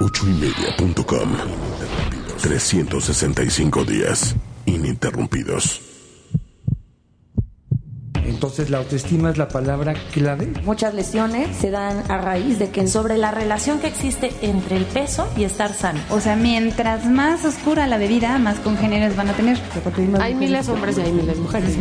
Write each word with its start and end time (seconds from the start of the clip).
Ochoymedia.com 0.00 1.30
365 2.40 3.84
días 3.84 4.34
ininterrumpidos. 4.66 5.91
Entonces 8.42 8.70
la 8.70 8.78
autoestima 8.78 9.30
es 9.30 9.38
la 9.38 9.46
palabra 9.46 9.94
clave. 10.10 10.52
Muchas 10.64 10.94
lesiones 10.94 11.56
se 11.56 11.70
dan 11.70 12.02
a 12.10 12.18
raíz 12.18 12.58
de 12.58 12.70
que 12.70 12.88
sobre 12.88 13.16
la 13.16 13.30
relación 13.30 13.78
que 13.78 13.86
existe 13.86 14.32
entre 14.42 14.78
el 14.78 14.84
peso 14.84 15.28
y 15.36 15.44
estar 15.44 15.72
sano. 15.72 16.00
O 16.10 16.18
sea, 16.18 16.34
mientras 16.34 17.06
más 17.06 17.44
oscura 17.44 17.86
la 17.86 17.98
bebida, 17.98 18.36
más 18.38 18.58
congéneres 18.58 19.14
van 19.14 19.28
a 19.28 19.34
tener. 19.34 19.60
Hay 20.20 20.34
miles 20.34 20.66
de 20.66 20.72
hombres 20.72 20.98
y 20.98 21.02
hay 21.02 21.12
miles 21.12 21.36
de 21.36 21.40
mujeres. 21.40 21.76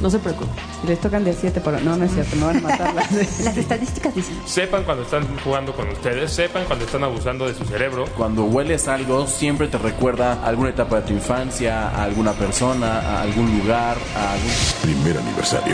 No 0.00 0.08
se 0.08 0.18
preocupen. 0.20 0.54
Les 0.88 0.98
tocan 0.98 1.22
de 1.22 1.34
7 1.34 1.60
por... 1.60 1.82
No, 1.82 1.98
no 1.98 2.06
es 2.06 2.12
cierto, 2.14 2.34
no 2.36 2.46
van 2.46 2.56
a 2.56 2.60
matarlas. 2.60 3.12
Las 3.44 3.56
estadísticas 3.58 4.14
dicen. 4.14 4.40
Sepan 4.46 4.84
cuando 4.84 5.02
están 5.02 5.26
jugando 5.44 5.74
con 5.74 5.86
ustedes, 5.90 6.32
sepan 6.32 6.64
cuando 6.64 6.86
están 6.86 7.04
abusando 7.04 7.46
de 7.46 7.52
su 7.52 7.64
cerebro. 7.66 8.06
Cuando 8.16 8.44
hueles 8.44 8.88
algo, 8.88 9.26
siempre 9.26 9.68
te 9.68 9.76
recuerda 9.76 10.32
a 10.32 10.46
alguna 10.46 10.70
etapa 10.70 11.02
de 11.02 11.08
tu 11.08 11.12
infancia, 11.12 11.90
a 11.90 12.04
alguna 12.04 12.32
persona, 12.32 13.00
a 13.00 13.20
algún 13.20 13.58
lugar, 13.58 13.98
a 14.16 14.32
algún... 14.32 14.50
Primer 14.80 15.18
aniversario. 15.18 15.73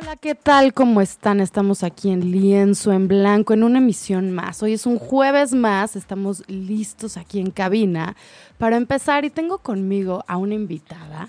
Hola, 0.00 0.16
¿qué 0.16 0.34
tal? 0.34 0.72
¿Cómo 0.72 1.02
están? 1.02 1.40
Estamos 1.40 1.82
aquí 1.82 2.10
en 2.10 2.30
Lienzo 2.32 2.90
en 2.92 3.06
Blanco 3.06 3.52
en 3.52 3.62
una 3.64 3.78
emisión 3.78 4.30
más. 4.30 4.62
Hoy 4.62 4.72
es 4.72 4.86
un 4.86 4.98
jueves 4.98 5.52
más, 5.52 5.94
estamos 5.94 6.42
listos 6.48 7.18
aquí 7.18 7.38
en 7.38 7.50
cabina 7.50 8.16
para 8.56 8.78
empezar 8.78 9.26
y 9.26 9.30
tengo 9.30 9.58
conmigo 9.58 10.24
a 10.26 10.38
una 10.38 10.54
invitada, 10.54 11.28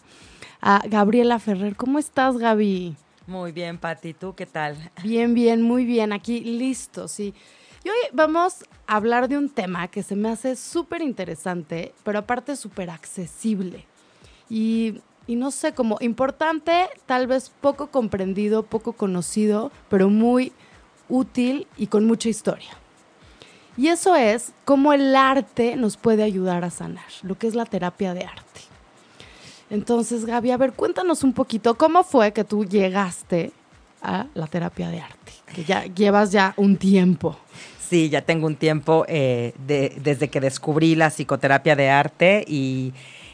a 0.61 0.83
Gabriela 0.87 1.37
Ferrer. 1.39 1.75
¿Cómo 1.75 1.99
estás, 1.99 2.37
Gaby? 2.37 2.95
Muy 3.27 3.51
bien, 3.51 3.77
Pati. 3.77 4.13
¿Tú 4.13 4.35
qué 4.35 4.45
tal? 4.45 4.77
Bien, 5.03 5.33
bien, 5.33 5.61
muy 5.61 5.83
bien. 5.83 6.13
Aquí 6.13 6.39
listos, 6.39 7.11
sí. 7.11 7.33
Y 7.83 7.89
hoy 7.89 7.97
vamos 8.13 8.63
a 8.87 8.95
hablar 8.95 9.27
de 9.27 9.37
un 9.37 9.49
tema 9.49 9.89
que 9.89 10.01
se 10.01 10.15
me 10.15 10.29
hace 10.29 10.55
súper 10.55 11.01
interesante, 11.01 11.93
pero 12.03 12.19
aparte 12.19 12.55
súper 12.55 12.89
accesible. 12.89 13.85
Y 14.49 15.01
y 15.27 15.35
no 15.35 15.51
sé, 15.51 15.73
como 15.73 15.97
importante, 16.01 16.89
tal 17.05 17.27
vez 17.27 17.51
poco 17.61 17.87
comprendido, 17.87 18.63
poco 18.63 18.93
conocido, 18.93 19.71
pero 19.89 20.09
muy 20.09 20.51
útil 21.09 21.67
y 21.77 21.87
con 21.87 22.05
mucha 22.05 22.29
historia. 22.29 22.69
Y 23.77 23.87
eso 23.87 24.15
es 24.15 24.51
cómo 24.65 24.93
el 24.93 25.15
arte 25.15 25.75
nos 25.75 25.97
puede 25.97 26.23
ayudar 26.23 26.63
a 26.65 26.69
sanar, 26.69 27.05
lo 27.23 27.37
que 27.37 27.47
es 27.47 27.55
la 27.55 27.65
terapia 27.65 28.13
de 28.13 28.25
arte. 28.25 28.61
Entonces, 29.69 30.25
Gaby, 30.25 30.51
a 30.51 30.57
ver, 30.57 30.73
cuéntanos 30.73 31.23
un 31.23 31.31
poquito 31.31 31.75
cómo 31.75 32.03
fue 32.03 32.33
que 32.33 32.43
tú 32.43 32.65
llegaste 32.65 33.53
a 34.01 34.25
la 34.33 34.47
terapia 34.47 34.89
de 34.89 34.99
arte, 34.99 35.31
que 35.53 35.63
ya 35.63 35.85
llevas 35.85 36.31
ya 36.31 36.53
un 36.57 36.75
tiempo. 36.75 37.37
Sí, 37.79 38.09
ya 38.09 38.21
tengo 38.21 38.47
un 38.47 38.55
tiempo 38.55 39.05
eh, 39.07 39.53
desde 39.65 40.29
que 40.29 40.41
descubrí 40.41 40.95
la 40.95 41.09
psicoterapia 41.09 41.75
de 41.75 41.89
arte 41.89 42.43
y 42.47 42.93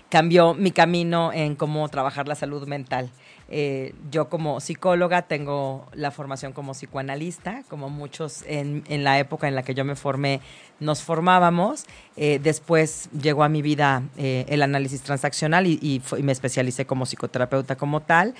cambió 0.10 0.54
mi 0.54 0.72
camino 0.72 1.32
en 1.34 1.56
cómo 1.56 1.88
trabajar 1.90 2.28
la 2.28 2.36
salud 2.36 2.68
mental. 2.68 3.10
Eh, 3.50 3.94
yo 4.12 4.28
como 4.28 4.60
psicóloga 4.60 5.22
tengo 5.22 5.88
la 5.94 6.12
formación 6.12 6.52
como 6.52 6.74
psicoanalista, 6.74 7.64
como 7.70 7.90
muchos 7.90 8.44
en, 8.46 8.84
la 9.04 9.20
época 9.20 9.48
en 9.48 9.56
la 9.56 9.64
que 9.64 9.74
yo 9.74 9.86
me 9.86 9.96
formé 9.96 10.42
nos 10.80 11.02
formábamos. 11.02 11.86
Eh, 12.18 12.40
después 12.42 13.10
llegó 13.20 13.44
a 13.44 13.50
mi 13.50 13.62
vida 13.62 14.04
eh, 14.18 14.46
el 14.50 14.62
análisis 14.62 15.02
transaccional 15.02 15.66
y, 15.66 15.80
y, 15.82 16.02
me 16.22 16.32
especialicé 16.32 16.86
como 16.86 17.06
psicoterapeuta 17.06 17.76
como 17.78 18.02
tal. 18.02 18.36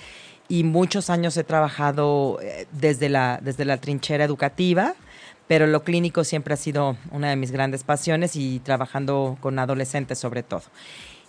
Y 0.48 0.64
muchos 0.64 1.10
años 1.10 1.36
he 1.36 1.44
trabajado 1.44 2.38
desde 2.72 3.10
la, 3.10 3.38
desde 3.42 3.66
la 3.66 3.76
trinchera 3.76 4.24
educativa, 4.24 4.94
pero 5.46 5.66
lo 5.66 5.84
clínico 5.84 6.24
siempre 6.24 6.54
ha 6.54 6.56
sido 6.56 6.96
una 7.10 7.28
de 7.28 7.36
mis 7.36 7.50
grandes 7.50 7.84
pasiones 7.84 8.34
y 8.34 8.60
trabajando 8.60 9.36
con 9.40 9.58
adolescentes 9.58 10.18
sobre 10.18 10.42
todo. 10.42 10.62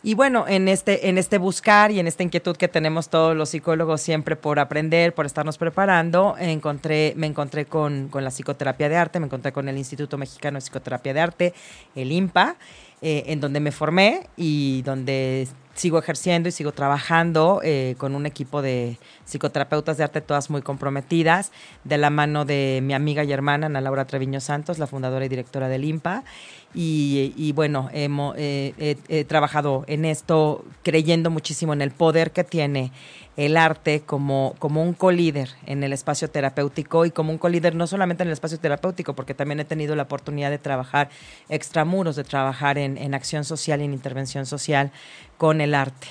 Y 0.02 0.14
bueno, 0.14 0.46
en 0.48 0.70
este, 0.70 1.10
en 1.10 1.18
este 1.18 1.38
buscar 1.38 1.92
y 1.92 2.00
en 2.00 2.08
esta 2.08 2.24
inquietud 2.24 2.56
que 2.56 2.70
tenemos 2.70 3.10
todos 3.10 3.36
los 3.36 3.50
psicólogos 3.50 4.00
siempre 4.00 4.38
por 4.38 4.58
aprender, 4.60 5.14
por 5.14 5.26
estarnos 5.26 5.58
preparando, 5.58 6.36
encontré, 6.40 7.14
me 7.18 7.28
encontré 7.28 7.66
con, 7.66 8.08
con 8.08 8.24
la 8.24 8.30
psicoterapia 8.30 8.88
de 8.88 8.96
arte, 8.96 9.20
me 9.20 9.26
encontré 9.26 9.52
con 9.52 9.68
el 9.68 9.78
Instituto 9.78 10.18
Mexicano 10.18 10.56
de 10.56 10.62
Psicoterapia 10.62 11.14
de 11.14 11.20
Arte, 11.20 11.54
el 11.96 12.14
IMPA, 12.14 12.56
eh, 13.02 13.24
en 13.28 13.42
donde 13.42 13.60
me 13.60 13.72
formé 13.72 14.28
y 14.38 14.82
donde 14.84 15.48
sigo 15.74 15.98
ejerciendo 16.00 16.50
y 16.50 16.52
sigo 16.52 16.74
trabajando 16.74 17.62
eh, 17.64 17.96
con 17.98 18.14
un 18.14 18.26
equipo 18.26 18.62
de 18.62 18.98
psicoterapeutas 19.24 19.98
de 19.98 20.04
arte, 20.04 20.20
todas 20.20 20.50
muy 20.50 20.62
comprometidas, 20.62 21.54
de 21.86 21.98
la 21.98 22.10
mano 22.10 22.44
de 22.44 22.82
mi 22.84 22.94
amiga 22.94 23.24
y 23.24 23.32
hermana 23.32 23.68
Ana 23.68 23.80
Laura 23.80 24.06
Treviño 24.06 24.42
Santos, 24.42 24.80
la 24.80 24.88
fundadora 24.88 25.26
y 25.26 25.30
directora 25.30 25.70
del 25.70 25.86
IMPA. 25.86 26.26
Y, 26.74 27.52
bueno, 27.56 27.90
hemos, 27.94 28.36
eh, 28.38 28.96
he 29.08 29.26
trabajado 29.26 29.84
en 29.88 30.06
esto 30.06 30.64
creyendo 30.84 31.30
muchísimo 31.30 31.74
en 31.74 31.82
el 31.82 31.92
poder 31.92 32.32
que 32.32 32.44
tiene 32.44 32.92
el 33.38 33.58
arte 33.58 34.02
como, 34.02 34.56
como 34.60 34.84
un 34.84 34.94
colíder 34.94 35.50
en 35.66 35.84
el 35.84 35.94
espacio 35.94 36.30
terapéutico 36.30 37.06
y 37.06 37.12
como 37.12 37.32
un 37.32 37.38
colíder 37.38 37.74
no 37.74 37.88
solamente 37.88 38.24
en 38.24 38.28
el 38.28 38.34
espacio 38.34 38.60
terapéutico, 38.60 39.16
porque 39.16 39.34
también 39.34 39.60
he 39.62 39.66
tenido 39.66 39.96
la 39.96 40.04
oportunidad 40.04 40.50
de 40.50 40.58
trabajar 40.58 41.10
extramuros, 41.48 42.16
de 42.18 42.24
trabajar 42.24 42.78
en, 42.78 42.98
en 42.98 43.14
acción 43.14 43.46
social 43.46 43.82
y 43.82 43.86
en 43.86 43.94
intervención 43.94 44.46
social 44.46 44.92
con 45.38 45.62
el 45.62 45.74
arte. 45.74 46.08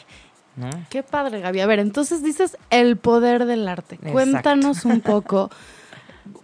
Qué 0.90 1.02
padre, 1.02 1.40
Gaby. 1.40 1.60
A 1.60 1.66
ver, 1.66 1.78
entonces 1.78 2.22
dices 2.22 2.56
el 2.70 2.96
poder 2.96 3.44
del 3.44 3.68
arte. 3.68 3.98
Cuéntanos 3.98 4.84
un 4.84 5.00
poco. 5.00 5.50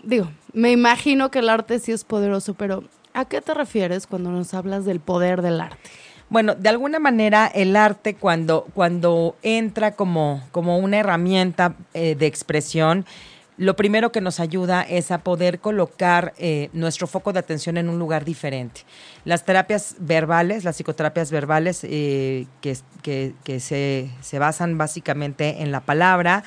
Digo, 0.02 0.31
me 0.52 0.70
imagino 0.70 1.31
que 1.31 1.41
el 1.41 1.48
arte 1.48 1.78
sí 1.78 1.92
es 1.92 2.04
poderoso, 2.04 2.54
pero 2.54 2.84
¿a 3.14 3.25
qué 3.25 3.41
te 3.41 3.54
refieres 3.54 4.06
cuando 4.06 4.30
nos 4.30 4.52
hablas 4.52 4.84
del 4.84 5.00
poder 5.00 5.41
del 5.41 5.60
arte? 5.60 5.78
Bueno, 6.28 6.54
de 6.54 6.69
alguna 6.69 6.98
manera 6.98 7.47
el 7.47 7.76
arte 7.76 8.14
cuando, 8.14 8.66
cuando 8.75 9.36
entra 9.42 9.92
como, 9.92 10.42
como 10.52 10.78
una 10.78 10.98
herramienta 10.98 11.76
eh, 11.94 12.16
de 12.16 12.26
expresión, 12.26 13.06
lo 13.56 13.76
primero 13.76 14.10
que 14.10 14.20
nos 14.20 14.41
ayuda 14.41 14.82
es 14.82 15.12
a 15.12 15.19
poder 15.19 15.60
colocar 15.60 16.32
eh, 16.38 16.70
nuestro 16.72 17.06
foco 17.06 17.32
de 17.32 17.38
atención 17.38 17.76
en 17.76 17.88
un 17.88 18.00
lugar 18.00 18.25
diferente. 18.25 18.80
Las 19.25 19.44
terapias 19.44 19.94
verbales, 20.00 20.64
las 20.64 20.76
psicoterapias 20.76 21.31
verbales 21.31 21.84
eh, 21.84 22.46
que, 22.60 22.76
que, 23.44 23.60
se, 23.60 24.10
se, 24.22 24.38
basan 24.41 24.76
básicamente 24.76 25.62
en 25.62 25.70
la 25.70 25.81
palabra, 25.82 26.42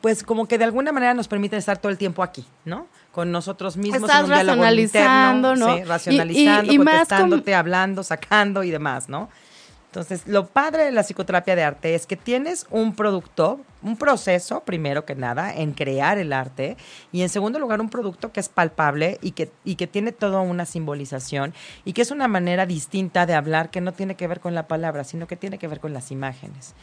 pues 0.00 0.22
como 0.22 0.48
que 0.48 0.56
de 0.56 0.64
alguna 0.64 0.92
manera 0.92 1.12
nos 1.12 1.28
permiten 1.28 1.58
estar 1.58 1.76
todo 1.76 1.92
el 1.92 1.98
tiempo 1.98 2.22
aquí, 2.22 2.46
¿no? 2.64 2.86
Con 3.16 3.32
nosotros 3.32 3.78
mismos. 3.78 4.02
Estás 4.02 4.18
en 4.18 4.24
un 4.26 4.30
racionalizando, 4.30 5.56
¿no? 5.56 5.74
Sí, 5.74 5.84
racionalizando, 5.84 6.70
y, 6.70 6.76
contestándote, 6.76 7.54
hablando, 7.54 8.02
sacando 8.02 8.62
y 8.62 8.70
demás, 8.70 9.08
¿no? 9.08 9.30
Entonces, 9.86 10.26
lo 10.26 10.48
padre 10.48 10.84
de 10.84 10.92
la 10.92 11.02
psicoterapia 11.02 11.56
de 11.56 11.64
arte 11.64 11.94
es 11.94 12.06
que 12.06 12.18
tienes 12.18 12.66
un 12.68 12.94
producto, 12.94 13.62
un 13.80 13.96
proceso, 13.96 14.60
primero 14.60 15.06
que 15.06 15.14
nada, 15.14 15.54
en 15.54 15.72
crear 15.72 16.18
el 16.18 16.34
arte, 16.34 16.76
y 17.10 17.22
en 17.22 17.30
segundo 17.30 17.58
lugar, 17.58 17.80
un 17.80 17.88
producto 17.88 18.32
que 18.32 18.40
es 18.40 18.50
palpable 18.50 19.16
y 19.22 19.30
que, 19.30 19.50
y 19.64 19.76
que 19.76 19.86
tiene 19.86 20.12
toda 20.12 20.40
una 20.40 20.66
simbolización 20.66 21.54
y 21.86 21.94
que 21.94 22.02
es 22.02 22.10
una 22.10 22.28
manera 22.28 22.66
distinta 22.66 23.24
de 23.24 23.32
hablar 23.32 23.70
que 23.70 23.80
no 23.80 23.94
tiene 23.94 24.14
que 24.14 24.26
ver 24.26 24.40
con 24.40 24.54
la 24.54 24.68
palabra, 24.68 25.04
sino 25.04 25.26
que 25.26 25.36
tiene 25.36 25.56
que 25.56 25.68
ver 25.68 25.80
con 25.80 25.94
las 25.94 26.10
imágenes. 26.10 26.74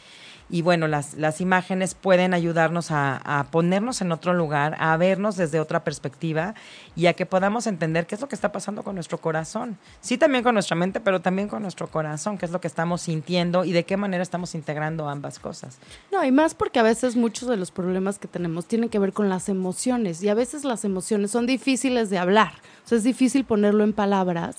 Y 0.50 0.62
bueno, 0.62 0.86
las, 0.86 1.14
las 1.14 1.40
imágenes 1.40 1.94
pueden 1.94 2.34
ayudarnos 2.34 2.90
a, 2.90 3.46
ponernos 3.50 4.00
en 4.02 4.12
otro 4.12 4.34
lugar, 4.34 4.76
a 4.78 4.96
vernos 4.96 5.36
desde 5.36 5.60
otra 5.60 5.84
perspectiva 5.84 6.54
y 6.94 7.06
a 7.06 7.14
que 7.14 7.26
podamos 7.26 7.66
entender 7.66 8.06
qué 8.06 8.14
es 8.14 8.20
lo 8.20 8.28
que 8.28 8.34
está 8.34 8.52
pasando 8.52 8.82
con 8.82 8.94
nuestro 8.94 9.18
corazón. 9.18 9.78
Sí, 10.00 10.18
también 10.18 10.44
con 10.44 10.54
nuestra 10.54 10.76
mente, 10.76 11.00
pero 11.00 11.20
también 11.20 11.48
con 11.48 11.62
nuestro 11.62 11.88
corazón, 11.88 12.38
qué 12.38 12.46
es 12.46 12.52
lo 12.52 12.60
que 12.60 12.68
estamos 12.68 13.02
sintiendo 13.02 13.64
y 13.64 13.72
de 13.72 13.84
qué 13.84 13.96
manera 13.96 14.22
estamos 14.22 14.54
integrando 14.54 15.08
ambas 15.08 15.38
cosas. 15.38 15.78
No, 16.12 16.24
y 16.24 16.30
más 16.30 16.54
porque 16.54 16.78
a 16.78 16.82
veces 16.82 17.16
muchos 17.16 17.48
de 17.48 17.56
los 17.56 17.70
problemas 17.70 18.18
que 18.18 18.28
tenemos 18.28 18.66
tienen 18.66 18.90
que 18.90 18.98
ver 18.98 19.12
con 19.12 19.28
las 19.28 19.48
emociones 19.48 20.22
y 20.22 20.28
a 20.28 20.34
veces 20.34 20.64
las 20.64 20.84
emociones 20.84 21.30
son 21.30 21.46
difíciles 21.46 22.10
de 22.10 22.18
hablar. 22.18 22.52
O 22.84 22.88
sea, 22.88 22.98
es 22.98 23.04
difícil 23.04 23.44
ponerlo 23.44 23.82
en 23.84 23.92
palabras 23.92 24.56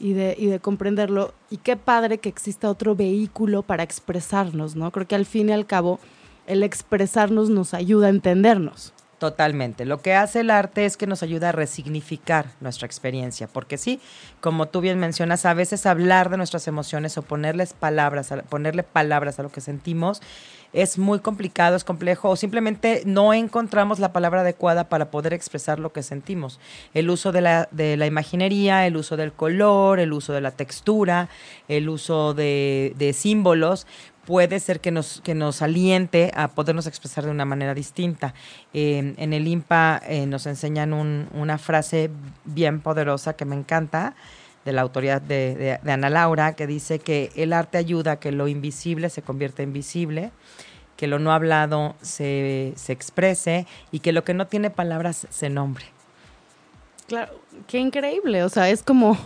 y 0.00 0.14
de, 0.14 0.34
y 0.36 0.46
de 0.46 0.58
comprenderlo. 0.58 1.34
Y 1.50 1.58
qué 1.58 1.76
padre 1.76 2.18
que 2.18 2.28
exista 2.28 2.68
otro 2.68 2.96
vehículo 2.96 3.62
para 3.62 3.84
expresarnos, 3.84 4.74
¿no? 4.74 4.90
Creo 4.90 5.06
que 5.06 5.14
al 5.14 5.26
fin 5.26 5.50
y 5.50 5.52
al 5.52 5.66
cabo 5.66 6.00
el 6.46 6.64
expresarnos 6.64 7.50
nos 7.50 7.74
ayuda 7.74 8.08
a 8.08 8.10
entendernos. 8.10 8.92
Totalmente. 9.20 9.84
Lo 9.84 10.00
que 10.00 10.14
hace 10.14 10.40
el 10.40 10.50
arte 10.50 10.86
es 10.86 10.96
que 10.96 11.06
nos 11.06 11.22
ayuda 11.22 11.50
a 11.50 11.52
resignificar 11.52 12.46
nuestra 12.60 12.86
experiencia, 12.86 13.48
porque 13.48 13.76
sí, 13.76 14.00
como 14.40 14.68
tú 14.68 14.80
bien 14.80 14.98
mencionas, 14.98 15.44
a 15.44 15.52
veces 15.52 15.84
hablar 15.84 16.30
de 16.30 16.38
nuestras 16.38 16.66
emociones 16.66 17.18
o 17.18 17.22
ponerles 17.22 17.74
palabras, 17.74 18.32
ponerle 18.48 18.82
palabras 18.82 19.38
a 19.38 19.42
lo 19.42 19.50
que 19.50 19.60
sentimos 19.60 20.22
es 20.72 20.98
muy 20.98 21.20
complicado, 21.20 21.76
es 21.76 21.84
complejo, 21.84 22.30
o 22.30 22.36
simplemente 22.36 23.02
no 23.04 23.32
encontramos 23.34 23.98
la 23.98 24.12
palabra 24.12 24.42
adecuada 24.42 24.88
para 24.88 25.10
poder 25.10 25.32
expresar 25.32 25.78
lo 25.78 25.92
que 25.92 26.02
sentimos. 26.02 26.60
El 26.94 27.10
uso 27.10 27.32
de 27.32 27.40
la, 27.40 27.68
de 27.70 27.96
la 27.96 28.06
imaginería, 28.06 28.86
el 28.86 28.96
uso 28.96 29.16
del 29.16 29.32
color, 29.32 30.00
el 30.00 30.12
uso 30.12 30.32
de 30.32 30.40
la 30.40 30.52
textura, 30.52 31.28
el 31.68 31.88
uso 31.88 32.34
de, 32.34 32.94
de 32.96 33.12
símbolos, 33.12 33.86
puede 34.24 34.60
ser 34.60 34.80
que 34.80 34.92
nos, 34.92 35.20
que 35.22 35.34
nos 35.34 35.60
aliente 35.60 36.30
a 36.36 36.48
podernos 36.48 36.86
expresar 36.86 37.24
de 37.24 37.30
una 37.30 37.44
manera 37.44 37.74
distinta. 37.74 38.34
En 38.72 39.32
el 39.32 39.48
IMPA 39.48 40.00
eh, 40.06 40.26
nos 40.26 40.46
enseñan 40.46 40.92
un, 40.92 41.28
una 41.34 41.58
frase 41.58 42.10
bien 42.44 42.80
poderosa 42.80 43.34
que 43.34 43.44
me 43.44 43.56
encanta, 43.56 44.14
de 44.64 44.72
la 44.72 44.82
autoridad 44.82 45.22
de, 45.22 45.78
de, 45.82 45.92
Ana 45.92 46.10
Laura, 46.10 46.54
que 46.54 46.66
dice 46.66 46.98
que 46.98 47.30
el 47.34 47.52
arte 47.52 47.78
ayuda 47.78 48.12
a 48.12 48.20
que 48.20 48.32
lo 48.32 48.48
invisible 48.48 49.10
se 49.10 49.22
convierta 49.22 49.62
en 49.62 49.72
visible, 49.72 50.32
que 50.96 51.06
lo 51.06 51.18
no 51.18 51.32
hablado 51.32 51.94
se, 52.02 52.72
se 52.76 52.92
exprese 52.92 53.66
y 53.90 54.00
que 54.00 54.12
lo 54.12 54.24
que 54.24 54.34
no 54.34 54.46
tiene 54.46 54.70
palabras 54.70 55.26
se 55.30 55.48
nombre. 55.48 55.84
Claro, 57.08 57.32
qué 57.66 57.78
increíble, 57.78 58.44
o 58.44 58.48
sea, 58.48 58.68
es 58.68 58.82
como 58.82 59.16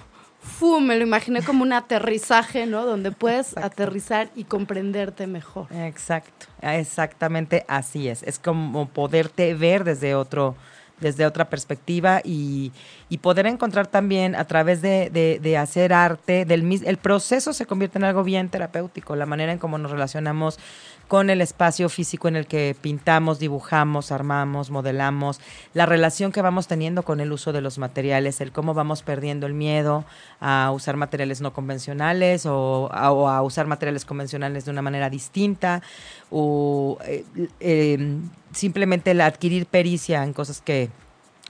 ¡Fu! 0.44 0.78
me 0.78 0.96
lo 0.96 1.02
imaginé 1.02 1.42
como 1.42 1.62
un 1.62 1.72
aterrizaje, 1.72 2.66
¿no? 2.66 2.84
Donde 2.84 3.10
puedes 3.10 3.56
aterrizar 3.56 4.28
y 4.36 4.44
comprenderte 4.44 5.26
mejor. 5.26 5.66
Exacto, 5.72 6.46
exactamente 6.60 7.64
así 7.66 8.08
es. 8.08 8.22
Es 8.22 8.38
como 8.38 8.86
poderte 8.88 9.54
ver 9.54 9.84
desde 9.84 10.14
otro, 10.14 10.54
desde 11.00 11.26
otra 11.26 11.50
perspectiva 11.50 12.20
y, 12.24 12.72
y 13.08 13.18
poder 13.18 13.46
encontrar 13.46 13.86
también 13.86 14.34
a 14.34 14.44
través 14.44 14.80
de, 14.80 15.10
de, 15.10 15.38
de, 15.42 15.58
hacer 15.58 15.92
arte, 15.92 16.44
del 16.44 16.64
el 16.84 16.96
proceso 16.96 17.52
se 17.52 17.66
convierte 17.66 17.98
en 17.98 18.04
algo 18.04 18.24
bien 18.24 18.48
terapéutico, 18.48 19.16
la 19.16 19.26
manera 19.26 19.52
en 19.52 19.58
cómo 19.58 19.78
nos 19.78 19.90
relacionamos 19.90 20.58
con 21.08 21.30
el 21.30 21.40
espacio 21.40 21.88
físico 21.88 22.28
en 22.28 22.36
el 22.36 22.46
que 22.46 22.74
pintamos, 22.80 23.38
dibujamos, 23.38 24.12
armamos, 24.12 24.70
modelamos, 24.70 25.40
la 25.74 25.86
relación 25.86 26.32
que 26.32 26.42
vamos 26.42 26.66
teniendo 26.66 27.02
con 27.02 27.20
el 27.20 27.32
uso 27.32 27.52
de 27.52 27.60
los 27.60 27.78
materiales, 27.78 28.40
el 28.40 28.52
cómo 28.52 28.74
vamos 28.74 29.02
perdiendo 29.02 29.46
el 29.46 29.54
miedo 29.54 30.04
a 30.40 30.70
usar 30.72 30.96
materiales 30.96 31.40
no 31.40 31.52
convencionales 31.52 32.46
o 32.46 32.90
a, 32.92 33.42
usar 33.42 33.66
materiales 33.66 34.04
convencionales 34.04 34.64
de 34.64 34.70
una 34.70 34.82
manera 34.82 35.10
distinta 35.10 35.82
o 36.30 36.98
eh, 37.04 37.24
eh, 37.60 38.18
simplemente 38.52 39.10
el 39.10 39.20
adquirir 39.20 39.66
pericia 39.66 40.24
en 40.24 40.32
cosas 40.32 40.60
que 40.60 40.90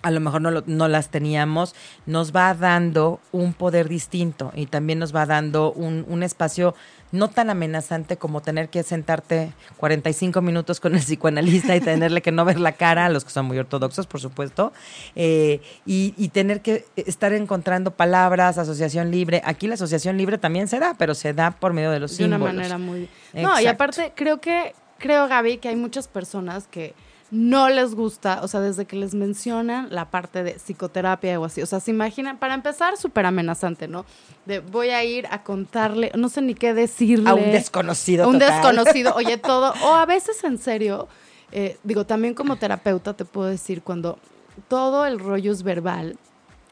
a 0.04 0.10
lo 0.10 0.20
mejor 0.20 0.42
no, 0.42 0.50
no, 0.66 0.88
las 0.88 1.08
teníamos, 1.08 1.74
nos 2.04 2.36
va 2.36 2.52
dando 2.52 3.20
un 3.32 3.54
poder 3.54 3.88
distinto 3.88 4.52
y 4.54 4.66
también 4.66 4.98
nos 4.98 5.16
va 5.16 5.24
dando 5.24 5.72
un, 5.72 6.04
un 6.08 6.22
espacio 6.22 6.74
no 7.14 7.28
tan 7.28 7.48
amenazante 7.48 8.16
como 8.16 8.42
tener 8.42 8.68
que 8.68 8.82
sentarte 8.82 9.52
45 9.76 10.42
minutos 10.42 10.80
con 10.80 10.94
el 10.94 11.00
psicoanalista 11.00 11.76
y 11.76 11.80
tenerle 11.80 12.20
que 12.22 12.32
no 12.32 12.44
ver 12.44 12.58
la 12.58 12.72
cara, 12.72 13.06
a 13.06 13.08
los 13.08 13.24
que 13.24 13.30
son 13.30 13.46
muy 13.46 13.58
ortodoxos, 13.58 14.06
por 14.06 14.20
supuesto, 14.20 14.72
eh, 15.14 15.60
y, 15.86 16.28
tener 16.28 16.60
que 16.60 16.84
estar 16.96 17.32
encontrando 17.32 17.92
palabras, 17.92 18.58
asociación 18.58 19.12
libre. 19.12 19.40
Aquí 19.44 19.68
la 19.68 19.74
asociación 19.74 20.16
libre 20.16 20.36
también 20.38 20.66
se 20.66 20.80
da, 20.80 20.94
pero 20.98 21.14
se 21.14 21.32
da 21.32 21.52
por 21.52 21.72
medio 21.72 21.92
de 21.92 22.00
los 22.00 22.10
símbolos. 22.10 22.40
De 22.40 22.44
una 22.44 22.52
manera 22.52 22.78
muy... 22.78 23.08
No, 23.32 23.60
y 23.60 23.66
aparte 23.66 24.12
creo 24.16 24.40
que, 24.40 24.74
creo 24.98 25.28
Gaby, 25.28 25.58
que 25.58 25.68
hay 25.68 25.76
muchas 25.76 26.08
personas 26.08 26.66
que 26.66 26.94
no 27.34 27.68
les 27.68 27.96
gusta, 27.96 28.40
o 28.44 28.48
sea, 28.48 28.60
desde 28.60 28.84
que 28.84 28.94
les 28.94 29.12
mencionan 29.12 29.88
la 29.90 30.08
parte 30.08 30.44
de 30.44 30.52
psicoterapia 30.52 31.40
o 31.40 31.44
así, 31.44 31.62
o 31.62 31.66
sea, 31.66 31.80
se 31.80 31.90
imaginan, 31.90 32.38
para 32.38 32.54
empezar, 32.54 32.96
súper 32.96 33.26
amenazante, 33.26 33.88
¿no? 33.88 34.06
De 34.46 34.60
voy 34.60 34.90
a 34.90 35.02
ir 35.02 35.26
a 35.28 35.42
contarle, 35.42 36.12
no 36.14 36.28
sé 36.28 36.42
ni 36.42 36.54
qué 36.54 36.74
decirle. 36.74 37.28
A 37.28 37.34
un 37.34 37.50
desconocido. 37.50 38.24
A 38.24 38.28
un 38.28 38.38
desconocido, 38.38 39.12
oye, 39.16 39.36
todo, 39.36 39.74
o 39.82 39.94
a 39.94 40.06
veces 40.06 40.44
en 40.44 40.58
serio, 40.58 41.08
eh, 41.50 41.76
digo, 41.82 42.06
también 42.06 42.34
como 42.34 42.54
terapeuta 42.54 43.14
te 43.14 43.24
puedo 43.24 43.48
decir, 43.48 43.82
cuando 43.82 44.20
todo 44.68 45.04
el 45.04 45.18
rollo 45.18 45.50
es 45.50 45.64
verbal, 45.64 46.16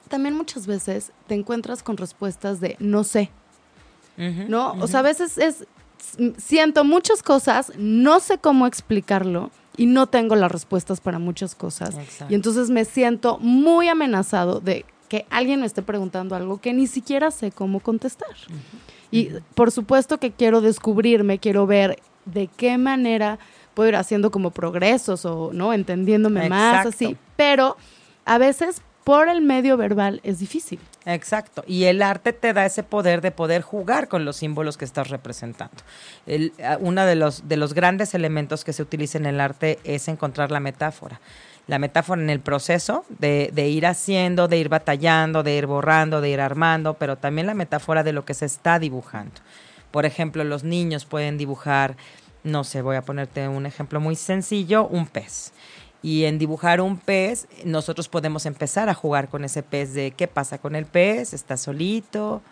también 0.07 0.37
muchas 0.37 0.69
veces 0.69 1.11
te 1.27 1.35
encuentras 1.35 1.83
con 1.83 1.97
respuestas 1.97 2.61
de 2.61 2.77
no 2.79 3.03
sé, 3.03 3.33
¿no? 4.17 4.75
O 4.75 4.87
sea, 4.87 5.01
a 5.01 5.03
veces 5.03 5.39
es, 5.39 5.67
siento 6.37 6.85
muchas 6.85 7.25
cosas, 7.25 7.73
no 7.77 8.21
sé 8.21 8.39
cómo 8.39 8.69
explicarlo 8.69 9.51
y 9.77 9.87
no 9.87 10.07
tengo 10.07 10.37
las 10.37 10.51
respuestas 10.51 11.01
para 11.01 11.19
muchas 11.19 11.55
cosas. 11.55 11.97
Y 12.29 12.35
entonces 12.35 12.71
me 12.71 12.85
siento 12.85 13.39
muy 13.39 13.89
amenazado 13.89 14.61
de 14.61 14.85
que 15.09 15.27
alguien 15.31 15.61
me 15.61 15.67
esté 15.67 15.83
preguntando 15.83 16.35
algo 16.35 16.59
que 16.59 16.73
ni 16.73 16.87
siquiera 16.87 17.31
sé 17.31 17.53
cómo 17.53 17.81
contestar. 17.81 18.35
Y 19.11 19.31
por 19.55 19.71
supuesto 19.71 20.19
que 20.19 20.31
quiero 20.31 20.61
descubrirme, 20.61 21.39
quiero 21.39 21.67
ver 21.67 21.99
de 22.25 22.49
qué 22.49 22.79
manera 22.79 23.39
puedo 23.75 23.89
ir 23.91 23.97
haciendo 23.97 24.31
como 24.31 24.51
progresos 24.51 25.25
o 25.25 25.51
no 25.53 25.73
entendiéndome 25.73 26.49
más 26.49 26.87
así, 26.87 27.17
pero 27.37 27.77
a 28.25 28.39
veces 28.39 28.83
por 29.05 29.29
el 29.29 29.43
medio 29.43 29.77
verbal 29.77 30.21
es 30.23 30.39
difícil. 30.39 30.79
Exacto, 31.05 31.65
y 31.67 31.85
el 31.85 32.01
arte 32.01 32.33
te 32.33 32.53
da 32.53 32.65
ese 32.65 32.85
poder 32.85 33.23
de 33.23 33.33
poder 33.33 33.63
jugar 33.63 34.07
con 34.07 34.25
los 34.25 34.37
símbolos 34.37 34.77
que 34.77 34.85
estás 34.85 35.09
representando. 35.09 35.77
El, 36.27 36.53
uno 36.79 37.05
de 37.05 37.17
los, 37.17 37.49
de 37.49 37.57
los 37.57 37.75
grandes 37.75 38.15
elementos 38.15 38.65
que 38.65 38.73
se 38.73 38.83
utiliza 38.83 39.19
en 39.19 39.27
el 39.27 39.41
arte 39.41 39.81
es 39.83 40.07
encontrar 40.07 40.53
la 40.53 40.61
metáfora. 40.61 41.21
La 41.67 41.79
metáfora 41.79 42.23
en 42.23 42.31
el 42.31 42.41
proceso 42.41 43.05
de, 43.09 43.51
de 43.53 43.69
ir 43.69 43.87
haciendo, 43.87 44.47
de 44.47 44.59
ir 44.59 44.69
batallando, 44.69 45.43
de 45.43 45.57
ir 45.57 45.67
borrando, 45.67 46.21
de 46.21 46.31
ir 46.31 46.41
armando, 46.41 46.95
pero 46.95 47.17
también 47.17 47.47
la 47.47 47.55
metáfora 47.55 48.05
de 48.05 48.13
lo 48.13 48.25
que 48.25 48.35
se 48.35 48.47
está 48.47 48.79
dibujando. 48.79 49.35
Por 49.91 50.07
ejemplo, 50.07 50.45
los 50.45 50.65
niños 50.65 51.05
pueden 51.05 51.37
dibujar, 51.37 51.97
no 52.45 52.65
sé, 52.65 52.83
voy 52.83 52.97
a 52.97 53.03
ponerte 53.03 53.47
un 53.49 53.67
ejemplo 53.67 54.01
muy 54.01 54.17
sencillo, 54.17 54.87
un 54.87 55.07
pez 55.07 55.53
y 56.03 56.25
en 56.25 56.39
dibujar 56.39 56.81
un 56.81 56.99
pez, 56.99 57.47
nosotros 57.65 58.09
podemos 58.09 58.45
empezar 58.47 58.89
a 58.89 58.95
jugar 58.95 59.29
con 59.29 59.45
ese 59.45 59.63
pez 59.63 59.95
de 59.95 60.11
qué 60.11 60.27
pasa 60.29 60.59
con 60.59 60.75
el 60.75 60.85
pez, 60.85 61.33
está 61.33 61.57
solito, 61.57 62.43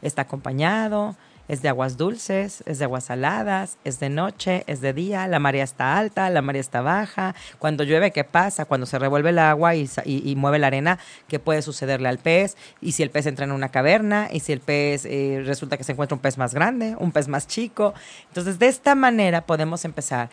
está 0.00 0.22
acompañado, 0.22 1.16
es 1.50 1.62
de 1.62 1.68
aguas 1.68 1.96
dulces, 1.96 2.62
es 2.64 2.78
de 2.78 2.84
aguas 2.84 3.04
saladas, 3.04 3.76
es 3.82 3.98
de 3.98 4.08
noche, 4.08 4.62
es 4.68 4.80
de 4.80 4.92
día, 4.92 5.26
la 5.26 5.40
marea 5.40 5.64
está 5.64 5.98
alta, 5.98 6.30
la 6.30 6.42
marea 6.42 6.60
está 6.60 6.80
baja, 6.80 7.34
cuando 7.58 7.82
llueve, 7.82 8.12
¿qué 8.12 8.22
pasa? 8.22 8.66
Cuando 8.66 8.86
se 8.86 9.00
revuelve 9.00 9.30
el 9.30 9.40
agua 9.40 9.74
y, 9.74 9.90
y, 10.04 10.36
mueve 10.36 10.60
la 10.60 10.68
arena, 10.68 11.00
¿qué 11.26 11.40
puede 11.40 11.62
sucederle 11.62 12.08
al 12.08 12.18
pez? 12.18 12.56
Y 12.80 12.92
si 12.92 13.02
el 13.02 13.10
pez 13.10 13.26
entra 13.26 13.46
en 13.46 13.50
una 13.50 13.70
caverna, 13.70 14.28
y 14.30 14.38
si 14.38 14.52
el 14.52 14.60
pez 14.60 15.04
eh, 15.06 15.42
resulta 15.44 15.76
que 15.76 15.82
se 15.82 15.90
encuentra 15.90 16.14
un 16.14 16.20
pez 16.20 16.38
más 16.38 16.54
grande, 16.54 16.94
un 17.00 17.10
pez 17.10 17.26
más 17.26 17.48
chico. 17.48 17.94
Entonces, 18.28 18.60
de 18.60 18.68
esta 18.68 18.94
manera 18.94 19.40
podemos 19.40 19.84
empezar 19.84 20.30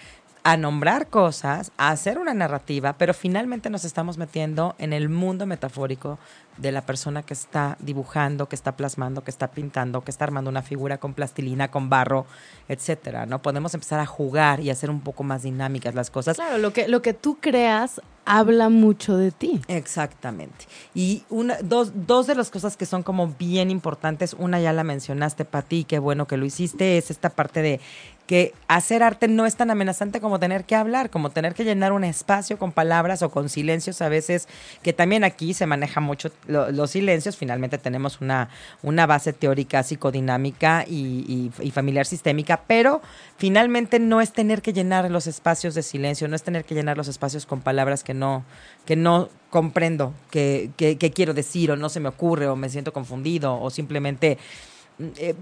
a 0.47 0.55
nombrar 0.55 1.09
cosas, 1.09 1.73
a 1.75 1.89
hacer 1.89 2.17
una 2.17 2.33
narrativa, 2.33 2.93
pero 2.93 3.13
finalmente 3.13 3.69
nos 3.69 3.83
estamos 3.83 4.17
metiendo 4.17 4.75
en 4.77 4.93
el 4.93 5.09
mundo 5.09 5.45
metafórico 5.45 6.19
de 6.55 6.71
la 6.71 6.83
persona 6.83 7.21
que 7.21 7.33
está 7.33 7.75
dibujando, 7.81 8.47
que 8.47 8.55
está 8.55 8.77
plasmando, 8.77 9.25
que 9.25 9.29
está 9.29 9.49
pintando, 9.49 10.05
que 10.05 10.11
está 10.11 10.23
armando 10.23 10.49
una 10.49 10.61
figura 10.61 10.99
con 10.99 11.13
plastilina, 11.13 11.69
con 11.69 11.89
barro, 11.89 12.25
etcétera, 12.69 13.25
¿no? 13.25 13.41
Podemos 13.41 13.73
empezar 13.73 13.99
a 13.99 14.05
jugar 14.05 14.61
y 14.61 14.69
hacer 14.69 14.89
un 14.89 15.01
poco 15.01 15.23
más 15.23 15.43
dinámicas 15.43 15.93
las 15.95 16.09
cosas. 16.09 16.37
Claro, 16.37 16.59
lo 16.59 16.71
que, 16.71 16.87
lo 16.87 17.01
que 17.01 17.13
tú 17.13 17.37
creas 17.41 18.01
habla 18.23 18.69
mucho 18.69 19.17
de 19.17 19.31
ti. 19.31 19.61
Exactamente. 19.67 20.65
Y 20.93 21.23
una, 21.29 21.57
dos, 21.61 21.91
dos 22.07 22.25
de 22.27 22.35
las 22.35 22.49
cosas 22.49 22.75
que 22.75 22.85
son 22.85 23.03
como 23.03 23.27
bien 23.27 23.69
importantes, 23.69 24.33
una 24.33 24.59
ya 24.59 24.73
la 24.73 24.83
mencionaste, 24.83 25.45
Pati, 25.45 25.83
qué 25.83 25.99
bueno 25.99 26.25
que 26.27 26.37
lo 26.37 26.45
hiciste, 26.45 26.97
es 26.97 27.11
esta 27.11 27.29
parte 27.29 27.61
de 27.61 27.79
que 28.27 28.53
hacer 28.67 29.03
arte 29.03 29.29
no 29.29 29.45
es 29.45 29.55
tan 29.55 29.71
amenazante 29.71 30.19
como 30.19 30.37
tener 30.37 30.65
que 30.65 30.75
hablar, 30.75 31.09
como 31.09 31.29
tener 31.29 31.55
que 31.55 31.63
llenar 31.63 31.93
un 31.93 32.03
espacio 32.03 32.59
con 32.59 32.73
palabras 32.73 33.21
o 33.23 33.31
con 33.31 33.47
silencios 33.47 34.01
a 34.01 34.09
veces, 34.09 34.49
que 34.83 34.91
también 34.91 35.23
aquí 35.23 35.53
se 35.53 35.65
maneja 35.65 36.01
mucho 36.01 36.29
los 36.47 36.91
silencios, 36.91 37.37
finalmente 37.37 37.77
tenemos 37.77 38.19
una, 38.19 38.49
una 38.83 39.05
base 39.05 39.31
teórica 39.31 39.81
psicodinámica 39.81 40.83
y, 40.85 41.51
familiar 41.73 42.05
sistémica, 42.05 42.63
pero 42.67 43.01
finalmente 43.37 43.99
no 43.99 44.19
es 44.19 44.33
tener 44.33 44.61
que 44.61 44.73
llenar 44.73 45.09
los 45.09 45.27
espacios 45.27 45.73
de 45.73 45.83
silencio, 45.83 46.27
no 46.27 46.35
es 46.35 46.43
tener 46.43 46.65
que 46.65 46.75
llenar 46.75 46.97
los 46.97 47.07
espacios 47.07 47.45
con 47.45 47.61
palabras 47.61 48.03
que 48.03 48.13
no, 48.13 48.43
que 48.85 48.95
no 48.95 49.29
comprendo, 49.49 50.13
que, 50.31 50.71
que, 50.75 50.97
que 50.97 51.11
quiero 51.11 51.33
decir 51.33 51.71
o 51.71 51.77
no 51.77 51.87
se 51.87 52.01
me 52.01 52.09
ocurre 52.09 52.47
o 52.47 52.55
me 52.55 52.69
siento 52.69 52.91
confundido 52.91 53.61
o 53.61 53.69
simplemente 53.69 54.37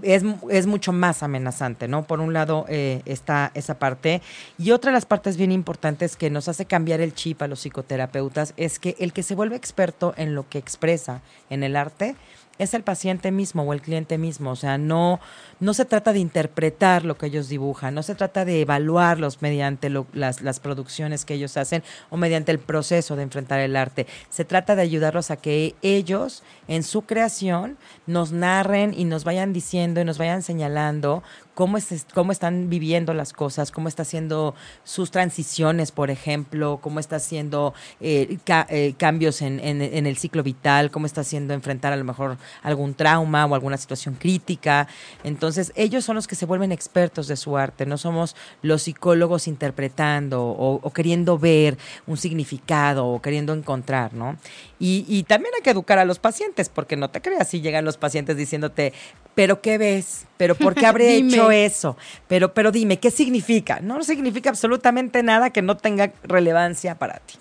es, 0.02 0.22
es, 0.50 0.66
mucho 0.66 0.92
más 0.92 1.22
amenazante, 1.22 1.88
¿no? 1.88 2.04
Por 2.04 2.20
un 2.20 2.32
lado 2.32 2.66
eh, 2.68 3.02
está 3.06 3.50
esa 3.54 3.78
parte. 3.78 4.20
Y 4.58 4.72
otra 4.72 4.90
de 4.90 4.96
las 4.96 5.06
partes 5.06 5.36
bien 5.36 5.52
importantes 5.52 6.16
que 6.16 6.30
nos 6.30 6.48
hace 6.48 6.66
cambiar 6.66 7.00
el 7.00 7.14
chip 7.14 7.40
a 7.42 7.48
los 7.48 7.60
psicoterapeutas 7.60 8.52
es 8.56 8.78
que 8.78 8.96
el 8.98 9.12
que 9.12 9.22
se 9.22 9.34
vuelve 9.34 9.56
experto 9.56 10.14
en 10.16 10.34
lo 10.34 10.48
que 10.48 10.58
expresa 10.58 11.22
en 11.48 11.62
el 11.62 11.76
arte 11.76 12.16
es 12.58 12.74
el 12.74 12.82
paciente 12.82 13.30
mismo 13.30 13.62
o 13.62 13.72
el 13.72 13.82
cliente 13.82 14.18
mismo. 14.18 14.50
O 14.50 14.56
sea, 14.56 14.78
no, 14.78 15.20
no 15.60 15.74
se 15.74 15.84
trata 15.84 16.12
de 16.12 16.18
interpretar 16.18 17.04
lo 17.04 17.16
que 17.16 17.26
ellos 17.26 17.48
dibujan, 17.48 17.94
no 17.94 18.02
se 18.02 18.14
trata 18.14 18.44
de 18.44 18.60
evaluarlos 18.60 19.42
mediante 19.42 19.90
las, 20.12 20.42
las, 20.42 20.60
producciones 20.60 21.24
que 21.24 21.34
ellos 21.34 21.56
hacen 21.56 21.82
o 22.10 22.16
mediante 22.16 22.52
el 22.52 22.58
proceso 22.58 23.16
de 23.16 23.22
enfrentar 23.22 23.60
el 23.60 23.76
arte. 23.76 24.06
Se 24.30 24.44
trata 24.44 24.74
de 24.74 24.82
ayudarlos 24.82 25.30
a 25.30 25.36
que 25.36 25.74
ellos, 25.82 26.42
en 26.68 26.82
su 26.82 27.02
creación, 27.02 27.76
nos 28.06 28.32
narren 28.32 28.94
y 28.96 29.04
nos 29.04 29.24
vayan 29.24 29.52
diciendo 29.52 30.00
y 30.00 30.04
nos 30.04 30.18
vayan 30.18 30.42
señalando 30.42 31.22
cómo, 31.56 31.78
es, 31.78 32.06
cómo 32.12 32.32
están 32.32 32.68
viviendo 32.68 33.14
las 33.14 33.32
cosas, 33.32 33.72
cómo 33.72 33.88
está 33.88 34.02
haciendo 34.02 34.54
sus 34.84 35.10
transiciones, 35.10 35.90
por 35.90 36.10
ejemplo, 36.10 36.80
cómo 36.82 37.00
está 37.00 37.16
haciendo 37.16 37.72
eh, 37.98 38.36
eh, 38.68 38.94
cambios 38.98 39.40
en, 39.40 39.60
el 39.60 40.16
ciclo 40.18 40.42
vital, 40.42 40.90
cómo 40.90 41.06
está 41.06 41.22
haciendo 41.22 41.54
enfrentar 41.54 41.94
a 41.94 41.96
lo 41.96 42.04
mejor 42.04 42.36
algún 42.62 42.92
trauma 42.92 43.46
o 43.46 43.54
alguna 43.54 43.78
situación 43.78 44.16
crítica. 44.16 44.86
Entonces, 45.24 45.72
ellos 45.76 46.04
son 46.04 46.16
los 46.16 46.26
que 46.26 46.34
se 46.34 46.44
vuelven 46.44 46.72
expertos 46.72 47.26
de 47.26 47.36
su 47.36 47.56
arte, 47.56 47.86
no 47.86 47.96
somos 47.96 48.36
los 48.60 48.82
psicólogos 48.82 49.48
interpretando 49.48 50.44
o, 50.46 50.92
queriendo 50.92 51.38
ver 51.38 51.78
un 52.06 52.18
significado 52.18 53.06
o 53.06 53.22
queriendo 53.22 53.54
encontrar, 53.54 54.12
¿no? 54.12 54.36
Y, 54.78 55.06
y 55.08 55.22
también 55.22 55.54
hay 55.56 55.62
que 55.62 55.70
educar 55.70 55.98
a 55.98 56.04
los 56.04 56.18
pacientes, 56.18 56.68
porque 56.68 56.96
no 56.96 57.08
te 57.08 57.22
creas 57.22 57.48
si 57.48 57.62
llegan 57.62 57.86
los 57.86 57.96
pacientes 57.96 58.36
diciéndote, 58.36 58.92
pero 59.36 59.60
¿qué 59.60 59.76
ves? 59.76 60.24
¿Pero 60.38 60.54
por 60.54 60.74
qué 60.74 60.86
habré 60.86 61.14
hecho 61.18 61.50
eso? 61.50 61.96
Pero, 62.26 62.54
pero 62.54 62.72
dime, 62.72 62.98
¿qué 62.98 63.10
significa? 63.12 63.80
No 63.80 64.02
significa 64.02 64.48
absolutamente 64.48 65.22
nada 65.22 65.50
que 65.50 65.60
no 65.60 65.76
tenga 65.76 66.10
relevancia 66.24 66.96
para 66.96 67.18
ti. 67.18 67.34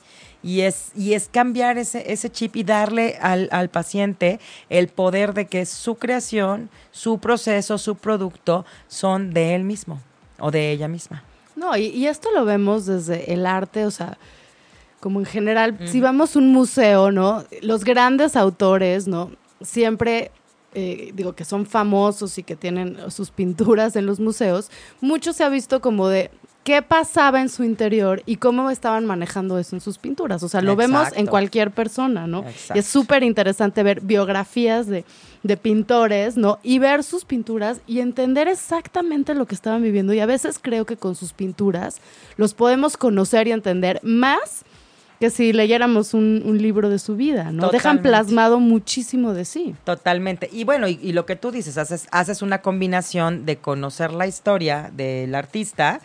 Y 0.43 0.61
es, 0.61 0.91
y 0.93 1.13
es 1.13 1.29
cambiar 1.31 1.77
ese, 1.77 2.11
ese 2.11 2.29
chip 2.29 2.57
y 2.57 2.63
darle 2.63 3.17
al, 3.21 3.47
al 3.51 3.69
paciente 3.69 4.39
el 4.69 4.89
poder 4.89 5.33
de 5.33 5.45
que 5.45 5.65
su 5.65 5.95
creación, 5.95 6.69
su 6.91 7.17
proceso, 7.19 7.77
su 7.77 7.95
producto 7.95 8.65
son 8.89 9.33
de 9.33 9.55
él 9.55 9.63
mismo 9.63 10.01
o 10.37 10.51
de 10.51 10.71
ella 10.71 10.89
misma. 10.89 11.23
No, 11.55 11.77
y, 11.77 11.85
y 11.85 12.07
esto 12.07 12.29
lo 12.31 12.43
vemos 12.43 12.85
desde 12.85 13.33
el 13.33 13.45
arte, 13.45 13.85
o 13.85 13.91
sea, 13.91 14.17
como 14.99 15.19
en 15.19 15.25
general, 15.25 15.77
si 15.85 16.01
vamos 16.01 16.35
a 16.35 16.39
un 16.39 16.51
museo, 16.51 17.11
¿no? 17.11 17.45
Los 17.61 17.85
grandes 17.85 18.35
autores, 18.35 19.07
¿no? 19.07 19.31
Siempre 19.61 20.31
eh, 20.75 21.11
digo, 21.13 21.33
que 21.33 21.45
son 21.45 21.65
famosos 21.65 22.37
y 22.37 22.43
que 22.43 22.55
tienen 22.55 23.09
sus 23.09 23.31
pinturas 23.31 23.95
en 23.95 24.05
los 24.05 24.19
museos, 24.19 24.69
mucho 25.01 25.33
se 25.33 25.43
ha 25.43 25.49
visto 25.49 25.81
como 25.81 26.07
de 26.07 26.29
qué 26.65 26.81
pasaba 26.81 27.41
en 27.41 27.47
su 27.47 27.63
interior 27.63 28.23
y 28.25 28.37
cómo 28.37 28.69
estaban 28.71 29.05
manejando 29.05 29.59
eso 29.59 29.75
en 29.75 29.81
sus 29.81 29.99
pinturas. 29.99 30.41
O 30.43 30.49
sea, 30.49 30.61
lo 30.61 30.75
vemos 30.75 31.09
en 31.15 31.27
cualquier 31.27 31.71
persona, 31.71 32.25
¿no? 32.25 32.43
Y 32.73 32.79
es 32.79 32.87
súper 32.87 33.21
interesante 33.23 33.83
ver 33.83 34.01
biografías 34.01 34.87
de, 34.87 35.05
de, 35.43 35.57
pintores, 35.57 36.37
¿no? 36.37 36.57
Y 36.63 36.79
ver 36.79 37.03
sus 37.03 37.23
pinturas 37.23 37.81
y 37.85 37.99
entender 37.99 38.47
exactamente 38.47 39.35
lo 39.35 39.45
que 39.45 39.53
estaban 39.53 39.83
viviendo. 39.83 40.11
Y 40.13 40.19
a 40.19 40.25
veces 40.25 40.57
creo 40.59 40.85
que 40.85 40.97
con 40.97 41.15
sus 41.15 41.33
pinturas 41.33 42.01
los 42.35 42.55
podemos 42.55 42.97
conocer 42.97 43.47
y 43.47 43.51
entender 43.51 43.99
más 44.03 44.65
que 45.19 45.29
si 45.29 45.53
leyéramos 45.53 46.13
un, 46.13 46.57
libro 46.57 46.89
de 46.89 46.99
su 46.99 47.15
vida, 47.15 47.51
¿no? 47.51 47.69
Dejan 47.69 48.01
plasmado 48.01 48.59
muchísimo 48.59 49.33
de 49.33 49.45
sí. 49.45 49.75
Totalmente. 49.83 50.49
Y 50.51 50.63
bueno, 50.63 50.87
y, 50.87 51.11
lo 51.13 51.25
que 51.25 51.35
tú 51.35 51.51
dices, 51.51 51.77
haces, 51.77 52.07
haces 52.11 52.41
una 52.41 52.61
combinación 52.61 53.45
de 53.45 53.57
conocer 53.57 54.11
la 54.11 54.27
historia 54.27 54.91
del 54.93 55.35
artista 55.35 56.01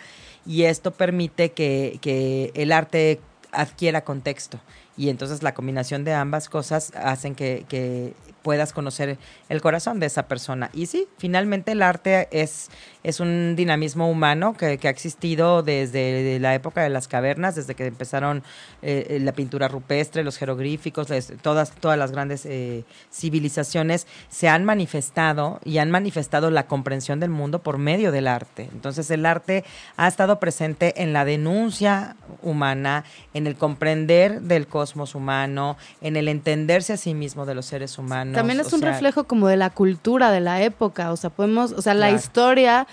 y 0.46 0.62
esto 0.62 0.90
permite 0.92 1.52
que, 1.52 1.98
que 2.00 2.52
el 2.54 2.72
arte 2.72 3.20
adquiera 3.52 4.02
contexto. 4.02 4.60
Y 5.00 5.08
entonces 5.08 5.42
la 5.42 5.54
combinación 5.54 6.04
de 6.04 6.12
ambas 6.12 6.50
cosas 6.50 6.92
hacen 6.94 7.34
que, 7.34 7.64
que 7.70 8.12
puedas 8.42 8.74
conocer 8.74 9.16
el 9.48 9.62
corazón 9.62 9.98
de 9.98 10.06
esa 10.06 10.28
persona. 10.28 10.68
Y 10.74 10.86
sí, 10.86 11.08
finalmente 11.16 11.72
el 11.72 11.80
arte 11.80 12.28
es, 12.32 12.68
es 13.02 13.18
un 13.18 13.56
dinamismo 13.56 14.10
humano 14.10 14.54
que, 14.54 14.78
ha 14.82 14.90
existido 14.90 15.62
desde 15.62 16.38
la 16.38 16.54
época 16.54 16.82
de 16.82 16.90
las 16.90 17.08
cavernas, 17.08 17.54
desde 17.54 17.74
que 17.74 17.86
empezaron 17.86 18.42
eh, 18.82 19.18
la 19.22 19.32
pintura 19.32 19.68
rupestre, 19.68 20.22
los 20.22 20.36
jeroglíficos, 20.36 21.08
todas, 21.40 21.72
todas 21.72 21.98
las 21.98 22.12
grandes 22.12 22.44
eh, 22.44 22.84
civilizaciones 23.10 24.06
se 24.28 24.48
han 24.48 24.64
manifestado 24.64 25.60
y 25.64 25.78
han 25.78 25.90
manifestado 25.90 26.50
la 26.50 26.66
comprensión 26.66 27.20
del 27.20 27.30
mundo 27.30 27.60
por 27.62 27.78
medio 27.78 28.12
del 28.12 28.26
arte. 28.26 28.68
Entonces 28.70 29.10
el 29.10 29.24
arte 29.24 29.64
ha 29.96 30.08
estado 30.08 30.40
presente 30.40 31.02
en 31.02 31.14
la 31.14 31.24
denuncia 31.24 32.16
humana, 32.42 33.04
en 33.32 33.46
el 33.46 33.56
comprender 33.56 34.42
del 34.42 34.66
cosmos 34.66 34.89
humano, 34.96 35.76
en 36.00 36.16
el 36.16 36.28
entenderse 36.28 36.92
a 36.92 36.96
sí 36.96 37.14
mismo 37.14 37.46
de 37.46 37.54
los 37.54 37.66
seres 37.66 37.98
humanos 37.98 38.10
también 38.34 38.60
es 38.60 38.72
un 38.72 38.82
reflejo 38.82 39.24
como 39.24 39.48
de 39.48 39.56
la 39.56 39.70
cultura 39.70 40.30
de 40.30 40.40
la 40.40 40.62
época, 40.62 41.12
o 41.12 41.16
sea, 41.16 41.30
podemos, 41.30 41.72
o 41.72 41.82
sea, 41.82 41.94
la 41.94 42.10
historia 42.10 42.86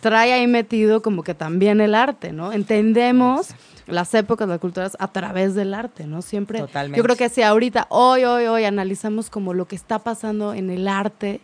trae 0.00 0.32
ahí 0.32 0.46
metido 0.46 1.02
como 1.02 1.22
que 1.22 1.34
también 1.34 1.80
el 1.80 1.94
arte, 1.94 2.32
¿no? 2.32 2.52
Entendemos 2.52 3.48
las 3.86 4.14
épocas, 4.14 4.48
las 4.48 4.58
culturas 4.58 4.96
a 4.98 5.08
través 5.08 5.54
del 5.54 5.74
arte, 5.74 6.06
¿no? 6.06 6.22
Siempre. 6.22 6.60
Totalmente. 6.60 6.96
Yo 6.96 7.02
creo 7.02 7.16
que 7.16 7.28
si 7.28 7.42
ahorita, 7.42 7.86
hoy, 7.90 8.24
hoy, 8.24 8.46
hoy 8.46 8.64
analizamos 8.64 9.30
como 9.30 9.52
lo 9.52 9.66
que 9.66 9.76
está 9.76 9.98
pasando 9.98 10.54
en 10.54 10.70
el 10.70 10.88
arte, 10.88 11.40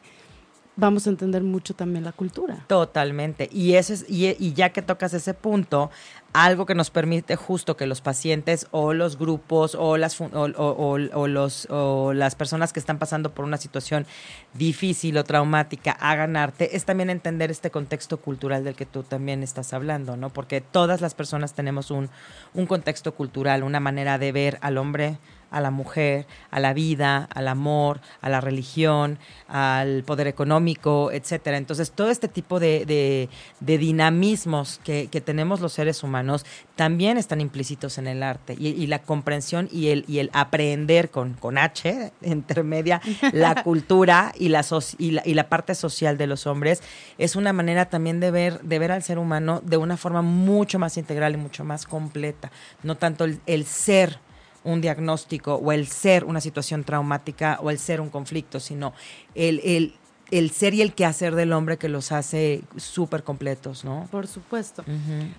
vamos 0.80 1.06
a 1.06 1.10
entender 1.10 1.42
mucho 1.42 1.74
también 1.74 2.04
la 2.04 2.12
cultura. 2.12 2.64
Totalmente. 2.66 3.48
Y, 3.52 3.74
ese 3.74 3.94
es, 3.94 4.06
y, 4.08 4.52
ya 4.54 4.70
que 4.70 4.82
tocas 4.82 5.14
ese 5.14 5.34
punto, 5.34 5.90
algo 6.32 6.66
que 6.66 6.74
nos 6.74 6.90
permite 6.90 7.36
justo 7.36 7.76
que 7.76 7.86
los 7.86 8.00
pacientes 8.00 8.66
o 8.70 8.94
los 8.94 9.18
grupos 9.18 9.74
o 9.74 9.96
las, 9.96 10.20
o, 10.20 10.98
los, 11.28 11.66
o 11.70 12.12
las 12.12 12.34
personas 12.34 12.72
que 12.72 12.80
están 12.80 12.98
pasando 12.98 13.32
por 13.32 13.44
una 13.44 13.58
situación 13.58 14.06
difícil 14.54 15.16
o 15.18 15.24
traumática 15.24 15.92
hagan 15.92 16.36
arte, 16.36 16.76
es 16.76 16.84
también 16.84 17.10
entender 17.10 17.50
este 17.50 17.70
contexto 17.70 18.16
cultural 18.16 18.64
del 18.64 18.74
que 18.74 18.86
tú 18.86 19.02
también 19.02 19.42
estás 19.42 19.72
hablando, 19.72 20.16
¿no? 20.16 20.30
Porque 20.30 20.60
todas 20.60 21.00
las 21.00 21.14
personas 21.14 21.54
tenemos 21.54 21.90
un, 21.90 22.08
un 22.54 22.66
contexto 22.66 23.14
cultural, 23.14 23.62
una 23.62 23.80
manera 23.80 24.18
de 24.18 24.32
ver 24.32 24.58
al 24.62 24.78
hombre, 24.78 25.18
a 25.50 25.60
la 25.60 25.70
mujer, 25.70 26.26
a 26.50 26.60
la 26.60 26.72
vida, 26.72 27.28
al 27.34 27.48
amor, 27.48 28.00
a 28.20 28.28
la 28.28 28.40
religión, 28.40 29.18
al 29.48 30.04
poder 30.04 30.28
económico, 30.28 31.10
etcétera. 31.12 31.56
Entonces, 31.56 31.90
todo 31.90 32.10
este 32.10 32.28
tipo 32.28 32.60
de, 32.60 33.28
dinamismos 33.60 34.80
que, 34.84 35.08
tenemos 35.20 35.60
los 35.60 35.72
seres 35.72 36.02
humanos 36.02 36.46
también 36.76 37.18
están 37.18 37.40
implícitos 37.40 37.98
en 37.98 38.06
el 38.06 38.22
arte. 38.22 38.54
Y, 38.58 38.86
la 38.86 39.00
comprensión 39.00 39.68
y 39.70 39.88
el, 39.88 40.04
y 40.08 40.18
el 40.18 40.30
aprender 40.32 41.10
con, 41.10 41.34
con 41.34 41.58
H, 41.58 42.12
intermedia, 42.22 43.00
la 43.32 43.62
cultura 43.64 44.32
y 44.38 44.48
la, 44.48 44.64
y 44.98 45.10
la, 45.10 45.22
y 45.24 45.34
la 45.34 45.48
parte 45.48 45.74
social 45.74 46.16
de 46.16 46.26
los 46.26 46.46
hombres, 46.46 46.82
es 47.18 47.36
una 47.36 47.52
manera 47.52 47.86
también 47.86 48.20
de 48.20 48.30
ver, 48.30 48.60
de 48.60 48.78
ver 48.78 48.92
al 48.92 49.02
ser 49.02 49.18
humano 49.18 49.60
de 49.64 49.76
una 49.76 49.96
forma 49.96 50.22
mucho 50.22 50.78
más 50.78 50.96
integral 50.96 51.34
y 51.34 51.36
mucho 51.36 51.64
más 51.64 51.86
completa. 51.86 52.50
No 52.82 52.96
tanto 52.96 53.24
el, 53.24 53.40
el 53.46 53.64
ser 53.66 54.18
un 54.64 54.80
diagnóstico 54.80 55.54
o 55.54 55.72
el 55.72 55.86
ser 55.86 56.24
una 56.24 56.40
situación 56.40 56.84
traumática 56.84 57.58
o 57.62 57.70
el 57.70 57.78
ser 57.78 58.00
un 58.00 58.10
conflicto, 58.10 58.60
sino 58.60 58.92
el, 59.34 59.94
el, 60.30 60.50
ser 60.50 60.74
y 60.74 60.82
el 60.82 60.94
quehacer 60.94 61.34
del 61.34 61.52
hombre 61.52 61.78
que 61.78 61.88
los 61.88 62.12
hace 62.12 62.62
súper 62.76 63.24
completos, 63.24 63.84
¿no? 63.84 64.06
Por 64.10 64.26
supuesto. 64.26 64.84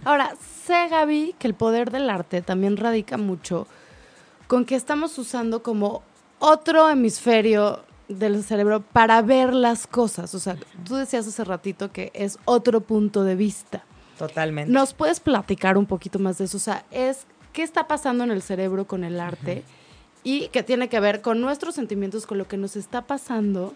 Ahora, 0.03 0.33
sé, 0.65 0.87
Gaby, 0.89 1.35
que 1.37 1.47
el 1.47 1.53
poder 1.53 1.91
del 1.91 2.09
arte 2.09 2.41
también 2.41 2.77
radica 2.77 3.17
mucho 3.17 3.67
con 4.47 4.65
que 4.65 4.75
estamos 4.75 5.17
usando 5.17 5.63
como 5.63 6.03
otro 6.39 6.89
hemisferio 6.89 7.83
del 8.09 8.43
cerebro 8.43 8.81
para 8.81 9.21
ver 9.21 9.53
las 9.53 9.87
cosas. 9.87 10.35
O 10.35 10.39
sea, 10.39 10.57
tú 10.85 10.95
decías 10.95 11.27
hace 11.27 11.43
ratito 11.43 11.91
que 11.91 12.11
es 12.13 12.37
otro 12.45 12.81
punto 12.81 13.23
de 13.23 13.35
vista. 13.35 13.83
Totalmente. 14.17 14.71
¿Nos 14.71 14.93
puedes 14.93 15.19
platicar 15.19 15.77
un 15.77 15.85
poquito 15.85 16.19
más 16.19 16.37
de 16.37 16.45
eso? 16.45 16.57
O 16.57 16.59
sea, 16.59 16.85
es 16.91 17.25
qué 17.53 17.63
está 17.63 17.87
pasando 17.87 18.23
en 18.23 18.31
el 18.31 18.41
cerebro 18.41 18.85
con 18.85 19.03
el 19.03 19.19
arte 19.19 19.63
y 20.23 20.47
que 20.49 20.63
tiene 20.63 20.89
que 20.89 20.99
ver 20.99 21.21
con 21.21 21.41
nuestros 21.41 21.75
sentimientos, 21.75 22.25
con 22.25 22.37
lo 22.37 22.47
que 22.47 22.57
nos 22.57 22.75
está 22.75 23.01
pasando 23.03 23.73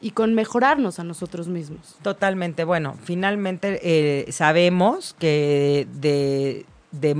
y 0.00 0.12
con 0.12 0.34
mejorarnos 0.34 0.98
a 0.98 1.04
nosotros 1.04 1.48
mismos. 1.48 1.96
Totalmente. 2.02 2.64
Bueno, 2.64 2.96
finalmente 3.02 3.80
eh, 3.82 4.30
sabemos 4.32 5.16
que 5.18 5.86
de, 5.92 6.64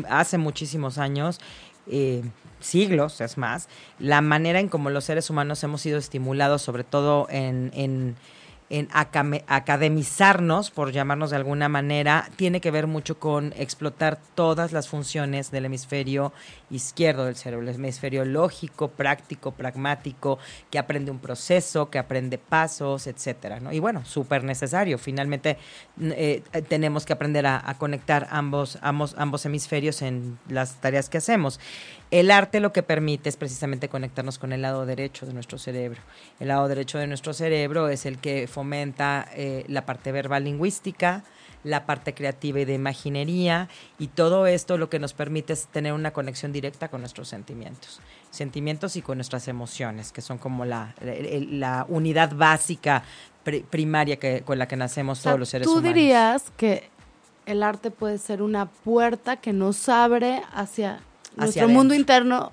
hace 0.09 0.39
muchísimos 0.39 0.99
años, 0.99 1.41
eh, 1.89 2.23
siglos 2.61 3.21
es 3.21 3.37
más, 3.37 3.69
la 3.99 4.21
manera 4.21 4.61
en 4.61 4.69
como 4.69 4.91
los 4.91 5.05
seres 5.05 5.31
humanos 5.31 5.63
hemos 5.65 5.81
sido 5.81 5.99
estimulados, 5.99 6.63
sobre 6.63 6.85
todo 6.85 7.27
en 7.31 7.71
en 7.75 8.17
academizarnos, 9.47 10.71
por 10.71 10.93
llamarnos 10.93 11.31
de 11.31 11.37
alguna 11.37 11.69
manera, 11.69 12.29
tiene 12.37 12.61
que 12.61 12.71
ver 12.71 12.87
mucho 12.87 13.19
con 13.19 13.55
explotar 13.57 14.19
todas 14.35 14.73
las 14.73 14.89
funciones 14.89 15.51
del 15.51 15.65
hemisferio 15.65 16.33
izquierdo 16.71 17.25
del 17.25 17.37
cerebro, 17.37 17.67
el 17.67 17.75
hemisferio 17.75 18.27
lógico, 18.27 18.89
práctico, 18.89 19.53
pragmático, 19.53 20.39
que 20.71 20.79
aprende 20.79 21.11
un 21.11 21.19
proceso, 21.19 21.89
que 21.89 21.99
aprende 21.99 22.37
pasos, 22.37 23.07
etcétera. 23.07 23.59
Y 23.73 23.79
bueno, 23.79 24.05
súper 24.05 24.45
necesario. 24.45 24.99
Finalmente 24.99 25.57
eh, 26.01 26.43
tenemos 26.69 27.07
que 27.07 27.15
aprender 27.15 27.47
a, 27.47 27.75
conectar 27.79 28.29
ambos, 28.31 28.79
ambos, 28.83 29.15
ambos 29.17 29.47
hemisferios 29.47 30.03
en 30.03 30.39
las 30.49 30.75
tareas 30.81 31.09
que 31.09 31.19
hacemos. 31.19 31.59
El 32.11 32.31
arte 32.31 32.61
lo 32.61 32.73
que 32.73 32.83
permite 32.83 33.29
es 33.29 33.37
precisamente 33.37 33.89
conectarnos 33.89 34.39
con 34.39 34.53
el 34.53 34.63
lado 34.63 34.87
derecho 34.87 35.27
de 35.27 35.35
nuestro 35.35 35.59
cerebro. 35.59 36.01
El 36.41 36.49
lado 36.49 36.67
derecho 36.67 36.99
de 36.99 37.07
nuestro 37.07 37.35
cerebro 37.35 37.89
es 37.89 38.07
el 38.07 38.19
que 38.19 38.47
fomenta 38.47 39.29
eh, 39.35 39.65
la 39.69 39.85
parte 39.85 40.11
verbal 40.11 40.45
lingüística, 40.45 41.23
la 41.65 41.85
parte 41.85 42.15
creativa 42.15 42.61
y 42.61 42.65
de 42.65 42.75
imaginería, 42.75 43.69
y 43.99 44.09
todo 44.09 44.47
esto 44.47 44.79
lo 44.79 44.89
que 44.89 44.99
nos 44.99 45.13
permite 45.13 45.53
es 45.53 45.67
tener 45.67 45.93
una 45.93 46.13
conexión 46.13 46.53
directa 46.53 46.89
con 46.89 47.01
nuestros 47.01 47.29
sentimientos, 47.29 48.01
sentimientos 48.31 48.97
y 48.97 49.03
con 49.03 49.19
nuestras 49.19 49.49
emociones, 49.49 50.13
que 50.13 50.23
son 50.23 50.39
como 50.39 50.65
la, 50.65 50.95
la, 51.01 51.85
unidad 51.89 52.35
básica 52.35 53.03
primaria 53.71 54.19
que, 54.19 54.43
con 54.43 54.59
la 54.59 54.69
que 54.69 54.77
nacemos 54.77 55.21
todos 55.21 55.39
los 55.39 55.49
seres 55.49 55.67
¿tú 55.67 55.73
humanos. 55.73 55.91
Tú 55.91 55.95
dirías 55.95 56.53
que 56.57 56.89
el 57.45 57.63
arte 57.63 57.91
puede 57.91 58.19
ser 58.19 58.43
una 58.43 58.67
puerta 58.67 59.37
que 59.37 59.53
nos 59.53 59.89
abre 59.89 60.43
hacia, 60.53 61.01
nuestro 61.39 61.69
mundo 61.69 61.95
interno 61.95 62.53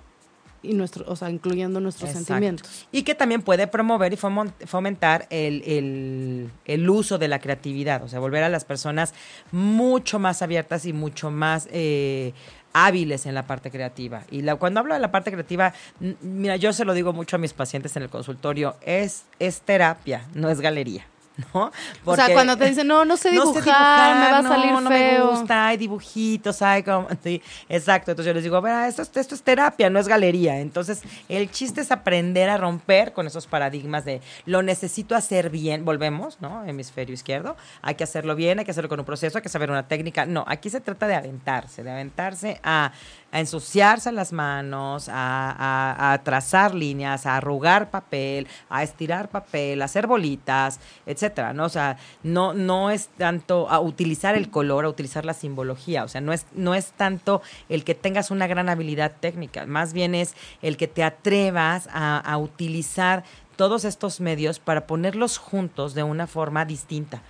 y 0.65 0.74
nuestro, 0.74 1.06
o 1.08 1.15
sea, 1.15 1.30
incluyendo 1.30 1.80
nuestros 1.80 2.12
sentimientos. 2.12 2.88
Y 2.92 3.04
que 3.04 3.15
también 3.15 3.42
puede 3.42 3.68
promover 3.68 4.13
y 4.13 4.18
fomentar 4.18 5.27
el, 5.30 6.50
el, 6.65 6.89
uso 6.89 7.18
de 7.18 7.27
la 7.27 7.39
creatividad, 7.39 8.04
o 8.04 8.08
sea, 8.08 8.20
volver 8.20 8.44
a 8.44 8.50
las 8.50 8.65
personas 8.65 9.13
mucho 9.51 10.20
más 10.20 10.42
abiertas 10.42 10.86
y 10.86 10.94
mucho 10.94 11.32
más 11.32 11.68
eh, 11.72 12.34
hábiles 12.74 13.25
en 13.25 13.36
la 13.36 13.48
parte 13.48 13.72
creativa. 13.72 14.24
Y 14.32 14.42
la, 14.42 14.56
cuando 14.56 14.80
hablo 14.80 14.94
de 14.94 15.00
la 15.00 15.12
parte 15.12 15.32
creativa, 15.32 15.74
mira, 16.22 16.56
yo 16.56 16.74
se 16.74 16.86
lo 16.86 16.94
digo 16.94 17.13
mucho 17.13 17.36
a 17.36 17.39
mis 17.39 17.54
pacientes 17.54 17.96
en 17.96 18.04
el 18.04 18.10
consultorio, 18.10 18.75
es, 18.82 19.25
es 19.39 19.62
terapia, 19.62 20.25
no 20.34 20.50
es 20.50 20.62
galería. 20.62 21.06
¿no? 21.54 21.72
o 22.06 22.15
sea, 22.15 22.32
cuando 22.34 22.58
te 22.58 22.65
dicen, 22.65 22.88
no, 22.88 23.06
no 23.06 23.18
sé 23.18 23.32
dibujar, 23.32 24.15
me 24.15 24.32
va 24.32 24.38
a 24.39 24.44
salir 24.44 24.72
no, 24.72 24.89
feo. 24.89 25.25
No 25.25 25.32
me 25.32 25.38
gusta, 25.38 25.68
hay 25.68 25.77
dibujitos, 25.77 26.62
hay 26.62 26.84
como... 26.84 27.08
Sí, 27.25 27.42
exacto, 27.70 28.12
entonces 28.12 28.30
yo 28.30 28.34
les 28.36 28.44
digo, 28.44 28.62
ver, 28.62 28.88
esto, 28.88 29.01
esto 29.01 29.34
es 29.34 29.42
terapia, 29.42 29.89
no 29.89 30.00
es 30.00 30.08
galería. 30.08 30.60
Entonces, 30.60 31.01
el 31.27 31.50
chiste 31.50 31.82
es 31.82 31.92
aprender 31.92 32.50
a 32.50 32.58
romper 32.58 33.13
con 33.13 33.25
esos 33.25 33.48
paradigmas 33.48 34.06
de 34.06 34.22
lo 34.46 34.62
necesito 34.62 35.15
hacer 35.15 35.50
bien, 35.50 35.86
volvemos, 35.86 36.39
¿no? 36.42 36.63
Hemisferio 36.65 37.13
izquierdo, 37.13 37.56
hay 37.82 37.96
que 37.96 38.04
hacerlo 38.04 38.36
bien, 38.36 38.60
hay 38.60 38.65
que 38.65 38.72
hacerlo 38.72 38.89
con 38.89 39.00
un 39.00 39.06
proceso, 39.06 39.38
hay 39.38 39.42
que 39.42 39.50
saber 39.50 39.72
una 39.72 39.88
técnica. 39.88 40.25
No, 40.25 40.46
aquí 40.48 40.70
se 40.70 40.82
trata 40.82 41.08
de 41.08 41.15
aventarse, 41.15 41.84
de 41.84 41.92
aventarse 41.92 42.60
a 42.63 42.92
a 43.36 43.42
ensuciarse 43.42 44.13
las 44.13 44.32
manos, 44.32 45.10
a, 45.12 46.22
trazar 46.24 46.74
líneas, 46.74 47.25
a 47.25 47.36
arrugar 47.36 47.92
papel, 47.92 48.48
a 48.70 48.82
estirar 48.82 49.27
papel, 49.27 49.82
a 49.82 49.86
hacer 49.86 50.08
bolitas, 50.08 50.80
etcétera, 51.06 51.51
¿no? 51.51 51.65
O 51.65 51.70
sea, 51.70 51.98
no, 52.24 52.54
no 52.54 52.92
es 52.92 53.10
tanto 53.18 53.70
a 53.70 53.82
utilizar 53.82 54.36
el 54.36 54.50
color, 54.50 54.86
a 54.86 54.89
utilizar 54.89 55.25
la 55.25 55.34
simbología, 55.34 56.06
o 56.06 56.08
sea, 56.08 56.22
no 56.22 56.32
es, 56.32 56.46
no 56.54 56.75
es 56.75 56.94
tanto 56.94 57.42
el 57.68 57.84
que 57.84 57.94
tengas 57.94 58.32
una 58.32 58.48
gran 58.48 58.70
habilidad 58.70 59.12
técnica, 59.20 59.65
más 59.65 59.92
bien 59.92 60.15
es 60.15 60.34
el 60.62 60.77
que 60.77 60.88
te 60.88 61.04
atrevas 61.04 61.89
a, 61.92 62.18
a 62.20 62.38
utilizar 62.38 63.25
todos 63.58 63.84
estos 63.84 64.22
medios 64.22 64.60
para 64.60 64.88
ponerlos 64.88 65.39
juntos 65.39 65.94
de 65.94 66.04
una 66.04 66.25
forma 66.25 66.63
distinta. 66.63 67.22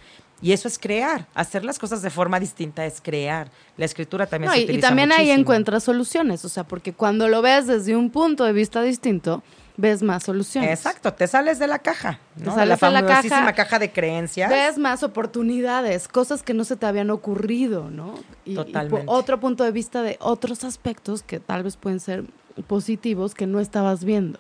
Y 0.41 0.51
eso 0.51 0.67
es 0.67 0.77
crear. 0.77 1.27
Hacer 1.33 1.63
las 1.63 1.79
cosas 1.79 2.01
de 2.01 2.09
forma 2.09 2.39
distinta 2.39 2.85
es 2.85 3.01
crear. 3.01 3.49
La 3.77 3.85
escritura 3.85 4.27
también 4.27 4.51
se 4.51 4.63
utiliza 4.63 4.77
Y 4.77 4.81
también 4.81 5.11
ahí 5.11 5.31
encuentras 5.31 5.83
soluciones. 5.83 6.43
O 6.45 6.49
sea, 6.49 6.65
porque 6.65 6.93
cuando 6.93 7.27
lo 7.27 7.41
ves 7.41 7.67
desde 7.67 7.95
un 7.95 8.09
punto 8.09 8.43
de 8.43 8.53
vista 8.53 8.81
distinto, 8.81 9.43
ves 9.77 10.03
más 10.03 10.23
soluciones. 10.23 10.69
Exacto, 10.71 11.13
te 11.13 11.27
sales 11.27 11.59
de 11.59 11.67
la 11.67 11.79
caja, 11.79 12.19
¿no? 12.35 12.45
Te 12.45 12.51
sales 12.51 12.79
de 12.79 12.91
la, 12.91 13.05
caja, 13.05 13.53
caja 13.53 13.79
de 13.79 13.91
creencias. 13.91 14.49
Ves 14.49 14.77
más 14.77 15.03
oportunidades, 15.03 16.07
cosas 16.07 16.43
que 16.43 16.53
no 16.53 16.63
se 16.63 16.75
te 16.75 16.85
habían 16.85 17.09
ocurrido, 17.09 17.89
¿no? 17.89 18.15
Y, 18.45 18.55
Totalmente. 18.55 19.05
otro 19.07 19.39
punto 19.39 19.63
de 19.63 19.71
vista 19.71 20.01
de 20.01 20.17
otros 20.19 20.63
aspectos 20.63 21.23
que 21.23 21.39
tal 21.39 21.63
vez 21.63 21.77
pueden 21.77 21.99
ser 21.99 22.25
positivos 22.67 23.33
que 23.33 23.47
no 23.47 23.59
estabas 23.59 24.03
viendo 24.03 24.39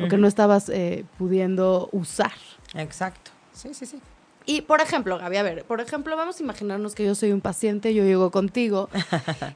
o 0.00 0.08
que 0.08 0.18
no 0.18 0.28
estabas 0.28 0.68
eh, 0.68 1.04
pudiendo 1.18 1.88
usar. 1.90 2.32
Exacto. 2.74 3.30
Sí, 3.52 3.72
sí, 3.72 3.86
sí. 3.86 3.98
Y, 4.46 4.62
por 4.62 4.80
ejemplo, 4.80 5.18
Gaby, 5.18 5.36
a 5.36 5.42
ver, 5.42 5.64
por 5.64 5.80
ejemplo, 5.80 6.16
vamos 6.16 6.38
a 6.38 6.42
imaginarnos 6.42 6.94
que 6.94 7.04
yo 7.04 7.16
soy 7.16 7.32
un 7.32 7.40
paciente, 7.40 7.92
yo 7.92 8.04
llego 8.04 8.30
contigo 8.30 8.88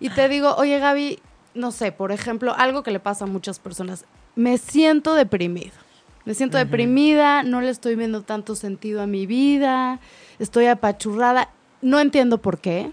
y 0.01 0.11
te 0.11 0.29
digo, 0.29 0.55
oye, 0.57 0.81
Gaby, 0.81 1.21
no 1.55 1.71
sé, 1.71 1.93
por 1.93 2.11
ejemplo, 2.11 2.55
algo 2.57 2.83
que 2.83 2.91
le 2.91 2.99
pasa 2.99 3.25
a 3.25 3.29
muchas 3.29 3.61
personas, 3.61 4.05
me 4.35 4.59
siento 4.59 5.15
deprimido. 5.15 5.73
Me 6.25 6.35
siento 6.35 6.59
deprimida, 6.59 7.43
no 7.43 7.61
le 7.61 7.71
estoy 7.71 7.97
viendo 7.97 8.23
tanto 8.23 8.55
sentido 8.55 9.01
a 9.01 9.07
mi 9.07 9.27
vida, 9.27 10.01
estoy 10.39 10.67
apachurrada, 10.67 11.49
no 11.81 11.99
entiendo 11.99 12.39
por 12.39 12.59
qué, 12.59 12.93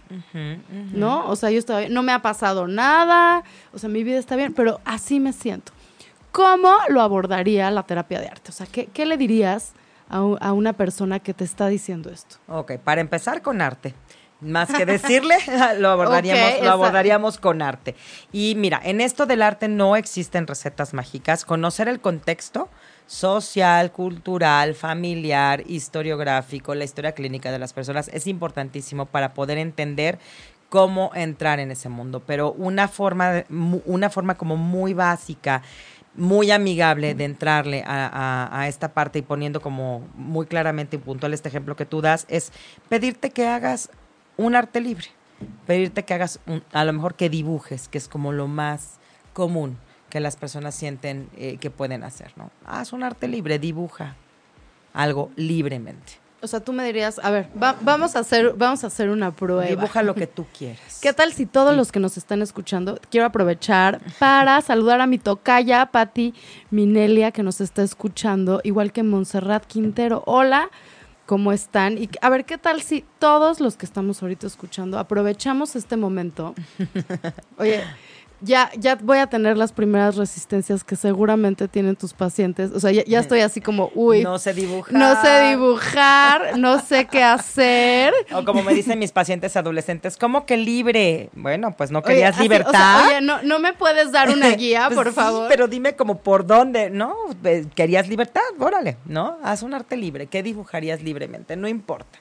¿no? 0.93 1.27
O 1.27 1.35
sea, 1.35 1.51
yo 1.51 1.59
estoy, 1.59 1.89
no 1.89 2.03
me 2.03 2.13
ha 2.13 2.21
pasado 2.21 2.67
nada, 2.67 3.43
o 3.73 3.79
sea, 3.79 3.89
mi 3.89 4.03
vida 4.03 4.17
está 4.17 4.37
bien, 4.37 4.53
pero 4.53 4.79
así 4.85 5.19
me 5.19 5.33
siento. 5.33 5.73
¿Cómo 6.31 6.77
lo 6.87 7.01
abordaría 7.01 7.69
la 7.69 7.83
terapia 7.83 8.21
de 8.21 8.27
arte? 8.27 8.51
O 8.51 8.53
sea, 8.53 8.65
¿qué, 8.65 8.85
qué 8.85 9.05
le 9.05 9.17
dirías 9.17 9.73
a, 10.09 10.53
una 10.53 10.73
persona 10.73 11.19
que 11.19 11.33
te 11.33 11.43
está 11.43 11.67
diciendo 11.67 12.09
esto? 12.09 12.37
Ok, 12.47 12.73
para 12.83 13.01
empezar 13.01 13.41
con 13.41 13.61
arte. 13.61 13.93
Más 14.39 14.71
que 14.71 14.85
decirle, 14.85 15.35
lo 15.79 15.89
abordaríamos, 15.89 16.63
lo 16.63 16.71
abordaríamos 16.71 17.39
con 17.39 17.61
arte. 17.63 17.95
Y 18.31 18.53
mira, 18.55 18.79
en 18.83 19.01
esto 19.01 19.25
del 19.25 19.41
arte 19.41 19.67
no 19.67 19.95
existen 19.95 20.45
recetas 20.45 20.93
mágicas. 20.93 21.43
Conocer 21.43 21.87
el 21.87 21.99
contexto 21.99 22.69
social, 23.07 23.91
cultural, 23.91 24.75
familiar, 24.75 25.63
historiográfico, 25.65 26.75
la 26.75 26.83
historia 26.83 27.13
clínica 27.13 27.51
de 27.51 27.57
las 27.57 27.73
personas 27.73 28.09
es 28.13 28.27
importantísimo 28.27 29.07
para 29.07 29.33
poder 29.33 29.57
entender 29.57 30.19
cómo 30.69 31.11
entrar 31.15 31.59
en 31.59 31.71
ese 31.71 31.89
mundo. 31.89 32.21
Pero 32.25 32.51
una 32.51 32.87
forma, 32.87 33.43
una 33.85 34.09
forma 34.09 34.35
como 34.35 34.57
muy 34.57 34.93
básica 34.93 35.63
muy 36.17 36.51
amigable 36.51 37.13
de 37.15 37.23
entrarle 37.23 37.83
a, 37.85 38.65
esta 38.67 38.93
parte 38.93 39.19
y 39.19 39.21
poniendo 39.21 39.61
como 39.61 40.05
muy 40.15 40.47
claramente 40.47 40.97
y 40.97 40.99
puntual 40.99 41.33
este 41.33 41.47
ejemplo 41.47 41.75
que 41.75 41.85
tú 41.85 42.01
das, 42.01 42.25
es 42.27 42.51
pedirte 42.89 43.29
que 43.29 43.47
hagas 43.47 43.89
un 44.35 44.55
arte 44.55 44.81
libre, 44.81 45.07
pedirte 45.65 46.03
que 46.03 46.13
hagas, 46.13 46.39
a 46.73 46.83
lo 46.83 46.93
mejor 46.93 47.15
que 47.15 47.29
dibujes, 47.29 47.87
que 47.87 47.97
es 47.97 48.07
como 48.07 48.31
lo 48.31 48.47
más 48.47 48.99
común 49.33 49.77
que 50.09 50.19
las 50.19 50.35
personas 50.35 50.73
sienten 50.73 51.29
eh, 51.37 51.57
que 51.57 51.69
pueden 51.69 52.03
hacer, 52.03 52.31
¿no? 52.37 52.49
Haz 52.65 52.93
un 52.93 53.03
arte 53.03 53.27
libre, 53.27 53.59
dibuja 53.59 54.15
algo 54.93 55.31
libremente. 55.35 56.26
O 56.39 56.45
sea, 56.45 56.59
tú 56.59 56.71
me 56.71 56.85
dirías, 56.85 57.19
a 57.23 57.31
ver, 57.31 57.49
vamos, 57.55 58.15
a 58.15 58.19
hacer, 58.19 58.53
vamos 58.53 58.83
a 58.83 58.87
hacer 58.87 59.09
una 59.09 59.31
prueba. 59.31 59.63
Dibuja 59.63 60.03
lo 60.03 60.13
que 60.13 60.27
tú 60.27 60.45
quieras. 60.55 60.99
¿Qué 61.01 61.11
tal 61.11 61.33
si 61.33 61.47
todos 61.47 61.75
los 61.75 61.91
que 61.91 61.99
nos 61.99 62.15
están 62.15 62.43
escuchando, 62.43 62.99
quiero 63.09 63.25
aprovechar 63.25 63.99
para 64.19 64.61
saludar 64.61 65.01
a 65.01 65.07
mi 65.07 65.17
tocaya, 65.17 65.87
Patti 65.87 66.35
Minelia, 66.69 67.31
que 67.31 67.41
nos 67.41 67.59
está 67.59 67.81
escuchando, 67.81 68.61
igual 68.63 68.91
que 68.91 69.01
Montserrat 69.01 69.65
Quintero. 69.65 70.21
Hola, 70.27 70.69
¿cómo 71.25 71.51
están? 71.51 71.97
Y 71.97 72.07
a 72.21 72.29
ver, 72.29 72.45
¿qué 72.45 72.59
tal 72.59 72.83
si 72.83 73.03
todos 73.17 73.59
los 73.59 73.75
que 73.75 73.87
estamos 73.87 74.21
ahorita 74.21 74.45
escuchando 74.45 74.99
aprovechamos 74.99 75.75
este 75.75 75.97
momento? 75.97 76.53
Oye, 77.57 77.83
ya, 78.41 78.69
ya 78.77 78.95
voy 78.95 79.17
a 79.17 79.27
tener 79.27 79.57
las 79.57 79.71
primeras 79.71 80.15
resistencias 80.15 80.83
que 80.83 80.95
seguramente 80.95 81.67
tienen 81.67 81.95
tus 81.95 82.13
pacientes. 82.13 82.71
O 82.71 82.79
sea, 82.79 82.91
ya, 82.91 83.19
estoy 83.19 83.39
así 83.41 83.61
como, 83.61 83.91
uy. 83.95 84.23
No 84.23 84.37
sé 84.39 84.53
dibujar. 84.53 84.93
No 84.93 85.21
sé 85.21 85.49
dibujar, 85.49 86.57
no 86.57 86.79
sé 86.79 87.05
qué 87.05 87.23
hacer. 87.23 88.13
O 88.33 88.43
como 88.45 88.61
me 88.61 88.73
dicen 88.73 88.99
mis 88.99 89.11
pacientes 89.11 89.55
adolescentes, 89.57 90.17
¿cómo 90.17 90.45
que 90.45 90.57
libre? 90.57 91.29
Bueno, 91.33 91.75
pues 91.75 91.91
no 91.91 92.03
querías 92.03 92.39
libertad. 92.39 93.05
oye, 93.07 93.21
no, 93.21 93.41
no 93.41 93.59
me 93.59 93.73
puedes 93.73 94.11
dar 94.11 94.29
una 94.29 94.49
guía, 94.55 94.85
pues 94.87 94.95
por 94.95 95.13
favor. 95.13 95.47
pero 95.47 95.67
dime 95.67 95.95
como 95.95 96.19
por 96.19 96.45
dónde, 96.45 96.89
¿no? 96.89 97.15
Querías 97.73 98.07
libertad, 98.07 98.41
órale, 98.59 98.97
¿no? 99.05 99.37
Haz 99.43 99.63
un 99.63 99.73
arte 99.73 99.97
libre. 99.97 100.27
¿Qué 100.27 100.43
dibujarías 100.43 101.01
libremente? 101.01 101.55
No 101.55 101.67
importa. 101.67 102.19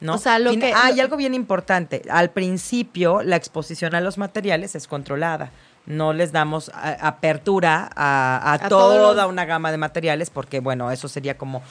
¿No? 0.00 0.14
O 0.14 0.18
sea, 0.18 0.38
lo 0.38 0.52
que... 0.52 0.72
Hay 0.74 1.00
algo 1.00 1.16
bien 1.16 1.34
importante. 1.34 2.02
Al 2.10 2.30
principio, 2.30 3.22
la 3.22 3.36
exposición 3.36 3.94
a 3.94 4.00
los 4.00 4.18
materiales 4.18 4.74
es 4.74 4.86
controlada. 4.86 5.50
No 5.86 6.12
les 6.12 6.32
damos 6.32 6.70
apertura 6.74 7.90
a, 7.96 8.58
toda 8.68 9.26
una 9.26 9.44
gama 9.44 9.70
de 9.70 9.78
materiales 9.78 10.30
porque, 10.30 10.60
bueno, 10.60 10.90
eso 10.90 11.08
sería 11.08 11.36
como 11.36 11.62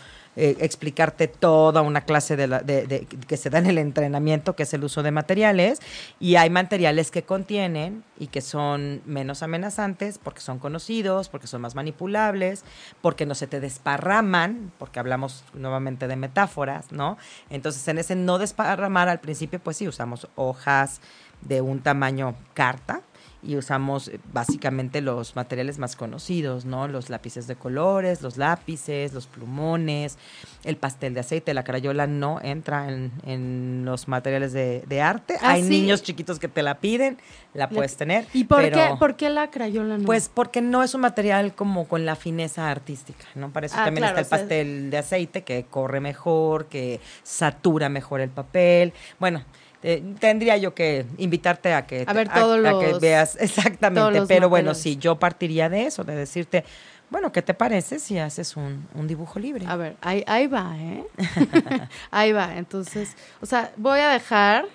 eh, 0.42 0.56
explicarte 0.62 1.28
toda 1.28 1.82
una 1.82 2.06
clase 2.06 2.38
de, 2.38 2.48
la, 2.48 2.62
de, 2.62 3.06
que 3.28 3.36
se 3.36 3.50
da 3.50 3.60
en 3.60 3.66
el 3.66 3.78
entrenamiento, 3.78 4.56
que 4.56 4.64
es 4.64 4.74
el 4.74 4.86
uso 4.86 5.04
de 5.04 5.12
materiales, 5.12 5.82
y 6.18 6.38
hay 6.38 6.50
materiales 6.50 7.12
que 7.12 7.24
contienen 7.24 8.06
y 8.18 8.28
que 8.28 8.40
son 8.40 9.02
menos 9.06 9.44
amenazantes 9.44 10.18
porque 10.18 10.40
son 10.40 10.58
conocidos, 10.58 11.28
porque 11.28 11.48
son 11.48 11.60
más 11.60 11.76
manipulables, 11.76 12.64
porque 13.02 13.26
no 13.26 13.36
se 13.36 13.48
te 13.48 13.60
desparraman, 13.60 14.72
porque 14.78 15.02
hablamos 15.02 15.44
nuevamente 15.54 16.08
de 16.08 16.16
metáforas, 16.16 16.94
¿no? 16.94 17.18
Entonces, 17.50 17.86
en 17.90 17.98
ese 17.98 18.16
no 18.16 18.38
desparramar 18.38 19.10
al 19.10 19.20
principio, 19.20 19.60
pues 19.60 19.76
sí, 19.76 19.90
usamos 19.90 20.30
hojas 20.36 21.02
de 21.42 21.60
un 21.60 21.82
tamaño 21.82 22.36
carta, 22.54 23.02
y 23.42 23.56
usamos 23.56 24.10
eh, 24.10 24.20
básicamente 24.34 25.02
los 25.02 25.36
materiales 25.36 25.80
más 25.80 25.96
conocidos, 25.96 26.66
¿no? 26.66 26.88
Los 26.88 27.10
lápices 27.10 27.48
de 27.48 27.56
colores, 27.56 28.22
los 28.22 28.38
lápices, 28.38 29.14
los 29.14 29.28
plumones, 29.28 30.18
el 30.64 30.78
pastel 30.78 31.14
de 31.14 31.22
aceite, 31.22 31.54
la 31.54 31.64
crayola 31.64 32.06
no 32.08 32.40
entra 32.42 32.88
en, 32.90 33.84
los 33.86 34.08
materiales 34.08 34.52
de, 34.54 35.02
arte. 35.02 35.36
Ah, 35.42 35.52
Hay 35.52 35.62
niños 35.62 36.04
chiquitos 36.04 36.40
que 36.40 36.48
te 36.48 36.62
la 36.62 36.80
piden, 36.80 37.18
la 37.54 37.70
puedes 37.70 37.96
tener. 37.96 38.26
¿Y 38.34 38.44
por, 38.44 38.70
qué, 38.70 38.90
por 39.00 39.16
qué 39.16 39.30
la 39.30 39.50
crayola 39.50 39.98
no? 39.98 40.06
Pues 40.06 40.30
porque 40.34 40.62
no 40.62 40.84
es 40.84 40.94
un 40.94 41.02
material 41.02 41.56
como 41.56 41.88
con 41.88 42.06
la 42.06 42.16
fineza 42.16 42.70
artística, 42.70 43.26
¿no? 43.36 43.52
Para 43.52 43.68
eso 43.68 43.76
ah, 43.80 43.86
también 43.86 44.06
está 44.06 44.20
el 44.20 44.26
pastel 44.26 44.90
de 44.90 44.98
aceite 44.98 45.44
que 45.44 45.66
corre 45.70 46.02
mejor, 46.02 46.68
que 46.68 47.00
satura 47.24 47.88
mejor 47.88 48.20
el 48.22 48.30
papel. 48.30 48.94
Bueno, 49.20 49.44
Eh, 49.82 50.16
tendría 50.20 50.58
yo 50.58 50.76
que 50.76 51.06
invitarte 51.18 51.74
a 51.74 51.88
que, 51.88 52.04
A 52.06 52.12
ver 52.14 52.28
a- 52.30 52.40
a 52.40 52.80
que 52.80 52.92
los- 52.92 53.02
veas 53.02 53.36
exactamente. 53.40 54.20
los 54.20 54.28
Pero 54.28 54.50
bueno, 54.50 54.74
sí, 54.74 54.98
yo 54.98 55.18
partiría 55.20 55.70
de 55.70 55.86
eso, 55.86 56.04
de 56.04 56.16
decirte, 56.16 56.66
bueno, 57.10 57.32
¿qué 57.32 57.42
te 57.42 57.54
parece 57.54 57.98
si 58.00 58.18
haces 58.18 58.58
un, 58.58 58.88
un 58.94 59.08
dibujo 59.08 59.40
libre? 59.40 59.66
A 59.68 59.76
ver, 59.78 59.96
ahí, 60.02 60.24
ahí 60.28 60.48
va, 60.48 60.76
¿eh? 60.78 61.06
ahí 62.12 62.32
va. 62.34 62.58
Entonces, 62.58 63.16
o 63.42 63.46
sea, 63.46 63.72
voy 63.78 64.00
a 64.02 64.10
dejar, 64.10 64.66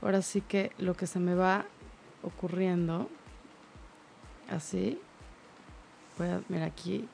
ahora 0.00 0.22
sí 0.22 0.40
que 0.40 0.70
lo 0.78 0.94
que 0.94 1.06
se 1.06 1.18
me 1.18 1.34
va 1.34 1.66
ocurriendo, 2.22 3.10
así. 4.50 4.98
Voy 6.18 6.28
a, 6.28 6.40
mira, 6.48 6.64
aquí 6.66 7.06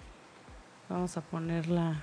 vamos 0.89 1.17
a 1.17 1.21
ponerla 1.21 2.01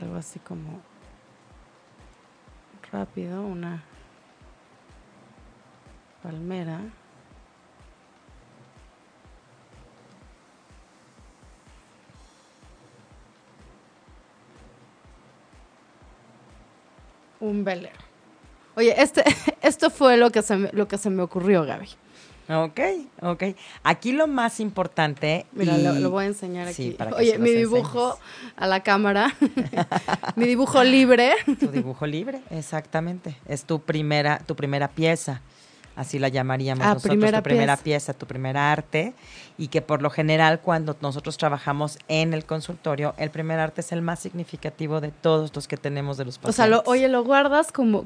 algo 0.00 0.16
así 0.16 0.38
como 0.38 0.80
rápido, 2.92 3.42
una 3.42 3.82
palmera. 6.22 6.80
Un 17.38 17.64
velero. 17.64 17.94
Oye, 18.76 18.94
este, 19.00 19.24
esto 19.60 19.90
fue 19.90 20.16
lo 20.16 20.30
que 20.30 20.42
se 20.42 20.56
lo 20.72 20.88
que 20.88 20.98
se 20.98 21.10
me 21.10 21.22
ocurrió, 21.22 21.64
Gaby. 21.64 21.88
Ok, 22.48 22.80
ok. 23.22 23.42
Aquí 23.82 24.12
lo 24.12 24.26
más 24.28 24.60
importante. 24.60 25.46
Mira, 25.52 25.76
y- 25.78 25.82
lo, 25.82 25.92
lo 25.94 26.10
voy 26.10 26.24
a 26.24 26.26
enseñar 26.28 26.72
Sí, 26.72 26.88
aquí. 26.88 26.90
para 26.92 27.10
que 27.10 27.16
Oye, 27.16 27.38
mi 27.38 27.50
dibujo 27.50 28.18
a 28.56 28.66
la 28.66 28.82
cámara. 28.84 29.34
mi 30.36 30.46
dibujo 30.46 30.84
libre. 30.84 31.34
Tu 31.58 31.68
dibujo 31.68 32.06
libre, 32.06 32.40
exactamente. 32.50 33.36
Es 33.48 33.64
tu 33.64 33.80
primera, 33.80 34.38
tu 34.46 34.54
primera 34.54 34.88
pieza. 34.88 35.40
Así 35.96 36.18
la 36.18 36.28
llamaríamos 36.28 36.84
Ah, 36.84 36.88
nosotros, 36.94 37.12
primera 37.16 37.38
tu 37.38 37.44
primera 37.44 37.74
pieza. 37.76 37.82
pieza, 37.84 38.12
tu 38.12 38.26
primer 38.26 38.56
arte. 38.58 39.14
Y 39.56 39.68
que 39.68 39.80
por 39.80 40.02
lo 40.02 40.10
general, 40.10 40.60
cuando 40.60 40.94
nosotros 41.00 41.38
trabajamos 41.38 41.98
en 42.08 42.34
el 42.34 42.44
consultorio, 42.44 43.14
el 43.16 43.30
primer 43.30 43.58
arte 43.58 43.80
es 43.80 43.92
el 43.92 44.02
más 44.02 44.20
significativo 44.20 45.00
de 45.00 45.10
todos 45.10 45.50
los 45.56 45.66
que 45.66 45.78
tenemos 45.78 46.18
de 46.18 46.26
los 46.26 46.36
O 46.36 46.40
pacientes. 46.42 46.56
sea, 46.56 46.66
lo, 46.66 46.82
oye, 46.84 47.08
lo 47.08 47.24
guardas 47.24 47.72
como 47.72 48.04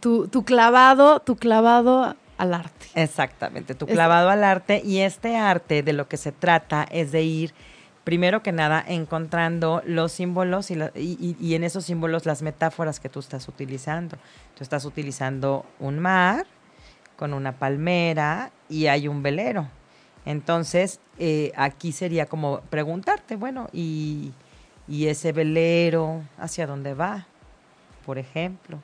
tu, 0.00 0.28
tu 0.28 0.44
clavado, 0.44 1.20
tu 1.20 1.36
clavado 1.36 2.14
al 2.40 2.54
arte. 2.54 2.86
Exactamente, 2.94 3.74
tu 3.74 3.86
Es- 3.86 3.92
clavado 3.92 4.30
al 4.30 4.44
arte. 4.44 4.80
Y 4.84 4.98
este 5.00 5.36
arte 5.36 5.82
de 5.82 5.92
lo 5.92 6.08
que 6.08 6.16
se 6.16 6.32
trata 6.32 6.86
es 6.90 7.12
de 7.12 7.22
ir, 7.22 7.54
primero 8.04 8.42
que 8.42 8.52
nada, 8.52 8.82
encontrando 8.86 9.82
los 9.86 10.12
símbolos 10.12 10.70
y, 10.70 10.74
la- 10.76 10.92
y- 10.94 11.16
y- 11.20 11.36
y 11.44 11.54
en 11.54 11.64
esos 11.64 11.84
símbolos 11.84 12.26
las 12.26 12.42
metáforas 12.42 12.98
que 13.00 13.08
tú 13.08 13.20
estás 13.20 13.46
utilizando. 13.48 14.16
Tú 14.56 14.62
estás 14.64 14.84
utilizando 14.84 15.66
un 15.78 15.98
mar 15.98 16.46
con 17.16 17.34
una 17.34 17.52
palmera 17.52 18.50
y 18.68 18.86
hay 18.86 19.06
un 19.08 19.22
velero. 19.22 19.68
Entonces, 20.24 21.00
eh, 21.18 21.52
aquí 21.56 21.92
sería 21.92 22.26
como 22.26 22.60
preguntarte, 22.70 23.36
bueno, 23.36 23.68
¿y, 23.72 24.32
y 24.88 25.06
ese 25.08 25.32
velero 25.32 26.22
hacia 26.38 26.66
dónde 26.66 26.94
va? 26.94 27.26
Por 28.06 28.18
ejemplo. 28.18 28.78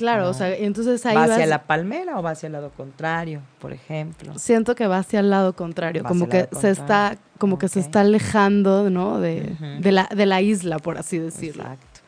Claro, 0.00 0.22
No. 0.24 0.28
o 0.30 0.34
sea, 0.34 0.54
entonces 0.56 1.04
ahí 1.04 1.14
¿Va 1.14 1.22
vas- 1.26 1.30
hacia 1.32 1.44
la 1.46 1.64
palmera 1.64 2.18
o 2.18 2.22
va 2.22 2.30
hacia 2.30 2.46
el 2.46 2.54
lado 2.54 2.70
contrario, 2.70 3.42
por 3.60 3.72
ejemplo? 3.74 4.32
siento 4.38 4.74
que 4.74 4.86
va 4.86 4.96
hacia 4.98 5.20
el 5.20 5.28
lado 5.28 5.52
contrario, 5.54 6.02
Va 6.02 6.08
como 6.08 6.26
que 6.26 6.48
se 6.58 6.70
está, 6.70 7.18
como 7.38 7.58
que 7.58 7.68
se 7.68 7.80
está 7.80 8.00
alejando, 8.00 8.88
¿no? 8.88 9.20
De, 9.20 9.54
la, 9.92 10.08
de 10.14 10.24
la 10.24 10.40
isla, 10.40 10.78
por 10.78 10.96
así 10.96 11.18
decirlo. 11.18 11.64
Exacto. 11.64 12.00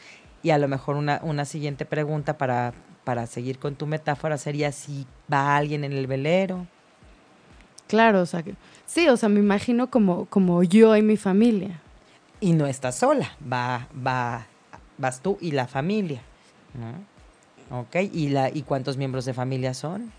Y 0.43 0.51
a 0.51 0.59
lo 0.59 0.69
mejor 0.69 0.97
una, 0.97 1.21
una 1.23 1.45
siguiente 1.45 1.85
pregunta 1.85 2.39
para, 2.39 2.73
para 3.05 3.27
seguir 3.27 3.59
con 3.59 3.75
tu 3.75 3.87
metáfora 3.87 4.39
sería 4.39 4.73
si 4.73 5.07
va 5.31 5.55
alguien 5.57 5.85
en 5.85 5.93
el 5.93 6.07
velero. 6.07 6.67
Claro, 7.89 8.23
o 8.23 8.27
sea, 8.27 8.43
que, 8.43 8.55
sí, 8.87 9.07
o 9.09 9.17
sea, 9.19 9.29
me 9.29 9.41
imagino 9.41 9.91
como, 9.91 10.25
como 10.27 10.63
yo 10.63 10.97
y 10.97 11.03
mi 11.03 11.19
familia. 11.19 11.81
Y 12.41 12.55
no 12.55 12.67
estás 12.67 12.97
sola, 12.97 13.37
va, 13.53 13.87
va, 13.95 14.47
vas 14.97 15.21
tú 15.21 15.37
y 15.43 15.51
la 15.53 15.67
familia. 15.67 16.23
¿no? 16.75 17.12
Ok, 17.73 17.97
¿Y, 18.13 18.29
la, 18.29 18.51
¿y 18.51 18.63
cuántos 18.63 18.97
miembros 18.97 19.25
de 19.25 19.33
familia 19.35 19.73
son? 19.75 20.13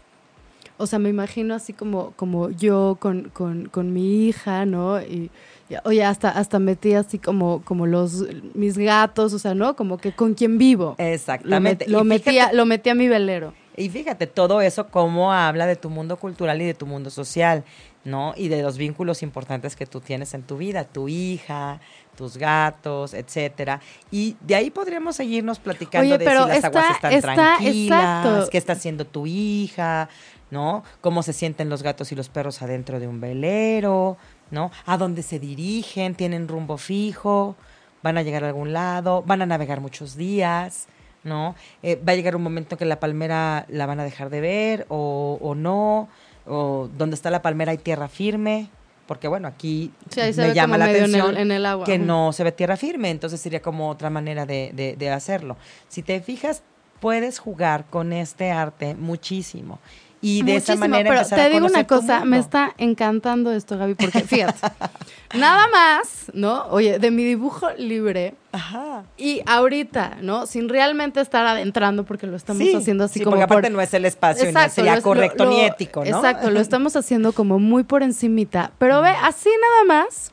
O 0.77 0.87
sea, 0.87 0.97
me 0.97 1.09
imagino 1.09 1.53
así 1.53 1.71
como, 1.71 2.11
como 2.15 2.49
yo 2.49 2.97
con, 2.99 3.29
con, 3.29 3.67
con 3.69 3.93
mi 3.93 4.27
hija, 4.27 4.65
¿no? 4.65 4.99
Y, 4.99 5.29
y, 5.69 5.75
oye, 5.85 6.03
hasta, 6.03 6.29
hasta 6.29 6.57
metí 6.57 6.93
así 6.95 7.19
como, 7.19 7.61
como 7.63 7.85
los 7.85 8.25
mis 8.55 8.77
gatos, 8.77 9.33
o 9.33 9.39
sea, 9.39 9.53
¿no? 9.53 9.75
Como 9.75 9.97
que 9.99 10.13
con 10.13 10.33
quien 10.33 10.57
vivo. 10.57 10.95
Lo, 10.97 11.03
met- 11.05 11.13
Exactamente. 11.13 11.87
lo 11.87 12.01
Y 12.01 12.03
metí 12.05 12.31
fíjate- 12.31 12.41
a, 12.41 12.53
lo 12.53 12.65
metí 12.65 12.89
a 12.89 12.95
mi 12.95 13.07
velero. 13.07 13.53
Y 13.77 13.89
fíjate, 13.89 14.25
todo 14.27 14.61
eso 14.61 14.87
cómo 14.87 15.31
habla 15.31 15.67
de 15.67 15.75
tu 15.75 15.89
mundo 15.91 16.17
cultural 16.17 16.61
y 16.61 16.65
de 16.65 16.73
tu 16.73 16.85
mundo 16.87 17.09
social, 17.11 17.63
¿no? 18.05 18.33
Y 18.35 18.49
de 18.49 18.61
los 18.61 18.77
vínculos 18.77 19.23
importantes 19.23 19.75
que 19.75 19.85
tú 19.85 20.01
tienes 20.01 20.33
en 20.33 20.43
tu 20.43 20.57
vida, 20.57 20.83
tu 20.83 21.07
hija, 21.07 21.79
tus 22.17 22.37
gatos, 22.37 23.13
etcétera. 23.13 23.79
Y 24.11 24.35
de 24.41 24.55
ahí 24.55 24.69
podríamos 24.71 25.15
seguirnos 25.15 25.59
platicando 25.59 26.07
Oye, 26.13 26.17
de 26.17 26.25
pero 26.25 26.43
si 26.43 26.47
las 26.49 26.57
está- 26.57 26.67
aguas 26.67 26.91
están 26.95 27.13
está- 27.13 27.33
tranquilas, 27.33 28.25
exacto. 28.25 28.49
qué 28.51 28.57
está 28.57 28.73
haciendo 28.73 29.05
tu 29.05 29.25
hija, 29.25 30.09
¿no? 30.51 30.83
Cómo 31.01 31.23
se 31.23 31.33
sienten 31.33 31.69
los 31.69 31.81
gatos 31.81 32.11
y 32.11 32.15
los 32.15 32.29
perros 32.29 32.61
adentro 32.61 32.99
de 32.99 33.07
un 33.07 33.21
velero, 33.21 34.17
¿no? 34.51 34.69
A 34.85 34.97
dónde 34.97 35.23
se 35.23 35.39
dirigen, 35.39 36.13
tienen 36.15 36.47
rumbo 36.47 36.77
fijo, 36.77 37.55
van 38.03 38.17
a 38.17 38.21
llegar 38.21 38.43
a 38.43 38.47
algún 38.47 38.73
lado, 38.73 39.23
van 39.25 39.41
a 39.41 39.45
navegar 39.45 39.79
muchos 39.79 40.15
días, 40.17 40.87
¿no? 41.23 41.55
Eh, 41.81 41.95
va 41.95 42.11
a 42.11 42.15
llegar 42.15 42.35
un 42.35 42.43
momento 42.43 42.77
que 42.77 42.83
la 42.85 42.99
palmera 42.99 43.65
la 43.69 43.85
van 43.85 44.01
a 44.01 44.03
dejar 44.03 44.29
de 44.29 44.41
ver 44.41 44.85
o, 44.89 45.39
o 45.41 45.55
no, 45.55 46.09
o 46.45 46.89
donde 46.97 47.15
está 47.15 47.29
la 47.29 47.41
palmera 47.41 47.71
hay 47.71 47.77
tierra 47.77 48.07
firme, 48.07 48.67
porque 49.07 49.27
bueno, 49.27 49.47
aquí 49.47 49.91
Sí, 50.09 50.21
me 50.37 50.53
llama 50.53 50.77
la 50.77 50.85
medio 50.85 50.99
en 50.99 51.03
el- 51.05 51.15
atención 51.15 51.37
en 51.37 51.51
el 51.51 51.65
agua. 51.65 51.85
que 51.85 51.97
no 51.99 52.31
se 52.33 52.43
ve 52.43 52.51
tierra 52.51 52.77
firme, 52.77 53.09
entonces 53.09 53.39
sería 53.41 53.61
como 53.61 53.89
otra 53.89 54.09
manera 54.09 54.45
de, 54.45 54.71
de- 54.73 54.95
de 54.95 55.09
hacerlo. 55.09 55.57
Si 55.89 56.01
te 56.03 56.19
fijas, 56.21 56.63
puedes 56.99 57.39
jugar 57.39 57.85
con 57.89 58.13
este 58.13 58.51
arte 58.51 58.95
muchísimo. 58.95 59.79
Y 60.25 60.41
de 60.41 60.55
esa 60.55 60.71
Muchísimo, 60.71 60.79
manera 60.79 61.09
pero 61.09 61.19
empezar 61.19 61.37
te 61.37 61.45
a 61.45 61.49
digo 61.49 61.65
una 61.67 61.85
cosa, 61.85 62.23
me 62.23 62.37
está 62.39 62.73
encantando 62.77 63.51
esto, 63.51 63.77
Gaby, 63.77 63.95
porque 63.95 64.21
fíjate, 64.21 64.57
nada 65.37 65.67
más, 65.67 66.31
¿no? 66.33 66.65
Oye, 66.67 66.97
de 66.97 67.11
mi 67.11 67.25
dibujo 67.25 67.67
libre 67.77 68.33
Ajá. 68.53 69.03
y 69.17 69.41
ahorita, 69.45 70.19
¿no? 70.21 70.45
Sin 70.45 70.69
realmente 70.69 71.19
estar 71.19 71.45
adentrando, 71.45 72.05
porque 72.05 72.25
lo 72.25 72.37
estamos 72.37 72.63
Sí, 72.63 72.73
haciendo 72.73 73.03
así 73.03 73.19
sí, 73.19 73.25
como 73.25 73.31
porque 73.35 73.43
aparte 73.43 73.67
por- 73.67 73.71
no 73.75 73.81
es 73.81 73.93
el 73.93 74.05
espacio 74.05 74.43
y 74.49 74.53
no 74.53 74.59
Exacto, 74.61 74.75
sería 74.75 74.95
lo- 74.95 75.01
correcto 75.01 75.43
lo- 75.43 75.51
ni 75.51 75.59
ético, 75.59 75.99
¿no? 76.05 76.05
Exacto, 76.15 76.49
lo 76.51 76.59
estamos 76.61 76.95
haciendo 76.95 77.33
como 77.33 77.59
muy 77.59 77.83
por 77.83 78.01
encimita. 78.01 78.71
Pero 78.79 79.01
ve, 79.01 79.09
así 79.23 79.49
nada 79.61 79.99
más, 80.03 80.31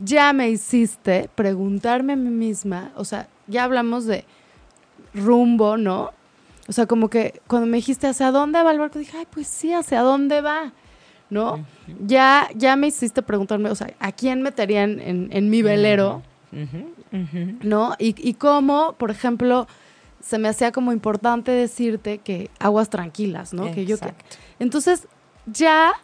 ya 0.00 0.32
me 0.32 0.50
hiciste 0.50 1.30
preguntarme 1.36 2.14
a 2.14 2.16
mí 2.16 2.30
misma, 2.30 2.90
o 2.96 3.04
sea, 3.04 3.28
ya 3.46 3.62
hablamos 3.62 4.06
de 4.06 4.24
rumbo, 5.14 5.76
¿no? 5.76 6.10
O 6.70 6.72
sea, 6.72 6.86
como 6.86 7.10
que 7.10 7.42
cuando 7.48 7.66
me 7.66 7.78
dijiste 7.78 8.06
hacia 8.06 8.30
dónde 8.30 8.62
va 8.62 8.70
el 8.70 8.78
barco, 8.78 9.00
dije, 9.00 9.16
ay, 9.18 9.26
pues 9.28 9.48
sí, 9.48 9.72
hacia 9.72 10.02
dónde 10.02 10.40
va, 10.40 10.72
¿no? 11.28 11.66
Ya, 12.06 12.48
ya 12.54 12.76
me 12.76 12.86
hiciste 12.86 13.22
preguntarme, 13.22 13.70
o 13.70 13.74
sea, 13.74 13.92
¿a 13.98 14.12
quién 14.12 14.40
meterían 14.40 15.00
en, 15.00 15.30
en 15.32 15.50
mi 15.50 15.62
velero? 15.62 16.22
¿no? 17.62 17.96
Y, 17.98 18.14
y 18.16 18.34
cómo, 18.34 18.92
por 18.98 19.10
ejemplo, 19.10 19.66
se 20.22 20.38
me 20.38 20.46
hacía 20.46 20.70
como 20.70 20.92
importante 20.92 21.50
decirte 21.50 22.18
que 22.18 22.50
aguas 22.60 22.88
tranquilas, 22.88 23.52
¿no? 23.52 23.64
Que 23.72 23.84
yo 23.84 23.98
que, 23.98 24.06
Exacto. 24.06 24.36
entonces, 24.60 25.08
ya 25.46 25.94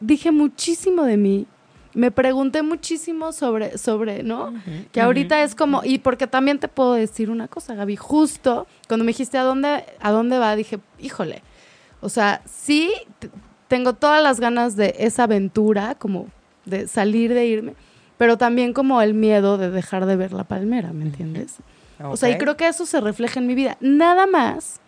dije 0.00 0.32
muchísimo 0.32 1.04
de 1.04 1.16
mí, 1.16 1.46
me 1.94 2.10
pregunté 2.10 2.62
muchísimo 2.62 3.32
sobre, 3.32 3.78
sobre, 3.78 4.22
¿no? 4.22 4.52
que 4.92 5.00
ahorita 5.00 5.42
es 5.42 5.54
como, 5.54 5.82
y 5.84 5.98
porque 5.98 6.26
también 6.26 6.58
te 6.58 6.68
puedo 6.68 6.94
decir 6.94 7.30
una 7.30 7.48
cosa, 7.48 7.74
Gaby, 7.74 7.96
justo 7.96 8.66
cuando 8.88 9.04
me 9.04 9.10
dijiste 9.10 9.38
a 9.38 9.42
dónde, 9.42 9.84
a 10.00 10.10
dónde 10.10 10.38
va, 10.38 10.54
dije, 10.56 10.78
híjole, 10.98 11.42
o 12.00 12.08
sea, 12.08 12.42
sí, 12.46 12.92
tengo 13.68 13.94
todas 13.94 14.22
las 14.22 14.40
ganas 14.40 14.76
de 14.76 14.94
esa 14.98 15.24
aventura, 15.24 15.94
como 15.96 16.28
de 16.64 16.88
salir, 16.88 17.34
de 17.34 17.46
irme, 17.46 17.74
pero 18.16 18.38
también 18.38 18.72
como 18.72 19.00
el 19.02 19.14
miedo 19.14 19.58
de 19.58 19.70
dejar 19.70 20.06
de 20.06 20.16
ver 20.16 20.32
la 20.32 20.44
palmera, 20.44 20.92
¿me 20.92 21.04
entiendes? 21.04 21.56
O 22.02 22.16
sea, 22.16 22.30
y 22.30 22.38
creo 22.38 22.56
que 22.56 22.66
eso 22.66 22.86
se 22.86 23.00
refleja 23.00 23.40
en 23.40 23.46
mi 23.46 23.54
vida. 23.54 23.76
Nada 23.80 24.26
más 24.26 24.80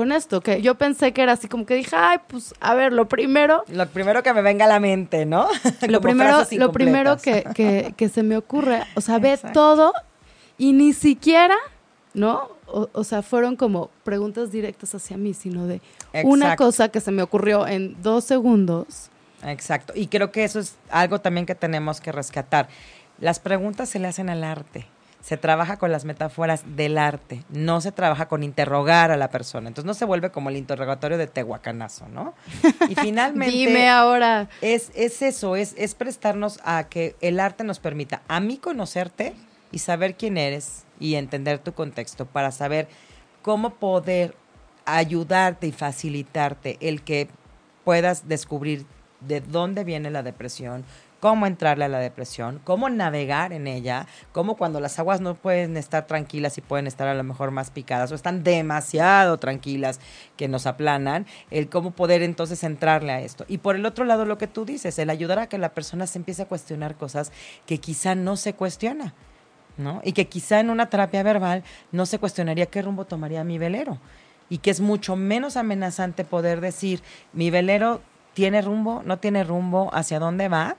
con 0.00 0.12
esto, 0.12 0.40
que 0.40 0.62
yo 0.62 0.76
pensé 0.76 1.12
que 1.12 1.20
era 1.20 1.32
así 1.32 1.46
como 1.46 1.66
que 1.66 1.74
dije, 1.74 1.94
ay, 1.94 2.20
pues, 2.26 2.54
a 2.58 2.72
ver, 2.72 2.90
lo 2.90 3.06
primero, 3.06 3.64
Lo 3.68 3.86
primero 3.86 4.22
que 4.22 4.32
me 4.32 4.40
venga 4.40 4.64
a 4.64 4.68
la 4.68 4.80
mente, 4.80 5.26
¿no? 5.26 5.46
lo 5.88 6.00
primero, 6.00 6.38
lo 6.52 6.72
primero 6.72 7.18
que, 7.18 7.44
que, 7.54 7.92
que 7.98 8.08
se 8.08 8.22
me 8.22 8.38
ocurre, 8.38 8.82
o 8.94 9.02
sea, 9.02 9.18
ve 9.18 9.34
Exacto. 9.34 9.60
todo 9.60 9.92
y 10.56 10.72
ni 10.72 10.94
siquiera, 10.94 11.54
¿no? 12.14 12.48
O, 12.64 12.88
o 12.94 13.04
sea, 13.04 13.20
fueron 13.20 13.56
como 13.56 13.90
preguntas 14.02 14.50
directas 14.50 14.94
hacia 14.94 15.18
mí, 15.18 15.34
sino 15.34 15.66
de 15.66 15.82
una 16.24 16.56
cosa 16.56 16.88
que 16.88 17.02
se 17.02 17.10
me 17.10 17.20
ocurrió 17.20 17.66
en 17.66 18.00
dos 18.00 18.24
segundos. 18.24 19.10
Exacto. 19.44 19.92
Y 19.94 20.06
creo 20.06 20.32
que 20.32 20.44
eso 20.44 20.60
es 20.60 20.76
algo 20.88 21.20
también 21.20 21.44
que 21.44 21.54
tenemos 21.54 22.00
que 22.00 22.10
rescatar. 22.10 22.68
Las 23.18 23.38
preguntas 23.38 23.90
se 23.90 23.98
le 23.98 24.08
hacen 24.08 24.30
al 24.30 24.44
arte. 24.44 24.86
Se 25.20 25.36
trabaja 25.36 25.76
con 25.76 25.92
las 25.92 26.04
metáforas 26.04 26.62
del 26.76 26.96
arte, 26.96 27.44
no 27.50 27.80
se 27.80 27.92
trabaja 27.92 28.26
con 28.28 28.42
interrogar 28.42 29.10
a 29.10 29.16
la 29.16 29.30
persona. 29.30 29.68
Entonces 29.68 29.86
no 29.86 29.94
se 29.94 30.04
vuelve 30.04 30.30
como 30.30 30.48
el 30.48 30.56
interrogatorio 30.56 31.18
de 31.18 31.26
Tehuacanazo, 31.26 32.08
¿no? 32.08 32.34
Y 32.88 32.94
finalmente... 33.00 33.54
Dime 33.54 33.88
ahora. 33.88 34.48
Es, 34.62 34.90
es 34.94 35.20
eso, 35.22 35.56
es, 35.56 35.74
es 35.76 35.94
prestarnos 35.94 36.58
a 36.64 36.84
que 36.88 37.16
el 37.20 37.38
arte 37.38 37.64
nos 37.64 37.78
permita 37.78 38.22
a 38.28 38.40
mí 38.40 38.56
conocerte 38.56 39.34
y 39.72 39.80
saber 39.80 40.16
quién 40.16 40.38
eres 40.38 40.84
y 40.98 41.14
entender 41.14 41.58
tu 41.58 41.72
contexto 41.72 42.26
para 42.26 42.50
saber 42.50 42.88
cómo 43.42 43.74
poder 43.74 44.34
ayudarte 44.86 45.66
y 45.66 45.72
facilitarte 45.72 46.78
el 46.80 47.02
que 47.02 47.28
puedas 47.84 48.28
descubrir 48.28 48.86
de 49.20 49.40
dónde 49.40 49.84
viene 49.84 50.10
la 50.10 50.22
depresión, 50.22 50.84
cómo 51.20 51.46
entrarle 51.46 51.84
a 51.84 51.88
la 51.88 51.98
depresión, 51.98 52.60
cómo 52.64 52.88
navegar 52.88 53.52
en 53.52 53.66
ella, 53.66 54.06
cómo 54.32 54.56
cuando 54.56 54.80
las 54.80 54.98
aguas 54.98 55.20
no 55.20 55.34
pueden 55.34 55.76
estar 55.76 56.06
tranquilas 56.06 56.56
y 56.58 56.62
pueden 56.62 56.86
estar 56.86 57.06
a 57.06 57.14
lo 57.14 57.22
mejor 57.22 57.50
más 57.50 57.70
picadas 57.70 58.10
o 58.10 58.14
están 58.14 58.42
demasiado 58.42 59.38
tranquilas 59.38 60.00
que 60.36 60.48
nos 60.48 60.66
aplanan, 60.66 61.26
el 61.50 61.68
cómo 61.68 61.92
poder 61.92 62.22
entonces 62.22 62.64
entrarle 62.64 63.12
a 63.12 63.20
esto. 63.20 63.44
Y 63.48 63.58
por 63.58 63.76
el 63.76 63.86
otro 63.86 64.04
lado 64.04 64.24
lo 64.24 64.38
que 64.38 64.46
tú 64.46 64.64
dices, 64.64 64.98
el 64.98 65.10
ayudar 65.10 65.38
a 65.38 65.48
que 65.48 65.58
la 65.58 65.74
persona 65.74 66.06
se 66.06 66.18
empiece 66.18 66.42
a 66.42 66.48
cuestionar 66.48 66.96
cosas 66.96 67.30
que 67.66 67.78
quizá 67.78 68.14
no 68.14 68.36
se 68.36 68.54
cuestiona. 68.54 69.14
¿no? 69.76 70.00
Y 70.04 70.12
que 70.12 70.28
quizá 70.28 70.60
en 70.60 70.68
una 70.68 70.90
terapia 70.90 71.22
verbal 71.22 71.64
no 71.90 72.04
se 72.04 72.18
cuestionaría 72.18 72.66
qué 72.66 72.82
rumbo 72.82 73.06
tomaría 73.06 73.44
mi 73.44 73.58
velero. 73.58 73.98
Y 74.48 74.58
que 74.58 74.70
es 74.70 74.80
mucho 74.80 75.16
menos 75.16 75.56
amenazante 75.56 76.24
poder 76.24 76.60
decir, 76.60 77.02
mi 77.32 77.50
velero 77.50 78.02
tiene 78.34 78.62
rumbo, 78.62 79.02
no 79.04 79.18
tiene 79.18 79.44
rumbo, 79.44 79.90
hacia 79.94 80.18
dónde 80.18 80.48
va, 80.48 80.76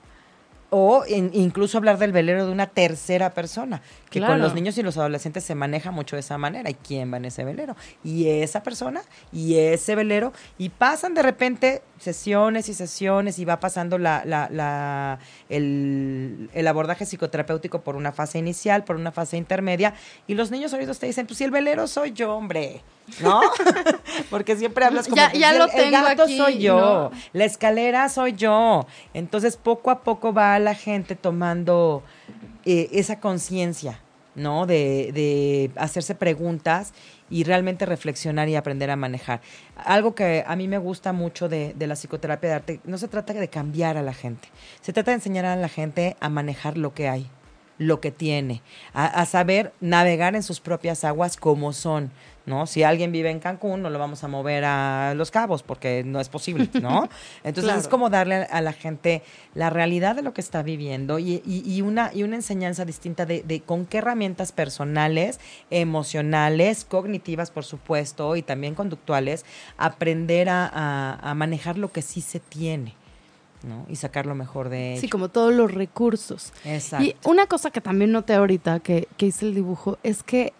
o 0.74 1.04
incluso 1.06 1.76
hablar 1.76 1.98
del 1.98 2.12
velero 2.12 2.46
de 2.46 2.50
una 2.50 2.66
tercera 2.66 3.34
persona, 3.34 3.82
que 4.12 4.20
con 4.20 4.40
los 4.40 4.54
niños 4.54 4.76
y 4.78 4.82
los 4.82 4.96
adolescentes 4.96 5.42
se 5.42 5.54
maneja 5.54 5.90
mucho 5.90 6.16
de 6.16 6.20
esa 6.20 6.38
manera. 6.38 6.70
¿Y 6.70 6.74
quién 6.74 7.12
va 7.12 7.16
en 7.16 7.24
ese 7.24 7.44
velero? 7.44 7.74
Y 8.04 8.28
esa 8.28 8.62
persona 8.62 9.02
y 9.32 9.56
ese 9.56 9.94
velero. 9.94 10.32
Y 10.58 10.68
pasan 10.68 11.14
de 11.14 11.22
repente 11.22 11.82
sesiones 11.98 12.68
y 12.68 12.74
sesiones 12.74 13.38
y 13.38 13.44
va 13.44 13.58
pasando 13.58 13.98
la, 13.98 14.22
la, 14.24 14.48
la, 14.50 15.18
el, 15.48 16.50
el, 16.52 16.66
abordaje 16.66 17.06
psicoterapéutico 17.06 17.80
por 17.80 17.96
una 17.96 18.12
fase 18.12 18.38
inicial, 18.38 18.84
por 18.84 18.96
una 18.96 19.12
fase 19.12 19.36
intermedia. 19.36 19.94
Y 20.26 20.34
los 20.34 20.50
niños 20.50 20.72
oídos 20.72 20.98
te 20.98 21.06
dicen, 21.06 21.26
pues 21.26 21.38
si 21.38 21.44
el 21.44 21.50
velero 21.50 21.86
soy 21.86 22.12
yo, 22.12 22.34
hombre. 22.34 22.82
¿no? 23.20 23.40
Porque 24.30 24.56
siempre 24.56 24.84
hablas 24.84 25.06
como 25.06 25.16
ya, 25.16 25.32
ya 25.32 25.52
lo 25.52 25.70
el, 25.70 25.90
gato 25.90 26.28
soy 26.28 26.58
yo, 26.58 27.10
la 27.32 27.44
escalera 27.44 28.08
soy 28.08 28.32
yo. 28.34 28.86
Entonces 29.14 29.56
poco 29.56 29.90
a 29.90 30.02
poco 30.02 30.32
va 30.32 30.58
la 30.58 30.74
gente 30.74 31.16
tomando 31.16 32.02
eh, 32.64 32.88
esa 32.92 33.20
conciencia, 33.20 34.00
¿no? 34.34 34.66
De, 34.66 35.70
hacerse 35.76 36.14
preguntas 36.14 36.92
y 37.30 37.44
realmente 37.44 37.86
reflexionar 37.86 38.48
y 38.48 38.56
aprender 38.56 38.90
a 38.90 38.96
manejar. 38.96 39.40
Algo 39.76 40.14
que 40.14 40.44
a 40.46 40.56
mí 40.56 40.68
me 40.68 40.78
gusta 40.78 41.12
mucho 41.12 41.48
de, 41.48 41.74
de, 41.74 41.86
la 41.86 41.94
psicoterapia 41.94 42.50
de 42.50 42.54
arte, 42.54 42.80
no 42.84 42.98
se 42.98 43.08
trata 43.08 43.32
de 43.32 43.48
cambiar 43.48 43.96
a 43.96 44.02
la 44.02 44.14
gente, 44.14 44.48
se 44.80 44.92
trata 44.92 45.10
de 45.10 45.16
enseñar 45.16 45.44
a 45.44 45.56
la 45.56 45.68
gente 45.68 46.16
a 46.20 46.28
manejar 46.28 46.78
lo 46.78 46.94
que 46.94 47.08
hay, 47.08 47.28
lo 47.78 48.00
que 48.00 48.10
tiene, 48.10 48.62
a, 48.92 49.06
a 49.06 49.26
saber 49.26 49.72
navegar 49.80 50.36
en 50.36 50.42
sus 50.42 50.60
propias 50.60 51.04
aguas 51.04 51.36
como 51.36 51.72
son, 51.72 52.10
¿no? 52.46 52.66
Si 52.66 52.82
alguien 52.82 53.12
vive 53.12 53.30
en 53.30 53.38
Cancún, 53.38 53.82
no 53.82 53.90
lo 53.90 53.98
vamos 53.98 54.24
a 54.24 54.28
mover 54.28 54.64
a 54.64 55.14
Los 55.14 55.30
Cabos 55.30 55.62
porque 55.62 56.02
no 56.04 56.20
es 56.20 56.28
posible, 56.28 56.68
¿no? 56.80 57.08
Entonces 57.44 57.76
es 57.76 57.88
como 57.88 58.10
darle 58.10 58.46
a 58.50 58.60
la 58.60 58.72
gente 58.72 59.22
la 59.54 59.70
realidad 59.70 60.16
de 60.16 60.22
lo 60.22 60.34
que 60.34 60.40
está 60.40 60.62
viviendo 60.62 61.18
y, 61.18 61.42
y, 61.44 61.82
una, 61.82 62.10
y 62.12 62.22
una 62.22 62.36
enseñanza 62.36 62.84
distinta 62.84 63.26
de, 63.26 63.42
de, 63.42 63.60
con 63.60 63.86
qué 63.86 63.98
herramientas 63.98 64.52
personales, 64.52 65.40
emocionales, 65.70 66.84
cognitivas, 66.84 67.50
por 67.50 67.64
supuesto, 67.64 68.36
y 68.36 68.42
también 68.42 68.74
conductuales, 68.74 69.44
aprender 69.76 70.48
a, 70.48 71.14
a, 71.14 71.34
manejar 71.34 71.78
lo 71.78 71.92
que 71.92 72.02
sí 72.02 72.20
se 72.20 72.40
tiene. 72.40 72.94
¿No? 73.64 73.86
Y 73.88 73.96
sacar 73.96 74.26
lo 74.26 74.34
mejor 74.34 74.68
de 74.68 74.92
ello. 74.92 75.00
Sí, 75.00 75.08
como 75.08 75.28
todos 75.28 75.52
los 75.52 75.72
recursos. 75.72 76.52
Exacto. 76.64 77.04
Y 77.06 77.16
una 77.24 77.46
cosa 77.46 77.70
que 77.70 77.80
también 77.80 78.12
noté 78.12 78.34
ahorita 78.34 78.80
que, 78.80 79.08
que 79.16 79.26
hice 79.26 79.46
el 79.46 79.54
dibujo 79.54 79.98
es 80.02 80.22
que 80.22 80.52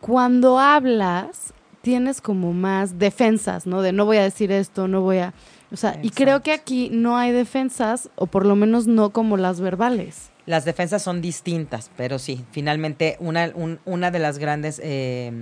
cuando 0.00 0.58
hablas, 0.58 1.52
tienes 1.82 2.20
como 2.20 2.52
más 2.52 2.98
defensas, 2.98 3.66
¿no? 3.66 3.82
De 3.82 3.92
no 3.92 4.06
voy 4.06 4.16
a 4.16 4.22
decir 4.22 4.50
esto, 4.52 4.88
no 4.88 5.02
voy 5.02 5.18
a... 5.18 5.34
O 5.72 5.76
sea, 5.76 5.98
y 6.02 6.10
creo 6.10 6.42
que 6.42 6.52
aquí 6.52 6.90
no 6.92 7.16
hay 7.16 7.32
defensas, 7.32 8.10
o 8.14 8.26
por 8.26 8.46
lo 8.46 8.56
menos 8.56 8.86
no 8.86 9.10
como 9.10 9.36
las 9.36 9.60
verbales. 9.60 10.30
Las 10.46 10.64
defensas 10.64 11.02
son 11.02 11.20
distintas, 11.20 11.90
pero 11.96 12.18
sí, 12.18 12.44
finalmente 12.52 13.16
una, 13.18 13.52
una 13.84 14.10
de 14.10 14.18
las 14.18 14.38
grandes 14.38 14.80
eh, 14.82 15.32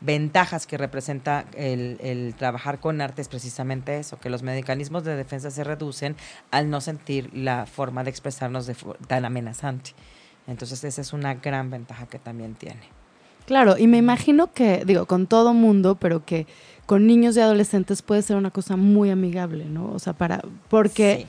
ventajas 0.00 0.66
que 0.66 0.76
representa 0.76 1.46
el, 1.56 1.98
el, 2.00 2.34
trabajar 2.34 2.78
con 2.80 3.00
arte 3.00 3.22
es 3.22 3.28
precisamente 3.28 3.98
eso, 3.98 4.18
que 4.18 4.30
los 4.30 4.42
mecanismos 4.42 5.04
de 5.04 5.16
defensa 5.16 5.50
se 5.50 5.64
reducen 5.64 6.16
al 6.50 6.70
no 6.70 6.80
sentir 6.80 7.30
la 7.34 7.66
forma 7.66 8.04
de 8.04 8.10
expresarnos 8.10 8.66
de, 8.66 8.76
tan 9.06 9.24
amenazante. 9.24 9.92
Entonces 10.46 10.84
esa 10.84 11.00
es 11.00 11.12
una 11.12 11.34
gran 11.34 11.70
ventaja 11.70 12.06
que 12.06 12.18
también 12.18 12.54
tiene. 12.54 12.82
Claro, 13.46 13.76
y 13.76 13.86
me 13.86 13.98
imagino 13.98 14.52
que, 14.52 14.84
digo, 14.84 15.06
con 15.06 15.26
todo 15.26 15.52
mundo, 15.52 15.96
pero 15.96 16.24
que 16.24 16.46
con 16.86 17.06
niños 17.06 17.36
y 17.36 17.40
adolescentes 17.40 18.02
puede 18.02 18.22
ser 18.22 18.36
una 18.36 18.50
cosa 18.50 18.76
muy 18.76 19.10
amigable, 19.10 19.66
¿no? 19.66 19.92
O 19.92 19.98
sea, 19.98 20.12
para, 20.14 20.42
porque 20.68 21.26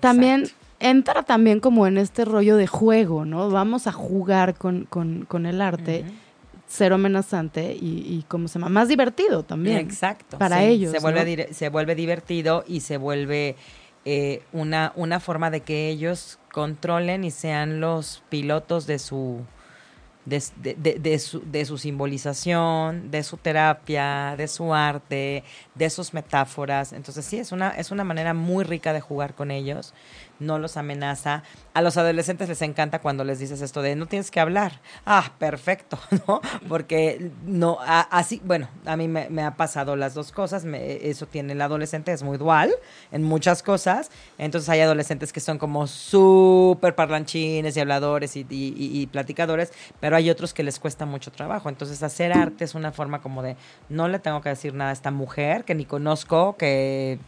también 0.00 0.48
entra 0.80 1.22
también 1.22 1.60
como 1.60 1.86
en 1.86 1.98
este 1.98 2.24
rollo 2.24 2.56
de 2.56 2.66
juego, 2.66 3.24
¿no? 3.24 3.50
Vamos 3.50 3.86
a 3.86 3.92
jugar 3.92 4.54
con, 4.54 4.84
con, 4.84 5.24
con 5.26 5.46
el 5.46 5.60
arte. 5.60 6.04
Ser 6.68 6.92
amenazante 6.92 7.72
y, 7.74 8.04
y, 8.06 8.24
¿cómo 8.28 8.46
se 8.46 8.58
llama? 8.58 8.68
Más 8.68 8.88
divertido 8.88 9.42
también. 9.42 9.78
Exacto. 9.78 10.38
Para 10.38 10.62
ellos. 10.62 10.92
Se 10.92 11.00
vuelve, 11.00 11.52
se 11.52 11.68
vuelve 11.70 11.94
divertido 11.94 12.62
y 12.66 12.80
se 12.80 12.98
vuelve 12.98 13.56
eh, 14.04 14.42
una, 14.52 14.92
una 14.94 15.18
forma 15.18 15.50
de 15.50 15.62
que 15.62 15.88
ellos 15.88 16.38
controlen 16.52 17.24
y 17.24 17.30
sean 17.30 17.80
los 17.80 18.22
pilotos 18.28 18.86
de 18.86 18.98
su, 18.98 19.40
de, 20.26 20.42
de, 20.56 20.98
de, 20.98 21.18
su, 21.18 21.40
de 21.40 21.64
su 21.64 21.78
simbolización, 21.78 23.10
de 23.10 23.22
su 23.22 23.38
terapia, 23.38 24.34
de 24.36 24.46
su 24.46 24.74
arte, 24.74 25.44
de 25.74 25.90
sus 25.90 26.12
metáforas. 26.12 26.92
Entonces 26.92 27.24
sí, 27.24 27.38
es 27.38 27.50
una, 27.50 27.70
es 27.70 27.90
una 27.90 28.04
manera 28.04 28.34
muy 28.34 28.64
rica 28.64 28.92
de 28.92 29.00
jugar 29.00 29.34
con 29.34 29.50
ellos 29.50 29.94
no 30.40 30.58
los 30.58 30.76
amenaza. 30.76 31.42
A 31.74 31.82
los 31.82 31.96
adolescentes 31.96 32.48
les 32.48 32.62
encanta 32.62 33.00
cuando 33.00 33.24
les 33.24 33.38
dices 33.38 33.60
esto 33.60 33.82
de 33.82 33.96
no 33.96 34.06
tienes 34.06 34.30
que 34.30 34.40
hablar. 34.40 34.80
Ah, 35.06 35.32
perfecto, 35.38 35.98
¿no? 36.26 36.40
Porque 36.68 37.30
no, 37.44 37.78
así, 37.80 38.40
bueno, 38.44 38.68
a 38.86 38.96
mí 38.96 39.08
me, 39.08 39.42
ha 39.42 39.56
pasado 39.56 39.96
las 39.96 40.14
dos 40.14 40.32
cosas. 40.32 40.64
eso 40.64 41.26
tiene 41.26 41.52
el 41.52 41.60
adolescente, 41.60 42.12
es 42.12 42.22
muy 42.22 42.38
dual 42.38 42.72
en 43.12 43.22
muchas 43.22 43.62
cosas. 43.62 44.10
Entonces 44.38 44.68
hay 44.68 44.80
adolescentes 44.80 45.32
que 45.32 45.40
son 45.40 45.58
como 45.58 45.86
súper 45.86 46.94
parlanchines 46.94 47.76
y 47.76 47.80
habladores 47.80 48.36
y, 48.36 48.46
y, 48.48 49.06
platicadores, 49.08 49.72
pero 50.00 50.16
hay 50.16 50.30
otros 50.30 50.54
que 50.54 50.62
les 50.62 50.78
cuesta 50.78 51.06
mucho 51.06 51.30
trabajo. 51.30 51.68
Entonces 51.68 52.02
hacer 52.02 52.32
arte 52.32 52.64
es 52.64 52.74
una 52.74 52.92
forma 52.92 53.20
como 53.20 53.42
de 53.42 53.56
no 53.88 54.08
le 54.08 54.18
tengo 54.18 54.40
que 54.40 54.50
decir 54.50 54.74
nada 54.74 54.90
a 54.90 54.92
esta 54.92 55.10
mujer 55.10 55.64
que 55.64 55.74
ni 55.74 55.84
conozco, 55.84 56.56
que 56.56 57.18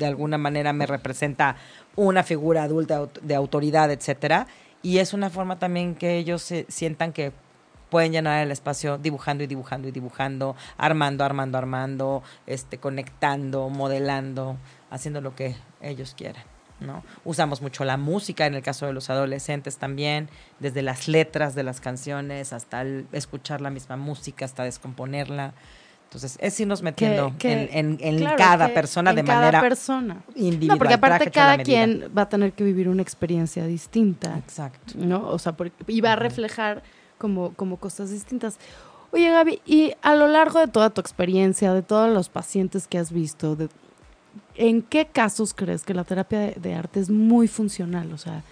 de 0.00 0.06
alguna 0.06 0.38
manera 0.38 0.72
me 0.72 0.86
representa 0.86 1.56
una 1.94 2.24
figura 2.24 2.64
adulta 2.64 3.08
de 3.22 3.34
autoridad, 3.34 3.92
etcétera. 3.92 4.48
Y 4.82 4.98
es 4.98 5.12
una 5.12 5.30
forma 5.30 5.58
también 5.58 5.94
que 5.94 6.16
ellos 6.16 6.42
se 6.42 6.66
sientan 6.68 7.12
que 7.12 7.32
pueden 7.90 8.12
llenar 8.12 8.42
el 8.42 8.50
espacio 8.50 8.96
dibujando 8.98 9.44
y 9.44 9.46
dibujando 9.46 9.88
y 9.88 9.90
dibujando, 9.90 10.56
armando, 10.78 11.24
armando, 11.24 11.58
armando, 11.58 12.22
este, 12.46 12.78
conectando, 12.78 13.68
modelando, 13.68 14.56
haciendo 14.90 15.20
lo 15.20 15.36
que 15.36 15.56
ellos 15.82 16.14
quieran. 16.16 16.44
¿no? 16.80 17.04
Usamos 17.24 17.60
mucho 17.60 17.84
la 17.84 17.98
música 17.98 18.46
en 18.46 18.54
el 18.54 18.62
caso 18.62 18.86
de 18.86 18.94
los 18.94 19.10
adolescentes 19.10 19.76
también, 19.76 20.30
desde 20.60 20.80
las 20.80 21.08
letras 21.08 21.54
de 21.54 21.62
las 21.62 21.80
canciones 21.80 22.54
hasta 22.54 22.84
escuchar 23.12 23.60
la 23.60 23.68
misma 23.68 23.96
música, 23.96 24.46
hasta 24.46 24.64
descomponerla. 24.64 25.52
Entonces, 26.10 26.38
es 26.40 26.58
irnos 26.58 26.82
metiendo 26.82 27.32
en, 27.38 28.24
cada 28.36 28.74
persona 28.74 29.14
de 29.14 29.22
manera 29.22 29.60
persona. 29.60 30.24
individual. 30.34 30.76
No, 30.76 30.78
porque 30.78 30.94
aparte 30.94 31.30
cada 31.30 31.58
quien 31.58 32.10
va 32.18 32.22
a 32.22 32.28
tener 32.28 32.52
que 32.52 32.64
vivir 32.64 32.88
una 32.88 33.00
experiencia 33.00 33.64
distinta. 33.64 34.36
Exacto. 34.36 34.94
¿No? 34.96 35.28
O 35.28 35.38
sea, 35.38 35.54
y 35.86 36.00
va 36.00 36.14
a 36.14 36.16
reflejar 36.16 36.82
como, 37.16 37.54
como 37.54 37.76
cosas 37.76 38.10
distintas. 38.10 38.58
Oye, 39.12 39.30
Gaby, 39.30 39.62
y 39.64 39.92
a 40.02 40.16
lo 40.16 40.26
largo 40.26 40.58
de 40.58 40.66
toda 40.66 40.90
tu 40.90 41.00
experiencia, 41.00 41.72
de 41.72 41.82
todos 41.82 42.12
los 42.12 42.28
pacientes 42.28 42.88
que 42.88 42.98
has 42.98 43.12
visto, 43.12 43.56
¿en 44.56 44.82
qué 44.82 45.06
casos 45.06 45.54
crees 45.54 45.84
que 45.84 45.94
la 45.94 46.02
terapia 46.02 46.40
de, 46.56 46.74
arte 46.74 46.98
es 46.98 47.08
muy 47.08 47.46
funcional? 47.46 48.12
O 48.12 48.18
sea, 48.18 48.42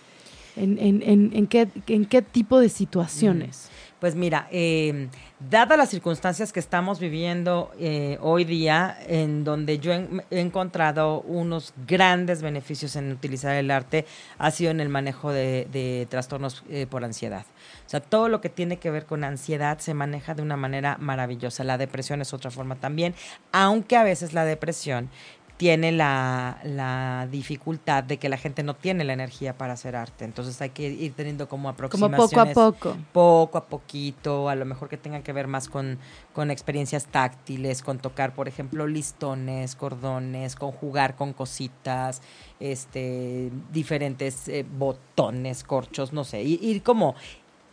en, 0.54 0.78
en, 0.78 1.02
en, 1.02 1.30
en 1.34 1.48
qué, 1.48 1.68
en 1.88 2.04
qué 2.04 2.22
tipo 2.22 2.60
de 2.60 2.68
situaciones? 2.68 3.68
Pues 4.00 4.14
mira, 4.14 4.46
eh, 4.52 5.08
dadas 5.40 5.76
las 5.76 5.88
circunstancias 5.90 6.52
que 6.52 6.60
estamos 6.60 7.00
viviendo 7.00 7.72
eh, 7.80 8.16
hoy 8.20 8.44
día, 8.44 8.96
en 9.08 9.42
donde 9.42 9.80
yo 9.80 9.92
he, 9.92 10.22
encontrado 10.30 11.20
unos 11.22 11.74
grandes 11.84 12.40
beneficios 12.40 12.94
en 12.94 13.10
utilizar 13.10 13.56
el 13.56 13.72
arte, 13.72 14.06
ha 14.38 14.52
sido 14.52 14.70
en 14.70 14.78
el 14.78 14.88
manejo 14.88 15.32
de, 15.32 15.66
de 15.72 16.06
trastornos 16.08 16.62
eh, 16.70 16.86
por 16.88 17.04
ansiedad. 17.04 17.44
O 17.86 17.90
sea, 17.90 17.98
todo 17.98 18.28
lo 18.28 18.40
que 18.40 18.50
tiene 18.50 18.76
que 18.76 18.92
ver 18.92 19.04
con 19.04 19.24
ansiedad 19.24 19.78
se 19.80 19.94
maneja 19.94 20.34
de 20.34 20.42
una 20.42 20.56
manera 20.56 20.96
maravillosa. 21.00 21.64
La 21.64 21.76
depresión 21.76 22.20
es 22.20 22.32
otra 22.32 22.52
forma 22.52 22.76
también, 22.76 23.16
aunque 23.50 23.96
a 23.96 24.04
veces 24.04 24.32
la 24.32 24.44
depresión 24.44 25.10
tiene 25.58 25.90
la, 25.90 26.60
la 26.62 27.26
dificultad 27.30 28.04
de 28.04 28.16
que 28.16 28.28
la 28.28 28.36
gente 28.38 28.62
no 28.62 28.74
tiene 28.74 29.02
la 29.02 29.12
energía 29.12 29.58
para 29.58 29.72
hacer 29.72 29.96
arte. 29.96 30.24
Entonces 30.24 30.60
hay 30.62 30.70
que 30.70 30.88
ir 30.88 31.14
teniendo 31.14 31.48
como 31.48 31.64
Como 31.64 31.68
aproximaciones. 31.70 32.30
poco 32.30 32.40
a 32.40 32.54
poco. 32.54 32.96
Poco 33.12 33.58
a 33.58 33.64
poquito, 33.66 34.48
a 34.48 34.54
lo 34.54 34.64
mejor 34.64 34.88
que 34.88 34.96
tengan 34.96 35.24
que 35.24 35.32
ver 35.32 35.48
más 35.48 35.68
con, 35.68 35.98
con 36.32 36.52
experiencias 36.52 37.06
táctiles, 37.06 37.82
con 37.82 37.98
tocar, 37.98 38.36
por 38.36 38.46
ejemplo, 38.46 38.86
listones, 38.86 39.74
cordones, 39.74 40.54
con 40.54 40.70
jugar 40.70 41.16
con 41.16 41.32
cositas, 41.32 42.22
este, 42.60 43.50
diferentes 43.72 44.46
eh, 44.46 44.64
botones, 44.64 45.64
corchos, 45.64 46.12
no 46.12 46.22
sé, 46.22 46.40
ir, 46.42 46.62
ir 46.62 46.84
como 46.84 47.16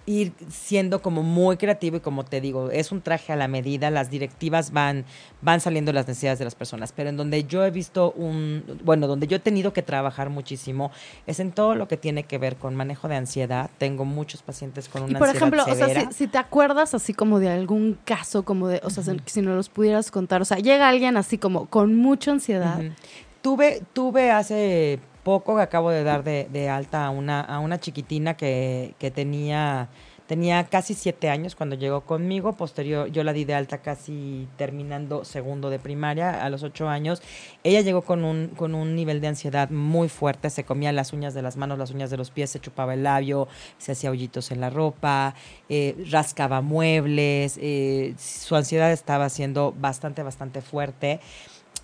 ir 0.08 0.34
siendo 0.50 1.02
como 1.02 1.24
muy 1.24 1.58
creativo 1.58 1.98
y 1.98 2.00
como 2.00 2.24
te 2.26 2.40
digo, 2.40 2.70
es 2.70 2.92
un 2.92 3.02
traje 3.02 3.34
a 3.34 3.36
la 3.36 3.48
medida, 3.48 3.90
las 3.90 4.12
directivas 4.12 4.72
van, 4.72 5.04
van 5.42 5.60
saliendo 5.62 5.92
las 5.94 6.08
necesidades 6.08 6.38
de 6.38 6.46
las 6.46 6.54
personas, 6.54 6.92
pero 6.96 7.10
en 7.10 7.18
donde 7.18 7.44
yo 7.46 7.66
he 7.66 7.72
visto 7.72 8.12
un, 8.12 8.64
bueno, 8.84 9.08
donde 9.08 9.26
yo 9.26 9.38
he 9.38 9.40
tenido 9.40 9.74
que 9.74 9.82
trabajar 9.82 10.30
muchísimo 10.30 10.92
es 11.26 11.40
en 11.40 11.52
todo 11.52 11.74
lo 11.74 11.88
que 11.88 11.98
tiene 11.98 12.24
que 12.24 12.38
ver 12.38 12.56
con 12.56 12.76
manejo 12.76 13.08
de 13.08 13.16
ansiedad. 13.16 13.70
Tengo 13.80 14.06
muchos 14.06 14.44
pacientes 14.44 14.90
con 14.90 15.02
una 15.02 15.14
Y 15.14 15.16
por 15.16 15.28
ansiedad 15.30 15.38
ejemplo, 15.38 15.64
o 15.64 15.76
sea, 15.76 15.88
severa. 15.90 16.12
si, 16.12 16.18
si 16.18 16.28
te 16.28 16.38
acuerdas 16.38 16.94
así 16.94 17.14
como 17.16 17.40
de 17.40 17.50
algún 17.50 17.98
caso, 18.06 18.44
como 18.46 18.68
de, 18.68 18.82
o 18.84 18.92
sea, 18.92 19.04
si- 19.04 19.18
si 19.26 19.42
nos 19.42 19.56
los 19.56 19.70
pudieras 19.70 20.12
contar, 20.12 20.40
o 20.42 20.46
sea, 20.46 20.58
llega 20.58 20.88
alguien 20.88 21.18
así 21.18 21.38
como 21.40 21.66
con 21.66 21.96
mucha 21.96 22.32
ansiedad. 22.32 22.80
Tuve, 23.42 23.82
tuve 23.94 24.32
hace 24.32 25.00
poco 25.26 25.58
acabo 25.58 25.90
de 25.90 26.04
dar 26.04 26.24
de, 26.24 26.48
de 26.52 26.70
alta 26.70 27.08
a 27.08 27.10
una, 27.10 27.42
a 27.42 27.58
una 27.58 27.80
chiquitina 27.80 28.38
que, 28.38 28.94
que 29.00 29.10
tenía, 29.10 29.90
tenía 30.28 30.64
casi 30.66 30.94
siete 30.94 31.32
años 31.32 31.56
cuando 31.56 31.76
llegó 31.76 32.02
conmigo. 32.02 32.54
Posterior, 32.54 33.08
yo 33.08 33.24
la 33.24 33.34
di 33.34 33.44
de 33.44 33.56
alta 33.56 33.80
casi 33.80 34.48
terminando 34.56 35.26
segundo 35.26 35.72
de 35.72 35.80
primaria, 35.80 36.46
a 36.46 36.50
los 36.52 36.62
ocho 36.62 36.88
años. 36.88 37.24
Ella 37.64 37.82
llegó 37.82 38.04
con 38.04 38.24
un, 38.24 38.50
con 38.50 38.76
un 38.76 38.94
nivel 38.94 39.20
de 39.20 39.30
ansiedad 39.30 39.72
muy 39.72 40.10
fuerte, 40.10 40.52
se 40.52 40.64
comía 40.64 40.92
las 40.92 41.12
uñas 41.12 41.34
de 41.34 41.42
las 41.42 41.58
manos, 41.58 41.80
las 41.80 41.90
uñas 41.90 42.12
de 42.12 42.18
los 42.18 42.30
pies, 42.30 42.52
se 42.52 42.60
chupaba 42.60 42.94
el 42.94 43.02
labio, 43.02 43.48
se 43.80 43.94
hacía 43.94 44.12
hoyitos 44.12 44.52
en 44.52 44.62
la 44.62 44.70
ropa, 44.70 45.34
eh, 45.70 46.06
rascaba 46.12 46.62
muebles, 46.62 47.58
eh, 47.60 48.14
su 48.20 48.56
ansiedad 48.56 48.92
estaba 48.92 49.30
siendo 49.30 49.74
bastante, 49.76 50.22
bastante 50.22 50.62
fuerte 50.62 51.20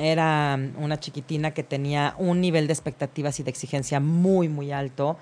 era 0.01 0.57
mm, 0.57 0.83
una 0.83 0.99
chiquitina 0.99 1.51
que 1.51 1.63
tenía 1.63 2.15
un 2.17 2.41
nivel 2.41 2.67
de 2.67 2.73
expectativas 2.73 3.39
y 3.39 3.43
de 3.43 3.49
exigencia 3.49 3.99
muy, 3.99 4.49
muy 4.49 4.71
alto. 4.71 5.17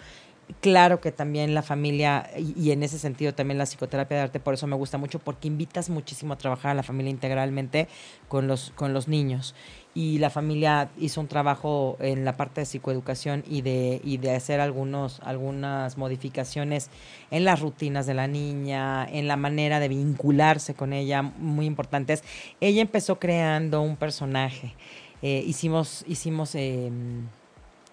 Claro 0.62 1.00
que 1.00 1.12
también 1.12 1.54
la 1.54 1.62
familia, 1.62 2.32
y, 2.36 2.60
y 2.60 2.72
en 2.72 2.82
ese 2.82 2.98
sentido 2.98 3.34
también 3.36 3.60
la 3.60 3.66
psicoterapia 3.66 4.18
de 4.18 4.24
arte, 4.24 4.40
por 4.40 4.56
eso 4.56 4.66
me 4.66 4.76
gusta 4.76 4.98
mucho, 4.98 5.20
porque 5.20 5.48
invitas 5.48 5.90
muchísimo 5.90 6.34
a 6.34 6.38
trabajar 6.38 6.72
a 6.72 6.74
la 6.74 6.82
familia 6.82 7.12
integralmente 7.12 7.88
con 8.28 8.48
los, 8.48 8.72
con 8.76 8.94
los 8.94 9.08
niños. 9.08 9.54
Y 9.96 10.20
la 10.20 10.30
familia 10.30 10.90
hizo 11.00 11.20
un 11.20 11.28
trabajo 11.28 11.98
en 12.00 12.24
la 12.24 12.38
parte 12.38 12.62
de 12.62 12.66
psicoeducación 12.66 13.44
y 13.48 13.62
de, 13.62 14.00
y 14.04 14.18
de 14.18 14.36
hacer 14.36 14.60
algunos, 14.60 15.20
algunas 15.22 15.98
modificaciones 15.98 16.90
en 17.32 17.44
las 17.44 17.60
rutinas 17.60 18.06
de 18.06 18.14
la 18.14 18.28
niña, 18.28 19.08
en 19.10 19.28
la 19.28 19.36
manera 19.36 19.80
de 19.80 19.88
vincularse 19.88 20.76
con 20.76 20.94
ella, 20.94 21.24
muy 21.24 21.66
importantes. 21.66 22.24
Ella 22.62 22.82
empezó 22.82 23.20
creando 23.20 23.82
un 23.82 23.98
personaje. 23.98 24.76
Eh, 25.22 25.44
hicimos, 25.46 26.06
hicimos 26.08 26.54
eh, 26.56 26.92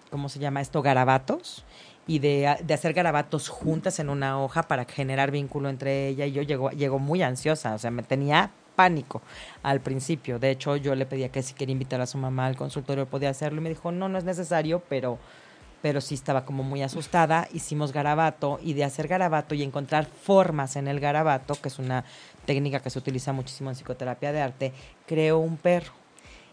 ¿cómo 0.09 0.29
se 0.29 0.39
llama 0.39 0.61
esto? 0.61 0.81
Garabatos. 0.81 1.65
Y 2.09 2.19
de, 2.19 2.55
de 2.63 2.73
hacer 2.73 2.93
garabatos 2.93 3.49
juntas 3.49 3.99
en 3.99 4.09
una 4.09 4.41
hoja 4.41 4.63
para 4.63 4.85
generar 4.85 5.29
vínculo 5.29 5.67
entre 5.67 6.07
ella 6.07 6.25
y 6.25 6.31
yo, 6.31 6.41
llegó, 6.41 6.69
llegó 6.69 6.99
muy 6.99 7.21
ansiosa, 7.21 7.73
o 7.73 7.77
sea, 7.79 7.91
me 7.91 8.01
tenía 8.01 8.51
pánico 8.77 9.23
al 9.63 9.81
principio. 9.81 10.37
De 10.37 10.51
hecho, 10.51 10.75
yo 10.77 10.93
le 10.93 11.07
pedía 11.07 11.29
que 11.29 11.41
si 11.41 11.55
quería 11.55 11.73
invitar 11.73 11.99
a 11.99 12.05
su 12.05 12.19
mamá 12.19 12.45
al 12.45 12.55
consultorio 12.55 13.07
podía 13.07 13.31
hacerlo 13.31 13.59
y 13.59 13.63
me 13.63 13.69
dijo, 13.69 13.91
no, 13.91 14.07
no 14.07 14.17
es 14.19 14.23
necesario, 14.23 14.83
pero 14.87 15.17
pero 15.81 16.01
sí 16.01 16.15
estaba 16.15 16.45
como 16.45 16.63
muy 16.63 16.81
asustada. 16.81 17.47
Hicimos 17.53 17.93
garabato 17.93 18.59
y 18.63 18.73
de 18.73 18.83
hacer 18.83 19.07
garabato 19.07 19.55
y 19.55 19.63
encontrar 19.63 20.05
formas 20.05 20.75
en 20.75 20.87
el 20.87 20.99
garabato, 20.99 21.55
que 21.55 21.69
es 21.69 21.79
una 21.79 22.03
técnica 22.45 22.79
que 22.79 22.89
se 22.89 22.99
utiliza 22.99 23.31
muchísimo 23.31 23.69
en 23.69 23.75
psicoterapia 23.75 24.31
de 24.31 24.41
arte, 24.41 24.73
creó 25.05 25.37
un 25.37 25.57
perro. 25.57 25.93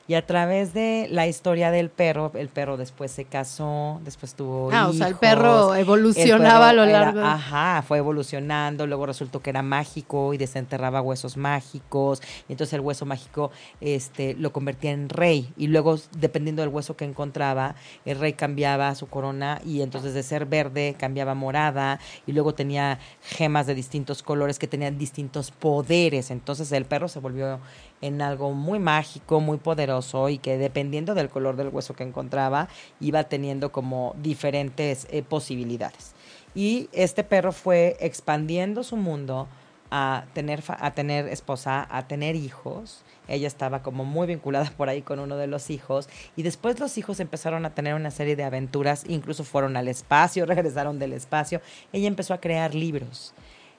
Y 0.06 0.14
a 0.14 0.26
través 0.26 0.74
de 0.74 1.08
la 1.10 1.26
historia 1.26 1.70
del 1.70 1.88
perro, 1.88 2.30
el 2.34 2.48
perro 2.48 2.76
después 2.76 3.10
se 3.10 3.24
casó, 3.24 4.02
después 4.04 4.34
tuvo 4.34 4.70
Ah, 4.70 4.88
o 4.88 4.92
sea, 4.92 5.06
el 5.06 5.12
hijos. 5.12 5.20
perro 5.20 5.74
El 5.74 5.80
evolucionaba 5.80 6.68
a 6.68 6.72
lo 6.74 6.84
largo 6.84 7.22
ajá, 7.22 7.82
fue 7.88 7.98
evolucionando, 7.98 8.86
luego 8.86 9.06
resultó 9.06 9.40
que 9.40 9.48
era 9.48 9.62
mágico 9.62 10.34
y 10.34 10.36
desenterraba 10.36 11.00
huesos 11.00 11.38
mágicos, 11.38 12.20
y 12.48 12.52
entonces 12.52 12.74
el 12.74 12.80
hueso 12.80 13.06
mágico 13.06 13.50
este 13.80 14.34
lo 14.34 14.52
convertía 14.52 14.90
en 14.90 15.08
rey 15.08 15.50
y 15.56 15.68
luego 15.68 15.96
dependiendo 16.18 16.60
del 16.60 16.68
hueso 16.68 16.98
que 16.98 17.06
encontraba, 17.06 17.74
el 18.04 18.18
rey 18.18 18.34
cambiaba 18.34 18.94
su 18.96 19.06
corona 19.06 19.62
y 19.64 19.80
entonces 19.80 20.12
de 20.12 20.22
ser 20.22 20.44
verde 20.44 20.96
cambiaba 20.98 21.32
a 21.32 21.34
morada 21.34 21.98
y 22.26 22.32
luego 22.32 22.52
tenía 22.52 22.98
gemas 23.22 23.66
de 23.66 23.74
distintos 23.74 24.22
colores 24.22 24.58
que 24.58 24.66
tenían 24.66 24.98
distintos 24.98 25.50
poderes, 25.50 26.30
entonces 26.30 26.70
el 26.72 26.84
perro 26.84 27.08
se 27.08 27.20
volvió 27.20 27.58
en 28.02 28.20
algo 28.20 28.52
muy 28.52 28.78
mágico, 28.78 29.40
muy 29.40 29.56
poderoso 29.56 29.93
y 30.28 30.38
que 30.38 30.58
dependiendo 30.58 31.14
del 31.14 31.28
color 31.28 31.56
del 31.56 31.68
hueso 31.68 31.94
que 31.94 32.02
encontraba 32.02 32.68
iba 33.00 33.24
teniendo 33.24 33.72
como 33.72 34.14
diferentes 34.20 35.06
eh, 35.10 35.22
posibilidades. 35.22 36.14
Y 36.54 36.88
este 36.92 37.24
perro 37.24 37.52
fue 37.52 37.96
expandiendo 38.00 38.84
su 38.84 38.96
mundo 38.96 39.48
a 39.90 40.24
tener, 40.32 40.62
a 40.68 40.90
tener 40.92 41.28
esposa, 41.28 41.86
a 41.90 42.08
tener 42.08 42.36
hijos. 42.36 43.02
Ella 43.28 43.46
estaba 43.46 43.82
como 43.82 44.04
muy 44.04 44.26
vinculada 44.26 44.72
por 44.76 44.88
ahí 44.88 45.02
con 45.02 45.18
uno 45.18 45.36
de 45.36 45.46
los 45.46 45.70
hijos. 45.70 46.08
Y 46.36 46.42
después 46.42 46.80
los 46.80 46.98
hijos 46.98 47.20
empezaron 47.20 47.64
a 47.66 47.74
tener 47.74 47.94
una 47.94 48.10
serie 48.10 48.36
de 48.36 48.44
aventuras, 48.44 49.04
incluso 49.08 49.44
fueron 49.44 49.76
al 49.76 49.88
espacio, 49.88 50.46
regresaron 50.46 50.98
del 50.98 51.12
espacio. 51.12 51.60
Ella 51.92 52.08
empezó 52.08 52.34
a 52.34 52.40
crear 52.40 52.74
libros. 52.74 53.34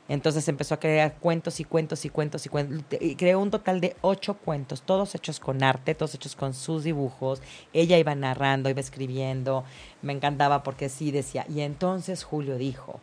Entonces 0.07 0.47
empezó 0.47 0.75
a 0.75 0.79
crear 0.79 1.15
cuentos 1.15 1.59
y 1.59 1.63
cuentos 1.63 2.05
y 2.05 2.09
cuentos 2.09 2.45
y 2.45 2.49
cuentos. 2.49 2.99
Y 3.01 3.15
creó 3.15 3.39
un 3.39 3.51
total 3.51 3.81
de 3.81 3.95
ocho 4.01 4.35
cuentos, 4.35 4.83
todos 4.83 5.15
hechos 5.15 5.39
con 5.39 5.63
arte, 5.63 5.95
todos 5.95 6.13
hechos 6.15 6.35
con 6.35 6.53
sus 6.53 6.83
dibujos. 6.83 7.41
Ella 7.73 7.97
iba 7.97 8.13
narrando, 8.13 8.69
iba 8.69 8.79
escribiendo. 8.79 9.63
Me 10.01 10.13
encantaba 10.13 10.63
porque 10.63 10.89
sí 10.89 11.11
decía. 11.11 11.45
Y 11.49 11.61
entonces 11.61 12.23
Julio 12.23 12.57
dijo, 12.57 12.99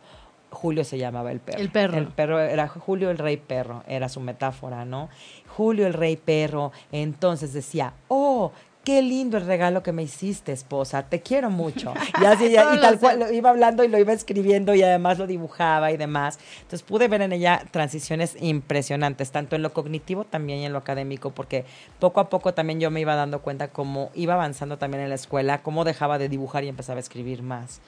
Julio 0.53 0.83
se 0.83 0.97
llamaba 0.97 1.31
el 1.31 1.39
perro. 1.39 1.59
El 1.59 1.69
perro. 1.71 1.97
El 1.97 2.07
perro 2.07 2.39
era 2.39 2.67
Julio 2.67 3.09
el 3.09 3.17
rey 3.17 3.37
perro, 3.37 3.83
era 3.87 4.07
su 4.07 4.19
metáfora, 4.19 4.85
¿no? 4.85 5.09
Julio 5.47 5.87
el 5.87 5.93
rey 5.93 6.15
perro. 6.15 6.71
Entonces 6.91 7.53
decía, 7.53 7.93
oh, 8.07 8.51
qué 8.83 9.01
lindo 9.01 9.37
el 9.37 9.45
regalo 9.45 9.81
que 9.81 9.91
me 9.91 10.03
hiciste, 10.03 10.51
esposa, 10.51 11.03
te 11.03 11.21
quiero 11.21 11.49
mucho. 11.49 11.93
Y 12.21 12.25
así, 12.25 12.45
y, 12.45 12.55
Todos 12.55 12.81
tal 12.81 12.99
cual, 12.99 13.19
lo 13.19 13.31
iba 13.31 13.49
hablando 13.49 13.83
y 13.83 13.87
lo 13.87 13.97
iba 13.97 14.13
escribiendo 14.13 14.75
y 14.75 14.83
además 14.83 15.17
lo 15.17 15.25
dibujaba 15.25 15.91
y 15.91 15.97
demás. 15.97 16.37
Entonces 16.57 16.83
pude 16.83 17.07
ver 17.07 17.21
en 17.21 17.33
ella 17.33 17.63
transiciones 17.71 18.37
impresionantes, 18.39 19.31
tanto 19.31 19.55
en 19.55 19.61
lo 19.61 19.73
cognitivo 19.73 20.25
también 20.25 20.59
y 20.59 20.65
en 20.65 20.73
lo 20.73 20.79
académico, 20.79 21.31
porque 21.31 21.65
poco 21.99 22.19
a 22.19 22.29
poco 22.29 22.53
también 22.53 22.79
yo 22.79 22.91
me 22.91 23.01
iba 23.01 23.15
dando 23.15 23.41
cuenta 23.41 23.69
cómo 23.69 24.11
iba 24.13 24.33
avanzando 24.35 24.77
también 24.77 25.03
en 25.03 25.09
la 25.09 25.15
escuela, 25.15 25.63
cómo 25.63 25.85
dejaba 25.85 26.17
de 26.17 26.29
dibujar 26.29 26.63
y 26.63 26.69
empezaba 26.69 26.97
a 26.97 27.01
escribir 27.01 27.41
más. 27.41 27.81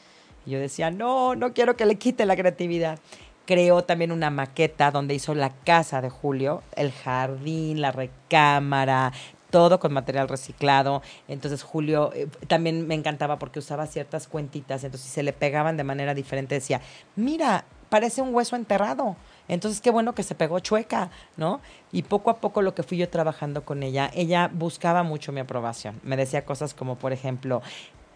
Y 0.45 0.51
yo 0.51 0.59
decía, 0.59 0.91
no, 0.91 1.35
no 1.35 1.53
quiero 1.53 1.75
que 1.75 1.85
le 1.85 1.95
quite 1.95 2.25
la 2.25 2.35
creatividad. 2.35 2.99
Creó 3.45 3.83
también 3.83 4.11
una 4.11 4.31
maqueta 4.31 4.89
donde 4.89 5.13
hizo 5.13 5.35
la 5.35 5.51
casa 5.51 6.01
de 6.01 6.09
Julio, 6.09 6.63
el 6.75 6.91
jardín, 6.91 7.79
la 7.79 7.91
recámara, 7.91 9.13
todo 9.55 9.79
con 9.79 9.93
material 9.93 10.27
reciclado. 10.27 11.01
Entonces 11.29 11.63
Julio 11.63 12.11
eh, 12.13 12.27
también 12.47 12.85
me 12.87 12.93
encantaba 12.93 13.39
porque 13.39 13.59
usaba 13.59 13.87
ciertas 13.87 14.27
cuentitas, 14.27 14.83
entonces 14.83 15.07
si 15.07 15.13
se 15.13 15.23
le 15.23 15.31
pegaban 15.31 15.77
de 15.77 15.85
manera 15.85 16.13
diferente 16.13 16.55
decía, 16.55 16.81
mira, 17.15 17.63
parece 17.87 18.21
un 18.21 18.35
hueso 18.35 18.57
enterrado. 18.57 19.15
Entonces 19.47 19.79
qué 19.79 19.91
bueno 19.91 20.13
que 20.13 20.23
se 20.23 20.35
pegó 20.35 20.59
chueca, 20.59 21.09
¿no? 21.37 21.61
Y 21.93 22.01
poco 22.01 22.31
a 22.31 22.41
poco 22.41 22.61
lo 22.61 22.75
que 22.75 22.83
fui 22.83 22.97
yo 22.97 23.07
trabajando 23.07 23.63
con 23.63 23.81
ella, 23.81 24.11
ella 24.13 24.49
buscaba 24.51 25.03
mucho 25.03 25.31
mi 25.31 25.39
aprobación. 25.39 26.01
Me 26.03 26.17
decía 26.17 26.43
cosas 26.43 26.73
como, 26.73 26.97
por 26.97 27.13
ejemplo, 27.13 27.61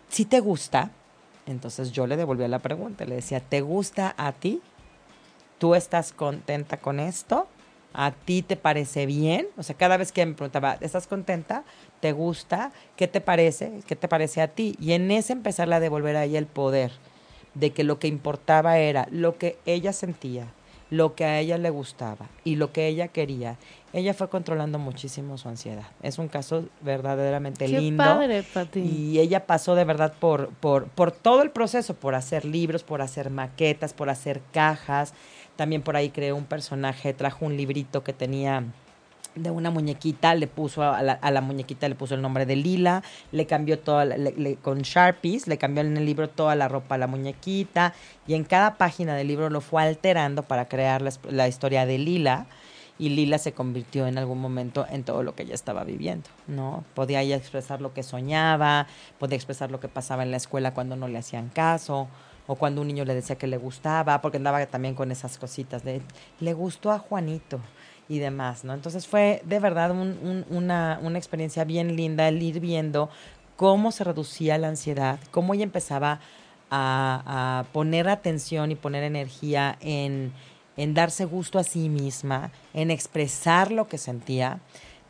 si 0.10 0.25
te 0.25 0.41
gusta, 0.41 0.91
entonces 1.45 1.93
yo 1.93 2.06
le 2.06 2.17
devolvía 2.17 2.49
la 2.49 2.60
pregunta, 2.60 3.06
le 3.06 3.15
decía, 3.15 3.39
¿te 3.39 3.62
gusta 3.62 4.13
a 4.17 4.34
ti? 4.34 4.62
¿Tú 5.58 5.73
estás 5.73 6.12
contenta 6.12 6.75
con 6.75 6.99
esto? 6.99 7.47
¿A 7.93 8.11
ti 8.11 8.41
te 8.43 8.55
parece 8.55 9.05
bien? 9.05 9.47
O 9.57 9.63
sea, 9.63 9.75
cada 9.75 9.97
vez 9.97 10.11
que 10.11 10.25
me 10.25 10.33
preguntaba, 10.35 10.77
¿estás 10.79 11.07
contenta? 11.07 11.63
¿Te 11.99 12.11
gusta? 12.11 12.71
¿Qué 12.95 13.07
te 13.07 13.19
parece? 13.19 13.81
¿Qué 13.87 13.95
te 13.95 14.07
parece 14.07 14.41
a 14.41 14.47
ti? 14.47 14.75
Y 14.79 14.93
en 14.93 15.09
ese 15.11 15.33
empezarle 15.33 15.75
a 15.75 15.79
devolver 15.79 16.15
a 16.15 16.23
ella 16.25 16.39
el 16.39 16.45
poder. 16.47 16.91
de 17.55 17.71
que 17.71 17.83
lo 17.83 17.97
que 17.97 18.07
importaba 18.07 18.77
era 18.77 19.07
lo 19.11 19.37
que 19.39 19.57
ella 19.65 19.91
sentía, 19.91 20.45
lo 20.91 21.15
que 21.15 21.25
a 21.25 21.39
ella 21.39 21.57
le 21.57 21.71
gustaba 21.71 22.27
y 22.43 22.55
lo 22.57 22.71
que 22.71 22.85
ella 22.87 23.07
quería, 23.07 23.57
ella 23.91 24.13
fue 24.13 24.29
controlando 24.29 24.77
muchísimo 24.77 25.35
su 25.39 25.49
ansiedad. 25.49 25.87
Es 26.03 26.19
un 26.19 26.27
caso 26.27 26.65
verdaderamente 26.81 27.65
Qué 27.65 27.79
lindo. 27.81 28.03
padre, 28.03 28.43
Pati. 28.43 28.79
Y 28.81 29.19
ella 29.19 29.47
pasó 29.47 29.73
de 29.73 29.83
verdad 29.83 30.13
por, 30.19 30.49
por, 30.49 30.85
por 30.89 31.11
todo 31.11 31.41
el 31.41 31.49
proceso, 31.49 31.95
por 31.95 32.13
hacer 32.13 32.45
libros, 32.45 32.83
por 32.83 33.01
hacer 33.01 33.31
maquetas, 33.31 33.93
por 33.93 34.11
hacer 34.11 34.41
cajas. 34.53 35.13
También 35.60 35.82
por 35.82 35.97
ahí 35.97 36.10
creó 36.10 36.38
un 36.38 36.45
personaje, 36.45 37.14
trajo 37.14 37.45
un 37.45 37.57
librito 37.57 38.01
que 38.01 38.14
tenía 38.14 38.64
de 39.36 39.51
una 39.51 39.70
muñequita, 39.70 40.34
le 40.34 40.47
puso 40.47 40.84
a 40.84 41.01
la, 41.01 41.12
a 41.12 41.32
la 41.32 41.41
muñequita, 41.41 41.89
le 41.89 41.95
puso 41.95 42.16
el 42.16 42.22
nombre 42.22 42.45
de 42.45 42.55
Lila, 42.55 43.03
le 43.34 43.45
cambió 43.45 43.78
toda, 43.78 44.05
con 44.62 44.84
Sharpies, 44.84 45.47
le 45.47 45.57
cambió 45.57 45.84
en 45.84 45.97
el 45.97 46.05
libro 46.05 46.30
toda 46.30 46.55
la 46.55 46.70
ropa 46.70 46.95
a 46.95 46.97
la 46.97 47.07
muñequita 47.07 47.93
y 48.26 48.36
en 48.36 48.45
cada 48.45 48.78
página 48.78 49.16
del 49.16 49.28
libro 49.28 49.49
lo 49.49 49.60
fue 49.60 49.84
alterando 49.84 50.43
para 50.43 50.70
crear 50.70 51.01
la, 51.01 51.12
la 51.30 51.49
historia 51.49 51.86
de 51.86 51.97
Lila 51.97 52.45
y 52.97 53.10
Lila 53.10 53.38
se 53.38 53.51
convirtió 53.51 54.07
en 54.07 54.18
algún 54.18 54.39
momento 54.39 54.86
en 54.89 55.03
todo 55.03 55.24
lo 55.24 55.36
que 55.36 55.43
ella 55.43 55.55
estaba 55.55 55.84
viviendo, 55.84 56.30
¿no? 56.47 56.86
Podía 56.93 57.22
ella 57.22 57.36
expresar 57.36 57.82
lo 57.82 57.93
que 57.93 58.03
soñaba, 58.03 58.88
podía 59.20 59.36
expresar 59.36 59.72
lo 59.72 59.82
que 59.82 59.89
pasaba 59.89 60.24
en 60.24 60.32
la 60.32 60.38
escuela 60.38 60.74
cuando 60.74 60.95
no 60.95 61.10
le 61.10 61.18
hacían 61.18 61.49
caso, 61.49 62.07
o 62.52 62.56
cuando 62.56 62.82
un 62.82 62.88
niño 62.88 63.06
le 63.06 63.14
decía 63.14 63.38
que 63.38 63.45
le 63.45 63.58
gustaba, 63.58 64.22
porque 64.22 64.38
andaba 64.38 64.66
también 64.66 64.95
con 64.95 65.12
esas 65.12 65.38
cositas 65.38 65.84
de, 65.84 66.02
le 66.39 66.54
gustó 66.54 66.91
a 66.91 66.97
Juanito 66.97 67.60
y 68.10 68.18
demás, 68.18 68.64
¿no? 68.64 68.74
Entonces 68.74 69.06
fue 69.06 69.43
de 69.45 69.60
verdad 69.60 69.91
un- 69.91 70.18
un- 70.24 70.45
una, 70.50 71.00
una 71.04 71.20
experiencia 71.20 71.64
bien 71.64 71.95
linda 71.95 72.28
el 72.28 72.41
ir 72.41 72.60
viendo 72.60 73.12
cómo 73.56 73.91
se 73.91 74.04
reducía 74.04 74.58
la 74.58 74.68
ansiedad, 74.70 75.20
cómo 75.30 75.54
ella 75.54 75.64
empezaba 75.64 76.22
a, 76.72 77.60
a 77.62 77.66
poner 77.72 78.10
atención 78.10 78.72
y 78.72 78.76
poner 78.76 79.04
energía 79.04 79.78
en, 79.80 80.34
en 80.76 80.95
darse 80.95 81.26
gusto 81.26 81.60
a 81.60 81.64
sí 81.64 81.88
misma, 81.88 82.52
en 82.74 82.89
expresar 82.89 83.72
lo 83.72 83.88
que 83.88 84.00
sentía. 84.00 84.60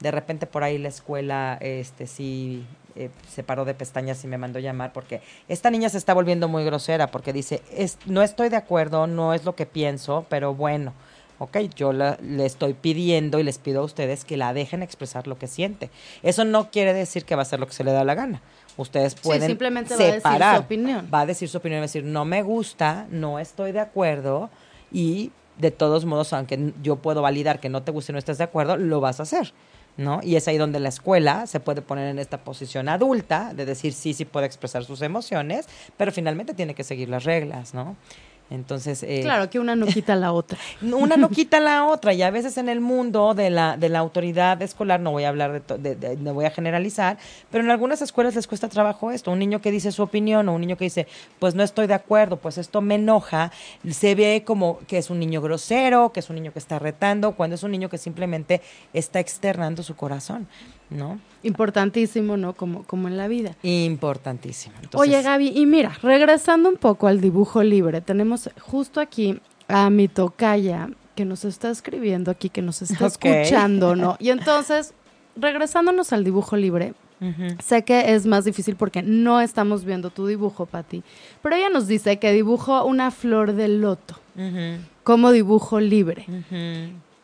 De 0.02 0.12
repente 0.12 0.46
por 0.46 0.64
ahí 0.64 0.78
la 0.78 0.90
escuela, 0.90 1.58
este 1.62 2.06
sí 2.06 2.66
eh, 3.00 3.10
se 3.28 3.44
paró 3.44 3.66
de 3.66 3.74
pestañas 3.74 4.24
y 4.24 4.28
me 4.28 4.38
mandó 4.38 4.60
llamar 4.60 4.94
porque 4.94 5.22
esta 5.48 5.72
niña 5.72 5.90
se 5.90 5.98
está 5.98 6.14
volviendo 6.14 6.48
muy 6.48 6.64
grosera 6.66 7.08
porque 7.08 7.34
dice, 7.34 7.62
es, 7.76 7.98
no 8.06 8.22
estoy 8.22 8.50
de 8.50 8.58
acuerdo, 8.58 9.08
no 9.08 9.34
es 9.34 9.46
lo 9.46 9.56
que 9.56 9.66
pienso, 9.66 10.26
pero 10.30 10.54
bueno, 10.54 10.94
ok, 11.40 11.58
yo 11.76 11.94
la- 11.94 12.18
le 12.22 12.46
estoy 12.46 12.74
pidiendo 12.74 13.40
y 13.40 13.44
les 13.44 13.58
pido 13.58 13.82
a 13.82 13.86
ustedes 13.86 14.26
que 14.26 14.36
la 14.38 14.54
dejen 14.54 14.84
expresar 14.84 15.26
lo 15.28 15.38
que 15.40 15.48
siente. 15.48 15.90
Eso 16.22 16.44
no 16.46 16.70
quiere 16.70 16.94
decir 16.94 17.24
que 17.26 17.36
va 17.36 17.42
a 17.44 17.46
ser 17.46 17.60
lo 17.60 17.68
que 17.68 17.74
se 17.74 17.84
le 17.84 17.92
da 17.94 18.04
la 18.04 18.14
gana. 18.16 18.42
Ustedes 18.78 19.16
pueden 19.16 19.48
simplemente 19.48 19.96
va 19.96 20.02
a 20.04 20.06
decir 20.06 20.14
su 20.22 20.28
separar. 20.28 20.60
opinión. 20.60 21.10
Va 21.14 21.22
a 21.22 21.26
decir 21.26 21.50
su 21.50 21.58
opinión, 21.58 21.80
va 21.80 21.84
a 21.84 21.88
decir, 21.88 22.04
no 22.04 22.26
me 22.26 22.44
gusta, 22.44 23.08
no 23.10 23.40
estoy 23.40 23.72
de 23.72 23.80
acuerdo 23.80 24.50
y 24.92 25.32
de 25.58 25.72
todos 25.72 26.06
modos, 26.06 26.32
aunque 26.34 26.72
yo 26.82 26.98
puedo 26.98 27.22
validar 27.22 27.60
que 27.60 27.68
no 27.70 27.84
te 27.84 27.92
guste 27.92 28.12
y 28.12 28.14
no 28.14 28.20
estés 28.20 28.38
de 28.38 28.46
acuerdo, 28.46 28.78
lo 28.78 29.02
vas 29.02 29.20
a 29.20 29.24
hacer. 29.24 29.52
¿No? 30.00 30.22
Y 30.24 30.38
es 30.38 30.48
ahí 30.48 30.58
donde 30.58 30.80
la 30.80 30.88
escuela 30.88 31.46
se 31.46 31.60
puede 31.60 31.82
poner 31.82 32.08
en 32.08 32.20
esta 32.20 32.38
posición 32.38 32.88
adulta 32.88 33.54
de 33.54 33.66
decir 33.66 33.92
sí, 33.92 34.14
sí 34.14 34.24
puede 34.24 34.46
expresar 34.46 34.86
sus 34.86 35.02
emociones, 35.02 35.68
pero 35.98 36.14
finalmente 36.14 36.54
tiene 36.54 36.74
que 36.74 36.86
seguir 36.86 37.10
las 37.10 37.26
reglas, 37.26 37.74
¿no? 37.74 37.98
Entonces, 38.52 39.04
eh, 39.04 39.20
Claro 39.22 39.50
que 39.50 39.60
una 39.60 39.76
no 39.76 39.86
quita 39.88 40.16
la 40.16 40.32
otra. 40.32 40.58
una 40.82 41.18
no 41.18 41.30
quita 41.30 41.60
la 41.60 41.86
otra 41.86 42.14
y 42.14 42.22
a 42.24 42.32
veces 42.32 42.58
en 42.58 42.68
el 42.70 42.82
mundo 42.82 43.34
de 43.36 43.50
la, 43.50 43.78
de 43.78 43.90
la 43.90 44.00
autoridad 44.00 44.60
escolar, 44.62 45.00
no 45.00 45.12
voy 45.12 45.24
a 45.26 45.30
hablar 45.30 45.52
de, 45.54 45.60
to- 45.60 45.78
de- 45.78 45.96
de- 45.96 46.18
no 46.18 46.34
voy 46.34 46.46
a 46.46 46.52
generalizar, 46.52 47.18
pero 47.52 47.64
en 47.64 47.70
algunas 47.70 48.02
escuelas 48.02 48.36
les 48.36 48.48
cuesta 48.48 48.68
trabajo 48.68 49.12
esto. 49.12 49.32
Un 49.32 49.40
niño 49.40 49.62
que 49.62 49.70
dice 49.72 49.92
su 49.92 50.02
opinión 50.02 50.50
o 50.50 50.54
un 50.54 50.62
niño 50.62 50.78
que 50.78 50.86
dice, 50.86 51.08
pues 51.40 51.54
no 51.56 51.64
estoy 51.64 51.86
de 51.88 51.94
acuerdo, 51.94 52.38
pues 52.38 52.58
esto 52.58 52.82
me 52.82 52.96
enoja, 52.96 53.52
se 53.90 54.16
ve 54.16 54.44
como 54.46 54.80
que 54.88 54.98
es 54.98 55.10
un 55.10 55.20
niño 55.20 55.42
grosero, 55.42 56.12
que 56.12 56.20
es 56.22 56.30
un 56.30 56.36
niño 56.36 56.52
que 56.52 56.60
está 56.60 56.80
retando, 56.80 57.34
cuando 57.34 57.56
es 57.56 57.64
un 57.64 57.72
niño 57.72 57.90
que 57.90 57.98
simplemente 58.00 58.62
está 58.94 59.20
externando 59.20 59.84
su 59.84 59.96
corazón, 59.96 60.48
¿no? 60.90 61.20
Importantísimo, 61.44 62.38
¿no? 62.38 62.54
Como, 62.54 62.84
como 62.84 63.08
en 63.08 63.18
la 63.18 63.28
vida. 63.28 63.56
Importantísimo. 63.64 64.76
Entonces, 64.82 65.00
Oye, 65.00 65.22
Gaby, 65.22 65.54
y 65.56 65.66
mira, 65.66 65.98
regresando 66.02 66.70
un 66.70 66.76
poco 66.76 67.08
al 67.08 67.22
dibujo 67.22 67.64
libre, 67.64 68.02
tenemos 68.02 68.50
justo 68.60 69.00
aquí 69.00 69.40
a 69.68 69.90
mi 69.90 70.08
tocaya 70.08 70.90
que 71.16 71.26
nos 71.26 71.46
está 71.46 71.70
escribiendo 71.70 72.32
aquí, 72.32 72.50
que 72.50 72.62
nos 72.62 72.82
está 72.82 73.08
escuchando, 73.08 73.96
¿no? 73.96 74.16
Y 74.20 74.30
entonces, 74.30 74.94
regresándonos 75.36 76.14
al 76.14 76.24
dibujo 76.24 76.58
libre, 76.58 76.94
sé 77.62 77.84
que 77.84 78.14
es 78.14 78.26
más 78.26 78.46
difícil 78.46 78.78
porque 78.78 79.02
no 79.02 79.42
estamos 79.42 79.84
viendo 79.84 80.10
tu 80.10 80.26
dibujo, 80.26 80.66
Pati, 80.66 81.04
pero 81.42 81.56
ella 81.56 81.70
nos 81.70 81.88
dice 81.88 82.18
que 82.18 82.32
dibujó 82.32 82.86
una 82.86 83.12
flor 83.12 83.54
de 83.54 83.68
loto 83.68 84.16
como 85.04 85.32
dibujo 85.32 85.80
libre. 85.80 86.26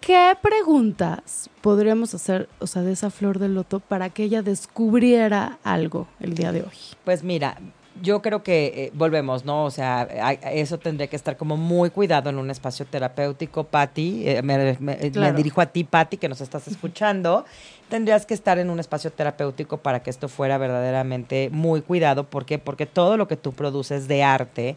¿Qué 0.06 0.34
preguntas 0.40 1.50
podríamos 1.62 2.14
hacer, 2.14 2.48
o 2.60 2.68
sea, 2.68 2.84
de 2.84 2.92
esa 2.92 3.10
flor 3.10 3.40
de 3.40 3.50
loto 3.50 3.80
para 3.80 4.10
que 4.12 4.24
ella 4.24 4.44
descubriera 4.44 5.58
algo 5.64 6.08
el 6.20 6.36
día 6.36 6.52
de 6.52 6.62
hoy? 6.62 6.78
Pues 7.04 7.24
mira, 7.24 7.58
yo 8.04 8.22
creo 8.22 8.44
que 8.44 8.66
eh, 8.68 8.92
volvemos, 8.94 9.46
¿no? 9.46 9.64
O 9.66 9.72
sea, 9.72 10.08
hay- 10.22 10.38
eso 10.44 10.78
tendría 10.78 11.08
que 11.08 11.16
estar 11.16 11.38
como 11.38 11.58
muy 11.58 11.90
cuidado 11.90 12.30
en 12.30 12.38
un 12.38 12.52
espacio 12.52 12.86
terapéutico, 12.86 13.64
Patti. 13.64 14.28
eh, 14.30 14.44
me, 14.44 14.78
me- 14.80 14.96
dirijo 15.34 15.60
a 15.60 15.66
ti, 15.66 15.84
Patti, 15.84 16.18
que 16.18 16.30
nos 16.30 16.40
estás 16.40 16.68
escuchando. 16.68 17.44
Tendrías 17.90 18.28
que 18.28 18.36
estar 18.36 18.60
en 18.60 18.70
un 18.70 18.80
espacio 18.80 19.12
terapéutico 19.12 19.78
para 19.78 20.04
que 20.04 20.12
esto 20.12 20.28
fuera 20.30 20.60
verdaderamente 20.60 21.50
muy 21.52 21.82
cuidado. 21.82 22.26
¿Por 22.26 22.46
qué? 22.46 22.60
Porque 22.60 22.86
todo 22.86 23.18
lo 23.18 23.28
que 23.28 23.38
tú 23.38 23.54
produces 23.54 24.08
de 24.08 24.22
arte 24.24 24.76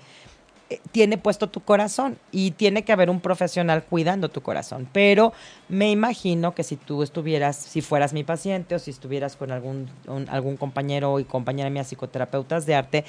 tiene 0.92 1.18
puesto 1.18 1.48
tu 1.48 1.60
corazón 1.60 2.18
y 2.30 2.50
tiene 2.52 2.84
que 2.84 2.92
haber 2.92 3.10
un 3.10 3.20
profesional 3.20 3.84
cuidando 3.84 4.28
tu 4.28 4.42
corazón. 4.42 4.88
Pero 4.92 5.32
me 5.68 5.90
imagino 5.90 6.54
que 6.54 6.62
si 6.62 6.76
tú 6.76 7.02
estuvieras, 7.02 7.56
si 7.56 7.80
fueras 7.80 8.12
mi 8.12 8.24
paciente 8.24 8.74
o 8.74 8.78
si 8.78 8.90
estuvieras 8.90 9.36
con 9.36 9.50
algún, 9.50 9.88
algún 10.28 10.56
compañero 10.56 11.18
y 11.20 11.24
compañera 11.24 11.70
mía 11.70 11.84
psicoterapeutas 11.84 12.66
de 12.66 12.74
arte, 12.74 13.04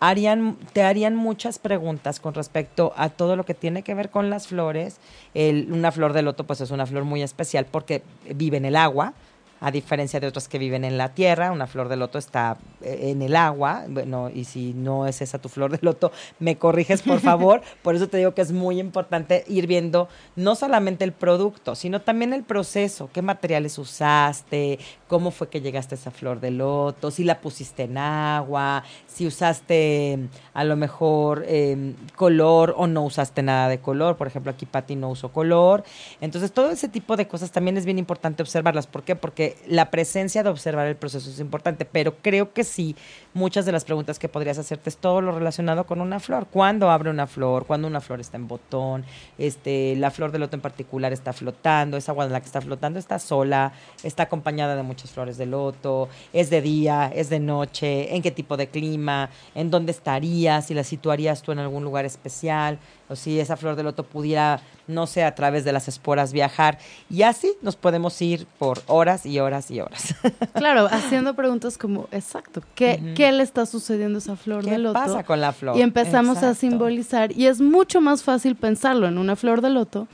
harían, 0.00 0.56
te 0.72 0.82
harían 0.82 1.16
muchas 1.16 1.58
preguntas 1.58 2.20
con 2.20 2.34
respecto 2.34 2.92
a 2.96 3.08
todo 3.08 3.36
lo 3.36 3.44
que 3.44 3.54
tiene 3.54 3.82
que 3.82 3.94
ver 3.94 4.10
con 4.10 4.30
las 4.30 4.46
flores. 4.46 4.98
El- 5.34 5.72
una 5.72 5.90
flor 5.92 6.12
de 6.12 6.22
loto 6.22 6.44
pues 6.44 6.60
es 6.60 6.70
una 6.70 6.86
flor 6.86 7.04
muy 7.04 7.22
especial 7.22 7.66
porque 7.66 8.02
vive 8.34 8.58
en 8.58 8.64
el 8.64 8.76
agua, 8.76 9.14
a 9.60 9.70
diferencia 9.70 10.20
de 10.20 10.26
otras 10.26 10.48
que 10.48 10.58
viven 10.58 10.84
en 10.84 10.98
la 10.98 11.14
tierra, 11.14 11.52
una 11.52 11.66
flor 11.66 11.88
de 11.88 11.96
loto 11.96 12.18
está 12.18 12.58
eh, 12.82 13.10
en 13.10 13.22
el 13.22 13.36
agua, 13.36 13.84
bueno, 13.88 14.30
y 14.32 14.44
si 14.44 14.72
no 14.74 15.06
es 15.06 15.20
esa 15.20 15.38
tu 15.38 15.48
flor 15.48 15.72
de 15.72 15.78
loto, 15.82 16.12
me 16.38 16.56
corriges 16.56 17.02
por 17.02 17.20
favor, 17.20 17.62
por 17.82 17.94
eso 17.94 18.08
te 18.08 18.18
digo 18.18 18.34
que 18.34 18.42
es 18.42 18.52
muy 18.52 18.78
importante 18.78 19.44
ir 19.48 19.66
viendo 19.66 20.08
no 20.36 20.54
solamente 20.54 21.04
el 21.04 21.12
producto, 21.12 21.74
sino 21.74 22.00
también 22.00 22.32
el 22.32 22.44
proceso, 22.44 23.10
qué 23.12 23.22
materiales 23.22 23.78
usaste, 23.78 24.78
cómo 25.06 25.30
fue 25.30 25.48
que 25.48 25.60
llegaste 25.60 25.94
a 25.94 25.98
esa 25.98 26.10
flor 26.10 26.40
de 26.40 26.50
loto, 26.50 27.10
si 27.10 27.24
la 27.24 27.40
pusiste 27.40 27.84
en 27.84 27.98
agua, 27.98 28.84
si 29.06 29.26
usaste 29.26 30.28
a 30.54 30.64
lo 30.64 30.76
mejor 30.76 31.44
eh, 31.46 31.94
color 32.14 32.74
o 32.76 32.86
no 32.86 33.04
usaste 33.04 33.42
nada 33.42 33.68
de 33.68 33.80
color, 33.80 34.16
por 34.16 34.26
ejemplo 34.26 34.52
aquí 34.52 34.66
Patti 34.66 34.94
no 34.96 35.10
usó 35.10 35.32
color, 35.32 35.82
entonces 36.20 36.52
todo 36.52 36.70
ese 36.70 36.88
tipo 36.88 37.16
de 37.16 37.26
cosas 37.26 37.50
también 37.50 37.76
es 37.76 37.84
bien 37.84 37.98
importante 37.98 38.42
observarlas, 38.42 38.86
¿por 38.86 39.02
qué? 39.02 39.16
Porque 39.16 39.47
la 39.66 39.90
presencia 39.90 40.42
de 40.42 40.50
observar 40.50 40.86
el 40.86 40.96
proceso 40.96 41.30
es 41.30 41.40
importante, 41.40 41.84
pero 41.84 42.16
creo 42.22 42.52
que 42.52 42.64
sí, 42.64 42.96
muchas 43.34 43.66
de 43.66 43.72
las 43.72 43.84
preguntas 43.84 44.18
que 44.18 44.28
podrías 44.28 44.58
hacerte 44.58 44.90
es 44.90 44.96
todo 44.96 45.20
lo 45.20 45.32
relacionado 45.32 45.86
con 45.86 46.00
una 46.00 46.20
flor, 46.20 46.46
¿cuándo 46.50 46.90
abre 46.90 47.10
una 47.10 47.26
flor? 47.26 47.66
¿Cuándo 47.66 47.88
una 47.88 48.00
flor 48.00 48.20
está 48.20 48.36
en 48.36 48.48
botón? 48.48 49.04
Este, 49.38 49.94
la 49.96 50.10
flor 50.10 50.32
de 50.32 50.38
loto 50.38 50.56
en 50.56 50.62
particular 50.62 51.12
está 51.12 51.32
flotando, 51.32 51.96
esa 51.96 52.12
agua 52.12 52.24
en 52.26 52.32
la 52.32 52.40
que 52.40 52.46
está 52.46 52.60
flotando 52.60 52.98
está 52.98 53.18
sola, 53.18 53.72
está 54.02 54.24
acompañada 54.24 54.76
de 54.76 54.82
muchas 54.82 55.10
flores 55.10 55.38
de 55.38 55.46
loto, 55.46 56.08
es 56.32 56.50
de 56.50 56.60
día, 56.60 57.10
es 57.14 57.30
de 57.30 57.40
noche, 57.40 58.14
en 58.14 58.22
qué 58.22 58.30
tipo 58.30 58.56
de 58.56 58.68
clima, 58.68 59.30
en 59.54 59.70
dónde 59.70 59.92
estarías, 59.92 60.66
si 60.66 60.74
la 60.74 60.84
situarías 60.84 61.42
tú 61.42 61.52
en 61.52 61.58
algún 61.58 61.84
lugar 61.84 62.04
especial, 62.04 62.78
o 63.08 63.16
si 63.16 63.40
esa 63.40 63.56
flor 63.56 63.74
de 63.76 63.82
loto 63.82 64.02
pudiera, 64.04 64.60
no 64.86 65.06
sé, 65.06 65.24
a 65.24 65.34
través 65.34 65.64
de 65.64 65.72
las 65.72 65.88
esporas 65.88 66.32
viajar. 66.32 66.78
Y 67.10 67.22
así 67.22 67.52
nos 67.62 67.76
podemos 67.76 68.20
ir 68.22 68.46
por 68.58 68.80
horas 68.86 69.24
y 69.26 69.38
horas 69.40 69.70
y 69.70 69.80
horas. 69.80 70.14
Claro, 70.54 70.86
haciendo 70.90 71.34
preguntas 71.34 71.78
como, 71.78 72.08
exacto, 72.12 72.62
¿qué. 72.74 73.12
¿qué 73.16 73.30
le 73.32 73.42
está 73.42 73.64
sucediendo 73.66 74.18
a 74.18 74.20
esa 74.20 74.36
flor 74.36 74.64
¿Qué 74.64 74.72
de 74.72 74.78
loto? 74.78 74.94
pasa 74.94 75.24
con 75.24 75.40
la 75.40 75.52
flor? 75.52 75.76
Y 75.76 75.82
empezamos 75.82 76.38
a 76.42 76.54
simbolizar, 76.54 77.32
y 77.32 77.46
es 77.46 77.60
mucho 77.60 78.00
más 78.00 78.22
fácil 78.22 78.56
pensarlo 78.56 79.06
en 79.06 79.18
una 79.18 79.36
flor 79.36 79.60
de 79.62 79.70
loto 79.70 80.08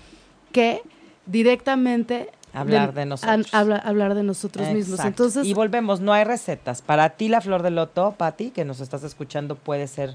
que 0.53 0.83
directamente 1.27 2.31
Hablar 2.53 2.95
de 2.95 3.05
nosotros. 3.05 3.53
habla- 3.53 3.79
hablar 3.79 4.15
de 4.15 4.23
nosotros 4.23 4.69
mismos. 4.71 5.01
Entonces, 5.01 5.45
y 5.45 5.55
volvemos, 5.55 6.01
no 6.01 6.13
hay 6.13 6.23
recetas. 6.23 6.83
Para 6.83 7.11
ti 7.11 7.29
la 7.29 7.41
flor 7.41 7.63
de 7.65 7.71
loto, 7.71 8.15
Patti, 8.17 8.51
que 8.51 8.65
nos 8.65 8.79
estás 8.81 9.03
escuchando, 9.03 9.57
puede 9.57 9.89
ser, 9.89 10.15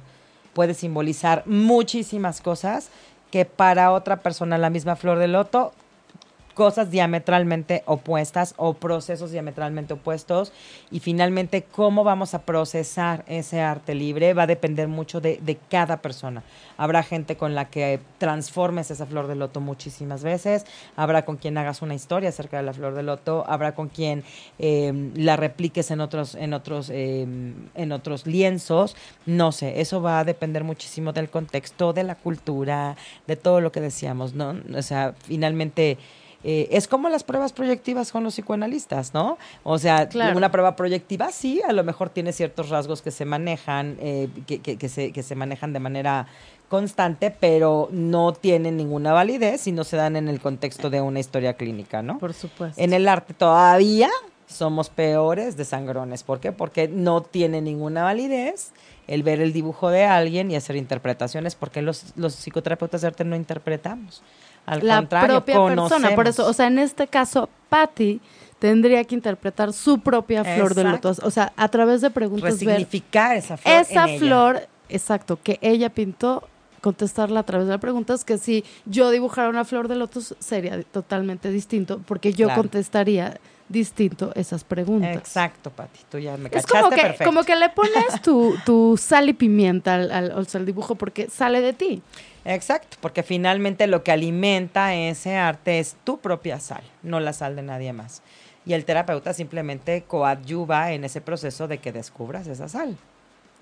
puede 0.60 0.74
simbolizar 0.74 1.44
muchísimas 1.46 2.42
cosas 2.42 2.90
que 3.32 3.46
para 3.46 3.94
otra 3.94 4.18
persona 4.18 4.58
la 4.58 4.70
misma 4.70 4.98
flor 4.98 5.18
de 5.18 5.30
loto 5.30 5.72
cosas 6.60 6.92
diametralmente 6.92 7.84
opuestas 7.86 8.54
o 8.58 8.74
procesos 8.74 9.32
diametralmente 9.32 9.94
opuestos. 9.94 10.52
Y 10.92 11.00
finalmente 11.00 11.64
cómo 11.64 12.04
vamos 12.04 12.34
a 12.34 12.42
procesar 12.42 13.24
ese 13.28 13.62
arte 13.62 13.96
libre 13.96 14.34
va 14.34 14.44
a 14.44 14.48
depender 14.48 14.90
mucho 14.90 15.22
de, 15.22 15.40
de 15.42 15.56
cada 15.56 16.02
persona. 16.02 16.44
Habrá 16.76 17.02
gente 17.02 17.38
con 17.38 17.56
la 17.56 17.70
que 17.70 18.02
transformes 18.18 18.92
esa 18.92 19.06
flor 19.06 19.28
de 19.28 19.36
loto 19.36 19.62
muchísimas 19.62 20.22
veces, 20.22 20.66
habrá 20.98 21.24
con 21.24 21.38
quien 21.38 21.58
hagas 21.58 21.82
una 21.82 21.96
historia 21.96 22.28
acerca 22.28 22.58
de 22.58 22.64
la 22.64 22.74
flor 22.74 22.94
de 22.94 23.04
loto, 23.04 23.46
habrá 23.48 23.74
con 23.74 23.88
quien 23.88 24.26
eh, 24.58 25.12
la 25.16 25.38
repliques 25.38 25.92
en 25.92 26.02
otros, 26.02 26.36
en 26.36 26.54
otros, 26.54 26.90
eh, 26.90 27.26
en 27.74 27.92
otros 27.94 28.28
lienzos, 28.28 28.98
no 29.26 29.54
sé, 29.54 29.80
eso 29.80 30.02
va 30.02 30.20
a 30.20 30.26
depender 30.26 30.66
muchísimo 30.66 31.14
del 31.14 31.30
contexto, 31.30 31.94
de 31.94 32.04
la 32.04 32.16
cultura, 32.16 32.98
de 33.28 33.38
todo 33.38 33.62
lo 33.62 33.72
que 33.72 33.80
decíamos, 33.80 34.34
¿no? 34.34 34.58
O 34.76 34.82
sea, 34.82 35.14
finalmente 35.24 35.98
eh, 36.44 36.68
es 36.72 36.88
como 36.88 37.10
las 37.10 37.24
pruebas 37.24 37.52
proyectivas 37.54 38.12
con 38.12 38.24
los 38.24 38.34
psicoanalistas, 38.36 39.14
¿no? 39.14 39.38
O 39.64 39.78
sea, 39.78 40.08
Claro. 40.10 40.38
una 40.38 40.52
prueba 40.52 40.76
proyectiva 40.76 41.32
sí, 41.32 41.62
a 41.68 41.74
lo 41.74 41.84
mejor 41.84 42.10
tiene 42.10 42.32
ciertos 42.34 42.70
rasgos 42.70 43.02
que 43.02 43.12
se 43.12 43.26
manejan, 43.26 43.98
eh, 44.00 44.30
que, 44.48 44.60
que- 44.60 44.78
que 44.78 44.90
se, 44.90 45.12
que 45.12 45.22
se 45.24 45.36
manejan 45.36 45.74
de 45.74 45.80
manera 45.80 46.28
constante, 46.70 47.32
pero 47.32 47.90
no 47.92 48.32
tienen 48.34 48.78
ninguna 48.78 49.12
validez 49.12 49.62
si 49.62 49.72
no 49.72 49.84
se 49.84 49.98
dan 49.98 50.16
en 50.16 50.28
el 50.30 50.40
contexto 50.40 50.90
de 50.90 51.02
una 51.02 51.20
historia 51.20 51.54
clínica, 51.56 52.02
¿no? 52.04 52.20
Por 52.20 52.34
supuesto. 52.34 52.80
En 52.82 52.94
el 52.94 53.08
arte 53.08 53.34
todavía 53.34 54.10
somos 54.48 54.90
peores 54.90 55.58
de 55.58 55.66
sangrones. 55.66 56.24
¿Por 56.24 56.40
qué? 56.40 56.52
Porque 56.52 56.88
no 56.88 57.22
tiene 57.22 57.62
ninguna 57.62 58.04
validez 58.04 58.72
el 59.08 59.24
ver 59.24 59.42
el 59.42 59.52
dibujo 59.54 59.90
de 59.90 60.06
alguien 60.06 60.52
y 60.52 60.56
hacer 60.56 60.76
interpretaciones, 60.76 61.56
porque 61.56 61.82
los, 61.82 62.14
los 62.16 62.36
psicoterapeutas 62.36 63.02
de 63.02 63.08
arte 63.08 63.24
no 63.26 63.36
interpretamos. 63.36 64.22
Al 64.74 64.86
la 64.88 65.08
propia 65.08 65.66
persona. 65.66 66.16
Por 66.16 66.28
eso, 66.28 66.48
o 66.48 66.54
sea, 66.54 66.68
en 66.68 66.80
este 66.80 67.08
caso, 67.08 67.50
Patty 67.70 68.20
tendría 68.60 69.04
que 69.06 69.16
interpretar 69.16 69.72
su 69.74 70.00
propia 70.00 70.44
flor 70.44 70.76
de 70.76 70.84
loto. 70.84 71.10
Exacto. 71.10 71.28
O 71.28 71.32
sea, 71.32 71.54
a 71.56 71.68
través 71.70 72.02
de 72.02 72.10
preguntas 72.10 72.60
ver 72.60 72.68
resignificar 72.68 73.36
esa 73.38 73.58
flor. 73.58 73.74
esa 73.74 74.04
en 74.04 74.10
ella. 74.10 74.20
flor, 74.20 74.68
exacto, 74.90 75.40
que 75.42 75.58
ella 75.62 75.90
pintó, 75.90 76.48
contestarla 76.82 77.42
a 77.42 77.44
través 77.44 77.68
de 77.68 77.74
las 77.74 77.82
preguntas, 77.82 78.24
que 78.24 78.38
si 78.38 78.64
yo 78.86 79.12
dibujara 79.12 79.50
una 79.50 79.66
flor 79.66 79.88
de 79.88 79.96
lotos 79.96 80.36
sería 80.40 80.82
totalmente 80.84 81.52
distinto, 81.52 82.02
porque 82.06 82.32
yo 82.34 82.48
Claro. 82.48 82.62
contestaría 82.62 83.38
distinto 83.70 84.32
esas 84.36 84.64
preguntas. 84.64 85.16
Exacto, 85.16 85.70
Pati, 85.70 86.00
tú 86.10 86.18
ya 86.18 86.36
me 86.38 86.48
Es 86.48 86.66
cachaste 86.66 86.78
como 86.80 86.90
que, 86.90 86.96
perfecto. 87.02 87.24
como 87.26 87.44
que 87.44 87.56
le 87.56 87.70
pones 87.70 88.22
tu, 88.24 88.56
tu 88.66 88.98
sal 88.98 89.30
y 89.30 89.34
pimienta 89.34 89.96
al, 89.96 90.12
al- 90.12 90.48
al 90.54 90.66
dibujo 90.66 90.96
porque 90.96 91.30
sale 91.30 91.62
de 91.62 91.74
ti. 91.74 92.02
Exacto, 92.46 92.98
porque 93.00 93.22
finalmente 93.24 93.86
lo 93.88 94.04
que 94.04 94.12
alimenta 94.12 94.96
ese 94.96 95.36
arte 95.36 95.80
es 95.80 95.96
tu 96.04 96.18
propia 96.20 96.60
sal, 96.60 96.84
no 97.04 97.20
la 97.20 97.32
sal 97.34 97.56
de 97.56 97.62
nadie 97.62 97.94
más. 97.94 98.22
Y 98.66 98.74
el 98.74 98.86
terapeuta 98.86 99.34
simplemente 99.34 100.04
coadyuva 100.08 100.92
en 100.92 101.04
ese 101.04 101.22
proceso 101.22 101.68
de 101.68 101.78
que 101.78 101.92
descubras 101.92 102.48
esa 102.48 102.68
sal. 102.68 102.98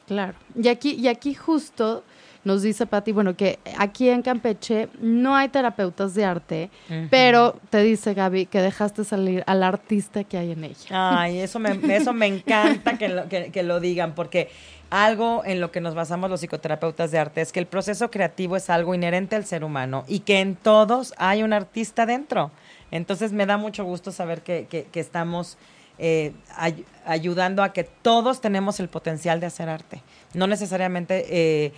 Claro. 0.08 0.34
Y 0.56 0.70
aquí, 0.70 0.94
y 0.94 1.08
aquí 1.10 1.34
justo 1.34 2.04
nos 2.48 2.62
dice 2.64 2.86
Pati, 2.88 3.12
bueno, 3.12 3.36
que 3.36 3.60
aquí 3.78 4.10
en 4.10 4.22
Campeche 4.24 4.88
no 5.00 5.36
hay 5.36 5.50
terapeutas 5.50 6.16
de 6.16 6.26
arte, 6.26 6.70
pero 7.12 7.60
te 7.70 7.84
dice 7.84 8.14
Gaby 8.14 8.48
que 8.48 8.62
dejaste 8.62 9.04
salir 9.04 9.44
al 9.46 9.62
artista 9.62 10.24
que 10.24 10.38
hay 10.38 10.52
en 10.54 10.64
ella. 10.64 10.88
Ay, 11.22 11.40
eso 11.40 11.60
me, 11.60 11.72
eso 11.96 12.14
me 12.14 12.26
encanta 12.26 12.98
que 12.98 13.10
lo, 13.10 13.28
que, 13.30 13.52
que 13.52 13.62
lo 13.64 13.80
digan, 13.80 14.16
porque 14.16 14.50
algo 14.90 15.44
en 15.46 15.60
lo 15.60 15.70
que 15.72 15.82
nos 15.82 15.94
basamos 15.96 16.30
los 16.30 16.40
psicoterapeutas 16.40 17.12
de 17.12 17.20
arte 17.20 17.42
es 17.42 17.52
que 17.52 17.60
el 17.60 17.68
proceso 17.68 18.10
creativo 18.10 18.56
es 18.56 18.70
algo 18.70 18.96
inherente 18.96 19.36
al 19.36 19.44
ser 19.46 19.64
humano 19.64 20.06
y 20.08 20.20
que 20.20 20.40
en 20.40 20.56
todos 20.56 21.14
hay 21.18 21.44
un 21.44 21.52
artista 21.54 22.06
dentro. 22.06 22.52
Entonces 22.90 23.34
me 23.34 23.46
da 23.46 23.58
mucho 23.58 23.84
gusto 23.84 24.12
saber 24.14 24.42
que, 24.42 24.66
que- 24.70 24.86
que 24.86 25.00
estamos 25.02 25.58
eh, 26.00 26.34
ay- 26.56 26.86
ayudando 27.06 27.64
a 27.64 27.74
que 27.74 27.84
todos 27.84 28.42
tenemos 28.42 28.80
el 28.80 28.88
potencial 28.90 29.40
de 29.40 29.46
hacer 29.48 29.70
arte. 29.70 30.02
No 30.34 30.46
necesariamente, 30.48 31.26
eh, 31.30 31.74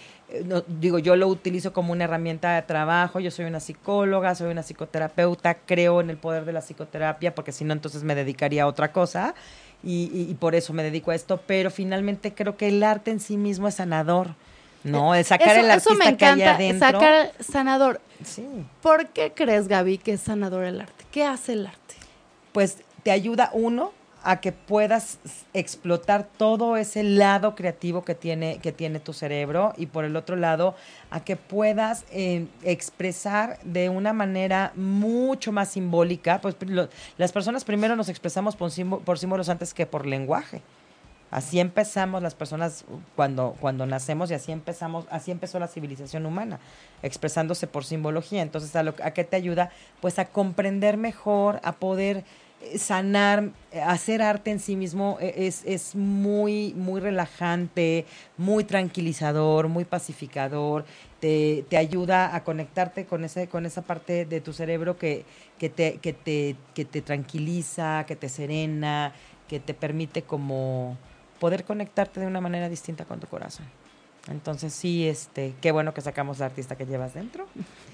no- 0.46 0.62
digo, 0.68 1.00
yo 1.00 1.16
lo 1.16 1.28
utilizo 1.28 1.72
como 1.72 1.92
una 1.94 2.04
herramienta 2.06 2.54
de 2.56 2.62
trabajo, 2.64 3.20
yo 3.20 3.32
soy 3.32 3.46
una 3.46 3.60
psicóloga, 3.60 4.36
soy 4.36 4.52
una 4.52 4.64
psicoterapeuta, 4.64 5.56
creo 5.56 6.02
en 6.02 6.10
el 6.10 6.18
poder 6.18 6.46
de 6.46 6.54
la 6.54 6.62
psicoterapia, 6.62 7.34
porque 7.36 7.52
si 7.52 7.64
no, 7.64 7.74
entonces 7.74 8.04
me 8.04 8.16
dedicaría 8.16 8.64
a 8.64 8.68
otra 8.68 8.92
cosa. 8.92 9.36
Y, 9.84 10.12
y- 10.14 10.30
y 10.30 10.34
por 10.34 10.56
eso 10.56 10.74
me 10.74 10.84
dedico 10.84 11.12
a 11.12 11.16
esto, 11.16 11.40
pero 11.48 11.72
finalmente 11.72 12.34
creo 12.34 12.58
que 12.58 12.68
el 12.68 12.84
arte 12.84 13.12
en 13.12 13.22
sí 13.22 13.38
mismo 13.38 13.68
es 13.70 13.76
sanador, 13.76 14.36
¿no? 14.84 15.16
El 15.16 15.24
sacar 15.24 15.52
eso, 15.56 15.60
el 15.62 15.72
eso 15.72 15.92
artista 15.92 16.12
me 16.12 16.18
que 16.18 16.26
hay 16.26 16.32
encanta, 16.42 16.56
adentro. 16.56 16.88
sacar 17.00 17.32
sanador. 17.40 18.02
Sí. 18.26 18.46
¿Por 18.82 19.08
qué 19.10 19.32
crees, 19.34 19.70
Gaby, 19.70 19.98
que 20.00 20.14
es 20.14 20.22
sanador 20.22 20.66
el 20.66 20.82
arte? 20.82 21.06
¿Qué 21.12 21.24
hace 21.24 21.54
el 21.54 21.68
arte? 21.68 21.80
pues 22.52 22.80
te 23.04 23.12
ayuda 23.12 23.52
uno 23.54 23.94
a 24.24 24.42
que 24.42 24.52
puedas 24.52 25.20
explotar 25.54 26.28
todo 26.38 26.78
ese 26.78 27.04
lado 27.04 27.56
creativo 27.56 28.04
que 28.04 28.16
tiene, 28.16 28.60
que 28.60 28.72
tiene 28.72 29.00
tu 29.00 29.14
cerebro 29.14 29.74
y 29.78 29.86
por 29.86 30.04
el 30.06 30.16
otro 30.16 30.36
lado 30.36 30.76
a 31.10 31.24
que 31.24 31.36
puedas 31.36 32.06
eh, 32.12 32.48
expresar 32.64 33.60
de 33.64 33.90
una 33.90 34.14
manera 34.14 34.74
mucho 34.76 35.52
más 35.52 35.70
simbólica, 35.70 36.42
pues 36.42 36.56
las 37.18 37.32
personas 37.32 37.64
primero 37.64 37.96
nos 37.96 38.10
expresamos 38.10 38.56
por, 38.56 38.72
símbo- 38.72 39.00
por 39.00 39.20
símbolos 39.20 39.50
antes 39.50 39.74
que 39.74 39.86
por 39.86 40.06
lenguaje. 40.06 40.62
Así 41.32 41.60
empezamos 41.60 42.24
las 42.24 42.34
personas 42.34 42.86
cuando, 43.16 43.56
cuando 43.60 43.86
nacemos 43.86 44.32
y 44.32 44.34
así 44.34 44.52
empezamos, 44.52 45.06
así 45.12 45.30
empezó 45.30 45.60
la 45.60 45.68
civilización 45.68 46.26
humana, 46.26 46.60
expresándose 47.04 47.68
por 47.68 47.86
simbología. 47.86 48.42
Entonces, 48.42 48.76
¿a, 48.76 48.82
lo, 48.82 48.96
¿a 49.04 49.12
qué 49.12 49.24
te 49.24 49.36
ayuda? 49.36 49.70
Pues 50.02 50.18
a 50.18 50.26
comprender 50.26 50.98
mejor, 50.98 51.62
a 51.64 51.74
poder 51.74 52.24
sanar, 52.78 53.52
hacer 53.86 54.22
arte 54.22 54.52
en 54.52 54.60
sí 54.60 54.76
mismo 54.76 55.18
eh, 55.22 55.34
es, 55.38 55.64
es 55.66 55.96
muy, 55.96 56.74
muy 56.76 57.00
relajante, 57.00 58.06
muy 58.38 58.64
tranquilizador, 58.64 59.68
muy 59.68 59.86
pacificador, 59.86 60.86
te, 61.20 61.66
te 61.70 61.78
ayuda 61.78 62.36
a 62.36 62.44
conectarte 62.44 63.06
con 63.06 63.24
ese, 63.24 63.48
con 63.48 63.66
esa 63.66 63.82
parte 63.82 64.26
de 64.26 64.42
tu 64.42 64.54
cerebro 64.54 64.98
que, 64.98 65.26
que 65.58 65.70
te, 65.70 65.98
que 65.98 66.14
te, 66.14 66.56
que 66.74 66.86
te 66.86 67.02
tranquiliza, 67.02 68.06
que 68.06 68.16
te 68.16 68.30
serena, 68.30 69.14
que 69.48 69.60
te 69.60 69.74
permite 69.74 70.22
como 70.22 70.98
poder 71.40 71.64
conectarte 71.64 72.20
de 72.20 72.28
una 72.28 72.42
manera 72.42 72.70
distinta 72.70 73.06
con 73.06 73.20
tu 73.20 73.28
corazón. 73.28 73.66
Entonces 74.28 74.74
sí, 74.74 75.08
este, 75.08 75.56
qué 75.62 75.72
bueno 75.72 75.94
que 75.94 76.02
sacamos 76.02 76.38
la 76.40 76.46
artista 76.48 76.76
que 76.76 76.86
llevas 76.86 77.14
dentro. 77.16 77.48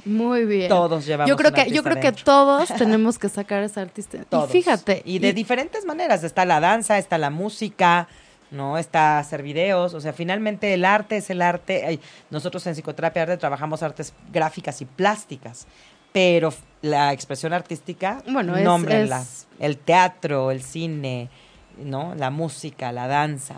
Muy 0.04 0.44
bien. 0.46 0.68
Todos 0.68 1.06
llevamos 1.06 1.30
Yo 1.30 1.38
creo 1.38 1.54
que 1.54 1.70
yo 1.72 1.82
creo 1.84 2.00
que 2.02 2.12
todos 2.12 2.68
tenemos 2.78 3.18
que 3.18 3.30
sacar 3.30 3.64
ese 3.64 3.80
artista. 3.80 4.18
Todos. 4.28 4.50
Y 4.50 4.54
fíjate, 4.54 5.02
Y 5.06 5.20
de 5.20 5.32
diferentes 5.34 5.86
maneras. 5.86 6.24
Está 6.24 6.44
la 6.46 6.60
danza, 6.60 6.98
está 6.98 7.18
la 7.18 7.30
música, 7.30 8.08
¿no? 8.52 8.78
Está 8.78 9.20
hacer 9.20 9.44
videos. 9.44 9.94
O 9.94 10.02
sea, 10.02 10.12
finalmente 10.12 10.74
el 10.74 10.84
arte 10.84 11.18
es 11.18 11.30
el 11.30 11.42
arte. 11.42 12.00
Nosotros 12.32 12.66
en 12.68 12.74
psicoterapia 12.76 13.22
arte 13.24 13.38
trabajamos 13.38 13.82
artes 13.82 14.14
gráficas 14.34 14.82
y 14.82 14.86
plásticas. 14.86 15.68
Pero 16.12 16.54
la 16.82 17.14
expresión 17.14 17.54
artística, 17.54 18.22
Bueno, 18.28 18.58
es- 18.58 18.64
nómbrenla. 18.64 19.22
es- 19.22 19.48
El 19.60 19.78
teatro, 19.78 20.52
el 20.52 20.62
cine, 20.64 21.30
¿no? 21.78 22.14
La 22.16 22.30
música, 22.30 22.92
la 22.92 23.08
danza. 23.08 23.56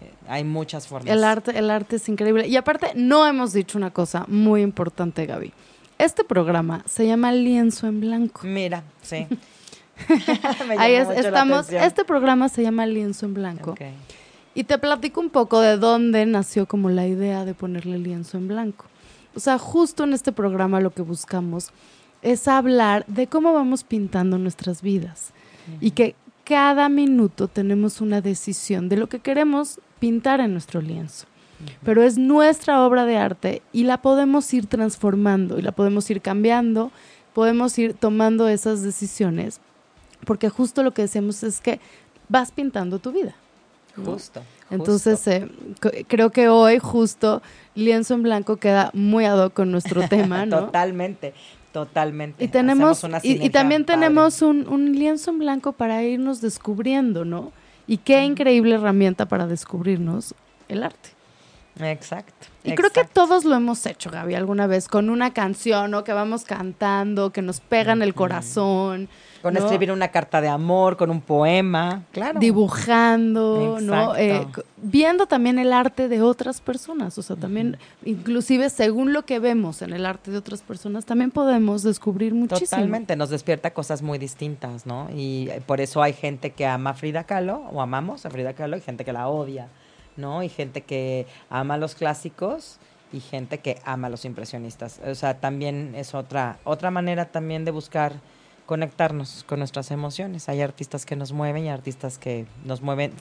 Eh, 0.00 0.12
Hay 0.28 0.44
muchas 0.44 0.86
formas. 0.86 1.10
El 1.10 1.24
arte, 1.24 1.58
el 1.58 1.70
arte 1.70 1.96
es 1.96 2.08
increíble. 2.08 2.46
Y 2.48 2.56
aparte, 2.56 2.88
no 2.94 3.26
hemos 3.26 3.52
dicho 3.52 3.78
una 3.78 3.90
cosa 3.90 4.24
muy 4.28 4.62
importante, 4.62 5.26
Gaby. 5.26 5.52
Este 5.98 6.24
programa 6.24 6.82
se 6.86 7.06
llama 7.06 7.32
Lienzo 7.32 7.86
en 7.86 8.00
Blanco. 8.00 8.42
Mira, 8.44 8.82
sí. 9.02 9.26
Ahí 10.78 10.94
es- 10.94 11.08
estamos. 11.08 11.70
Este 11.70 12.04
programa 12.04 12.48
se 12.48 12.62
llama 12.62 12.86
Lienzo 12.86 13.26
en 13.26 13.34
Blanco. 13.34 13.74
Y 14.54 14.64
te 14.64 14.78
platico 14.78 15.20
un 15.20 15.30
poco 15.30 15.60
de 15.60 15.76
dónde 15.76 16.24
nació 16.26 16.66
como 16.66 16.88
la 16.90 17.06
idea 17.06 17.44
de 17.44 17.54
ponerle 17.54 17.98
lienzo 17.98 18.38
en 18.38 18.48
blanco. 18.48 18.86
O 19.34 19.40
sea, 19.40 19.58
justo 19.58 20.04
en 20.04 20.14
este 20.14 20.32
programa 20.32 20.80
lo 20.80 20.90
que 20.92 21.02
buscamos 21.02 21.68
es 22.22 22.48
hablar 22.48 23.04
de 23.06 23.26
cómo 23.26 23.52
vamos 23.52 23.84
pintando 23.84 24.38
nuestras 24.38 24.80
vidas 24.80 25.32
y 25.80 25.90
que 25.90 26.14
cada 26.44 26.88
minuto 26.88 27.48
tenemos 27.48 28.00
una 28.00 28.22
decisión 28.22 28.88
de 28.88 28.96
lo 28.96 29.08
que 29.10 29.18
queremos 29.18 29.78
pintar 29.98 30.40
en 30.40 30.52
nuestro 30.52 30.80
lienzo. 30.80 31.26
Pero 31.84 32.02
es 32.02 32.18
nuestra 32.18 32.84
obra 32.84 33.06
de 33.06 33.16
arte 33.16 33.62
y 33.72 33.84
la 33.84 34.02
podemos 34.02 34.52
ir 34.52 34.66
transformando 34.66 35.58
y 35.58 35.62
la 35.62 35.72
podemos 35.72 36.10
ir 36.10 36.20
cambiando, 36.20 36.90
podemos 37.32 37.78
ir 37.78 37.94
tomando 37.94 38.46
esas 38.48 38.82
decisiones, 38.82 39.60
porque 40.26 40.50
justo 40.50 40.82
lo 40.82 40.92
que 40.92 41.02
decíamos 41.02 41.42
es 41.42 41.60
que 41.60 41.80
vas 42.28 42.52
pintando 42.52 42.98
tu 42.98 43.12
vida. 43.12 43.34
¿no? 43.96 44.12
Justo. 44.12 44.42
Entonces, 44.70 45.26
eh, 45.28 45.48
creo 46.08 46.30
que 46.30 46.48
hoy 46.48 46.78
justo 46.78 47.40
lienzo 47.74 48.14
en 48.14 48.22
blanco 48.22 48.56
queda 48.56 48.90
muy 48.92 49.24
ad 49.24 49.42
hoc 49.46 49.54
con 49.54 49.70
nuestro 49.70 50.06
tema, 50.08 50.44
¿no? 50.44 50.66
Totalmente, 50.66 51.32
totalmente. 51.72 52.44
Y 52.44 52.48
tenemos, 52.48 53.02
y, 53.22 53.44
y 53.44 53.50
también 53.50 53.84
padre. 53.84 54.00
tenemos 54.00 54.42
un, 54.42 54.68
un 54.68 54.92
lienzo 54.92 55.30
en 55.30 55.38
blanco 55.38 55.72
para 55.72 56.02
irnos 56.02 56.40
descubriendo, 56.40 57.24
¿no? 57.24 57.52
Y 57.86 57.98
qué 57.98 58.24
increíble 58.24 58.74
herramienta 58.74 59.26
para 59.26 59.46
descubrirnos 59.46 60.34
el 60.68 60.82
arte. 60.82 61.10
Exacto. 61.80 62.46
Y 62.64 62.74
creo 62.74 62.90
que 62.90 63.04
todos 63.04 63.44
lo 63.44 63.54
hemos 63.54 63.84
hecho, 63.86 64.10
Gaby, 64.10 64.34
alguna 64.34 64.66
vez, 64.66 64.88
con 64.88 65.10
una 65.10 65.32
canción, 65.32 65.90
¿no? 65.90 66.04
Que 66.04 66.12
vamos 66.12 66.44
cantando, 66.44 67.32
que 67.32 67.42
nos 67.42 67.60
pega 67.60 67.92
en 67.92 68.02
el 68.02 68.14
corazón. 68.14 69.08
Con 69.46 69.54
¿no? 69.54 69.60
escribir 69.60 69.92
una 69.92 70.08
carta 70.08 70.40
de 70.40 70.48
amor, 70.48 70.96
con 70.96 71.08
un 71.08 71.20
poema, 71.20 72.02
claro. 72.10 72.40
dibujando, 72.40 73.78
¿no? 73.80 74.16
Eh, 74.16 74.44
viendo 74.76 75.26
también 75.26 75.60
el 75.60 75.72
arte 75.72 76.08
de 76.08 76.20
otras 76.20 76.60
personas, 76.60 77.16
o 77.16 77.22
sea, 77.22 77.36
también, 77.36 77.78
inclusive 78.04 78.70
según 78.70 79.12
lo 79.12 79.24
que 79.24 79.38
vemos 79.38 79.82
en 79.82 79.92
el 79.92 80.04
arte 80.04 80.32
de 80.32 80.38
otras 80.38 80.62
personas, 80.62 81.04
también 81.04 81.30
podemos 81.30 81.84
descubrir 81.84 82.34
muchísimo. 82.34 82.70
Totalmente, 82.70 83.14
nos 83.14 83.30
despierta 83.30 83.72
cosas 83.72 84.02
muy 84.02 84.18
distintas, 84.18 84.84
¿no? 84.84 85.08
Y 85.14 85.48
eh, 85.48 85.62
por 85.64 85.80
eso 85.80 86.02
hay 86.02 86.12
gente 86.12 86.50
que 86.50 86.66
ama 86.66 86.90
a 86.90 86.94
Frida 86.94 87.22
Kahlo, 87.22 87.68
o 87.72 87.80
amamos 87.80 88.26
a 88.26 88.30
Frida 88.30 88.52
Kahlo, 88.54 88.76
y 88.76 88.80
gente 88.80 89.04
que 89.04 89.12
la 89.12 89.28
odia, 89.28 89.68
¿no? 90.16 90.42
Y 90.42 90.48
gente 90.48 90.80
que 90.80 91.28
ama 91.50 91.76
los 91.76 91.94
clásicos 91.94 92.78
y 93.12 93.20
gente 93.20 93.58
que 93.58 93.80
ama 93.84 94.08
a 94.08 94.10
los 94.10 94.24
impresionistas. 94.24 95.00
O 95.06 95.14
sea, 95.14 95.38
también 95.38 95.94
es 95.94 96.16
otra, 96.16 96.58
otra 96.64 96.90
manera 96.90 97.26
también 97.26 97.64
de 97.64 97.70
buscar 97.70 98.14
conectarnos 98.66 99.44
con 99.46 99.60
nuestras 99.60 99.90
emociones. 99.90 100.48
Hay 100.48 100.60
artistas 100.60 101.06
que 101.06 101.16
nos 101.16 101.32
mueven 101.32 101.64
y 101.64 101.70
artistas 101.70 102.18
que 102.18 102.46
nos 102.64 102.82
mueven. 102.82 103.12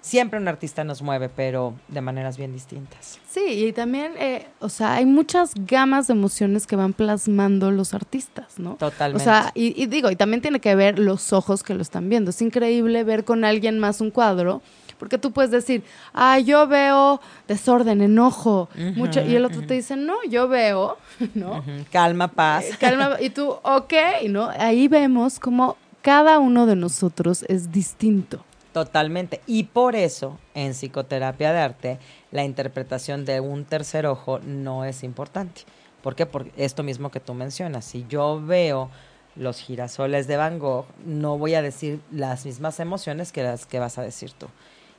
Siempre 0.00 0.40
un 0.40 0.48
artista 0.48 0.82
nos 0.84 1.02
mueve, 1.02 1.28
pero 1.28 1.74
de 1.88 2.00
maneras 2.00 2.36
bien 2.36 2.52
distintas. 2.52 3.20
Sí, 3.28 3.66
y 3.66 3.72
también, 3.72 4.14
eh, 4.18 4.46
o 4.58 4.68
sea, 4.68 4.94
hay 4.94 5.06
muchas 5.06 5.52
gamas 5.54 6.06
de 6.08 6.14
emociones 6.14 6.66
que 6.66 6.74
van 6.76 6.92
plasmando 6.92 7.70
los 7.70 7.94
artistas, 7.94 8.58
¿no? 8.58 8.74
Totalmente. 8.76 9.22
O 9.22 9.24
sea, 9.24 9.52
y, 9.54 9.80
y 9.80 9.86
digo, 9.86 10.10
y 10.10 10.16
también 10.16 10.40
tiene 10.40 10.60
que 10.60 10.74
ver 10.74 10.98
los 10.98 11.32
ojos 11.32 11.62
que 11.62 11.74
lo 11.74 11.82
están 11.82 12.08
viendo. 12.08 12.30
Es 12.30 12.42
increíble 12.42 13.04
ver 13.04 13.24
con 13.24 13.44
alguien 13.44 13.78
más 13.78 14.00
un 14.00 14.10
cuadro, 14.10 14.62
porque 14.98 15.18
tú 15.18 15.32
puedes 15.32 15.50
decir, 15.50 15.82
ah, 16.12 16.38
yo 16.38 16.66
veo 16.66 17.20
desorden, 17.48 18.00
enojo, 18.00 18.68
mucho, 18.94 19.20
y 19.22 19.34
el 19.34 19.44
otro 19.44 19.62
te 19.62 19.74
dice, 19.74 19.96
no, 19.96 20.16
yo 20.28 20.48
veo, 20.48 20.96
¿no? 21.34 21.64
Calma, 21.90 22.28
paz. 22.28 22.64
Eh, 22.64 22.76
calma, 22.78 23.16
y 23.20 23.30
tú, 23.30 23.50
ok, 23.62 23.92
¿no? 24.28 24.48
Ahí 24.48 24.88
vemos 24.88 25.38
como 25.38 25.76
cada 26.02 26.38
uno 26.38 26.66
de 26.66 26.76
nosotros 26.76 27.44
es 27.48 27.72
distinto. 27.72 28.44
Totalmente. 28.72 29.40
Y 29.46 29.64
por 29.64 29.96
eso, 29.96 30.38
en 30.54 30.72
psicoterapia 30.72 31.52
de 31.52 31.58
arte, 31.60 31.98
la 32.30 32.44
interpretación 32.44 33.24
de 33.24 33.40
un 33.40 33.64
tercer 33.64 34.06
ojo 34.06 34.38
no 34.40 34.84
es 34.84 35.02
importante. 35.02 35.62
¿Por 36.02 36.14
qué? 36.14 36.26
Por 36.26 36.48
esto 36.56 36.82
mismo 36.82 37.10
que 37.10 37.18
tú 37.18 37.32
mencionas. 37.32 37.86
Si 37.86 38.04
yo 38.08 38.40
veo 38.44 38.90
los 39.34 39.60
girasoles 39.60 40.26
de 40.26 40.36
Van 40.36 40.58
Gogh, 40.58 40.86
no 41.04 41.38
voy 41.38 41.54
a 41.54 41.62
decir 41.62 42.00
las 42.10 42.44
mismas 42.44 42.78
emociones 42.78 43.32
que 43.32 43.42
las 43.42 43.66
que 43.66 43.78
vas 43.78 43.98
a 43.98 44.02
decir 44.02 44.32
tú. 44.32 44.46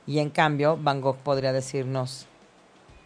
Y 0.08 0.20
en 0.20 0.30
cambio, 0.30 0.78
Van 0.80 1.02
Gogh 1.02 1.18
podría 1.18 1.52
decirnos 1.52 2.26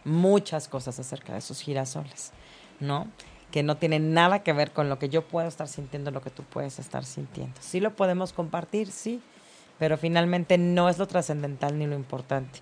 muchas 0.04 0.68
cosas 0.68 1.00
acerca 1.00 1.32
de 1.32 1.40
esos 1.40 1.60
girasoles, 1.60 2.30
¿no? 2.78 3.08
Que 3.50 3.64
no 3.64 3.76
tienen 3.76 4.14
nada 4.14 4.44
que 4.44 4.52
ver 4.52 4.70
con 4.70 4.88
lo 4.88 5.00
que 5.00 5.08
yo 5.08 5.26
puedo 5.26 5.48
estar 5.48 5.66
sintiendo, 5.66 6.12
lo 6.12 6.22
que 6.22 6.30
tú 6.30 6.44
puedes 6.44 6.78
estar 6.78 7.04
sintiendo. 7.04 7.54
Sí 7.60 7.80
lo 7.80 7.96
podemos 7.96 8.32
compartir, 8.32 8.92
sí, 8.92 9.20
pero 9.80 9.98
finalmente 9.98 10.58
no 10.58 10.88
es 10.88 10.98
lo 10.98 11.08
trascendental 11.08 11.76
ni 11.76 11.88
lo 11.88 11.96
importante, 11.96 12.60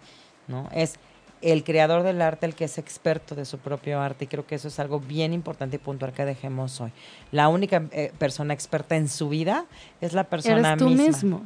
¿no? 0.49 0.71
Es 0.73 0.95
el 1.43 1.63
creador 1.63 2.03
del 2.03 2.23
arte 2.23 2.47
el 2.47 2.55
que 2.55 2.65
es 2.65 2.79
experto 2.79 3.35
de 3.35 3.45
su 3.45 3.59
propio 3.59 4.01
arte 4.01 4.25
y 4.25 4.29
creo 4.29 4.47
que 4.47 4.55
eso 4.55 4.69
es 4.69 4.81
algo 4.81 5.01
bien 5.01 5.35
importante 5.35 5.77
y 5.77 5.79
puntual 5.79 6.15
que 6.15 6.25
dejemos 6.25 6.81
hoy. 6.81 6.93
La 7.31 7.49
única 7.49 7.83
eh, 7.93 8.11
persona 8.19 8.55
experta 8.55 8.97
en 8.97 9.11
su 9.11 9.29
vida 9.29 9.67
es 10.01 10.15
la 10.15 10.25
persona 10.25 10.71
Eres 10.73 10.79
tú 10.79 10.89
misma. 10.89 11.07
mismo. 11.07 11.43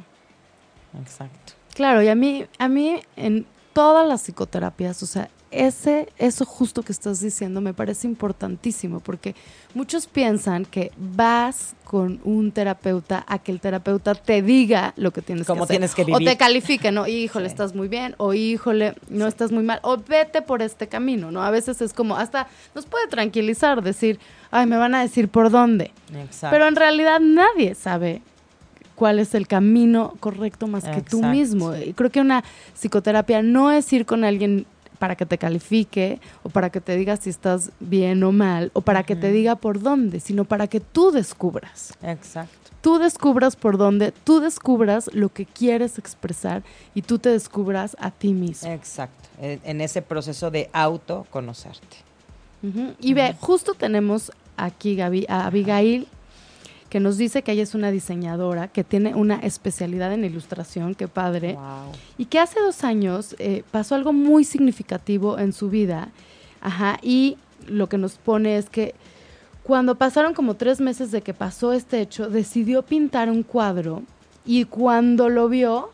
Exacto. 1.01 1.53
Claro, 1.75 2.01
y 2.01 2.07
a 2.07 2.15
mí, 2.15 2.45
a 2.57 2.67
mí 2.67 2.99
en 3.15 3.45
todas 3.73 4.07
las 4.07 4.21
psicoterapias, 4.21 5.03
o 5.03 5.05
sea, 5.05 5.29
ese, 5.51 6.09
eso 6.17 6.43
justo 6.43 6.81
que 6.83 6.91
estás 6.91 7.21
diciendo 7.21 7.61
me 7.61 7.73
parece 7.73 8.07
importantísimo, 8.07 8.99
porque 8.99 9.35
muchos 9.73 10.05
piensan 10.07 10.65
que 10.65 10.91
vas 10.97 11.75
con 11.85 12.19
un 12.25 12.51
terapeuta 12.51 13.23
a 13.27 13.39
que 13.39 13.51
el 13.53 13.61
terapeuta 13.61 14.15
te 14.15 14.41
diga 14.41 14.93
lo 14.97 15.11
que 15.11 15.21
tienes 15.21 15.45
Cómo 15.47 15.59
que 15.59 15.63
hacer. 15.65 15.73
tienes 15.75 15.95
que 15.95 16.01
O 16.01 16.05
vivir. 16.17 16.27
te 16.27 16.35
califique, 16.37 16.91
¿no? 16.91 17.07
Híjole, 17.07 17.47
Sí. 17.47 17.53
estás 17.53 17.73
muy 17.75 17.87
bien, 17.87 18.15
o 18.17 18.33
híjole, 18.33 18.95
no 19.09 19.27
estás 19.27 19.51
muy 19.53 19.63
mal, 19.63 19.79
o 19.83 19.97
vete 19.97 20.41
por 20.41 20.61
este 20.61 20.87
camino, 20.87 21.31
¿no? 21.31 21.41
A 21.43 21.51
veces 21.51 21.81
es 21.81 21.93
como, 21.93 22.17
hasta 22.17 22.47
nos 22.73 22.85
puede 22.85 23.07
tranquilizar 23.07 23.81
decir, 23.81 24.19
ay, 24.51 24.65
me 24.65 24.75
van 24.77 24.93
a 24.95 25.01
decir 25.01 25.29
por 25.29 25.51
dónde. 25.51 25.91
Exacto. 26.13 26.53
Pero 26.53 26.67
en 26.67 26.75
realidad 26.75 27.19
nadie 27.21 27.75
sabe 27.75 28.21
cuál 28.95 29.19
es 29.19 29.35
el 29.35 29.47
camino 29.47 30.13
correcto 30.19 30.67
más 30.67 30.85
que 30.85 31.01
tú 31.01 31.21
mismo. 31.21 31.75
Y 31.75 31.93
creo 31.93 32.09
que 32.09 32.21
una 32.21 32.43
psicoterapia 32.73 33.41
no 33.41 33.71
es 33.71 33.91
ir 33.93 34.05
con 34.05 34.23
alguien 34.23 34.65
para 34.95 35.15
que 35.15 35.25
te 35.25 35.37
califique 35.37 36.19
o 36.43 36.49
para 36.49 36.69
que 36.69 36.81
te 36.81 36.95
diga 36.95 37.17
si 37.17 37.29
estás 37.29 37.71
bien 37.79 38.23
o 38.23 38.31
mal 38.31 38.71
o 38.73 38.81
para 38.81 39.03
que 39.03 39.15
te 39.15 39.31
diga 39.31 39.55
por 39.55 39.81
dónde, 39.81 40.19
sino 40.19 40.45
para 40.45 40.67
que 40.67 40.79
tú 40.79 41.11
descubras. 41.11 41.93
Exacto. 42.01 42.71
Tú 42.81 42.99
descubras 42.99 43.55
por 43.55 43.77
dónde, 43.77 44.11
tú 44.11 44.39
descubras 44.39 45.09
lo 45.13 45.29
que 45.29 45.45
quieres 45.45 45.97
expresar 45.97 46.63
y 46.93 47.01
tú 47.01 47.17
te 47.19 47.29
descubras 47.29 47.97
a 47.99 48.11
ti 48.11 48.33
mismo. 48.33 48.69
Exacto. 48.71 49.27
En, 49.41 49.59
en 49.63 49.81
ese 49.81 50.01
proceso 50.01 50.51
de 50.51 50.69
autoconocerte. 50.71 51.97
Y 52.99 53.13
ve, 53.13 53.35
justo 53.39 53.75
tenemos 53.75 54.31
aquí, 54.57 54.95
Gaby, 54.95 55.25
a 55.29 55.45
Abigail, 55.45 56.07
que 56.95 57.01
nos 57.01 57.17
dice 57.17 57.41
que 57.41 57.51
ella 57.51 57.63
es 57.63 57.75
una 57.75 57.91
diseñadora, 57.91 58.69
que 58.69 58.85
tiene 58.85 59.15
una 59.15 59.35
especialidad 59.39 60.13
en 60.13 60.23
ilustración, 60.23 60.95
qué 60.95 61.09
padre, 61.09 61.55
Wow. 61.55 61.91
y 62.17 62.23
que 62.27 62.39
hace 62.39 62.57
dos 62.61 62.85
años 62.85 63.35
eh, 63.37 63.63
pasó 63.69 63.95
algo 63.95 64.13
muy 64.13 64.45
significativo 64.45 65.37
en 65.37 65.51
su 65.51 65.69
vida. 65.69 66.07
Ajá, 66.61 66.97
y 67.01 67.35
lo 67.67 67.89
que 67.89 67.97
nos 67.97 68.13
pone 68.13 68.55
es 68.55 68.69
que 68.69 68.95
cuando 69.61 69.95
pasaron 69.95 70.33
como 70.33 70.53
tres 70.53 70.79
meses 70.79 71.11
de 71.11 71.19
que 71.21 71.33
pasó 71.33 71.73
este 71.73 71.99
hecho, 71.99 72.29
decidió 72.29 72.81
pintar 72.81 73.29
un 73.29 73.43
cuadro 73.43 74.01
y 74.45 74.63
cuando 74.63 75.27
lo 75.27 75.49
vio, 75.49 75.89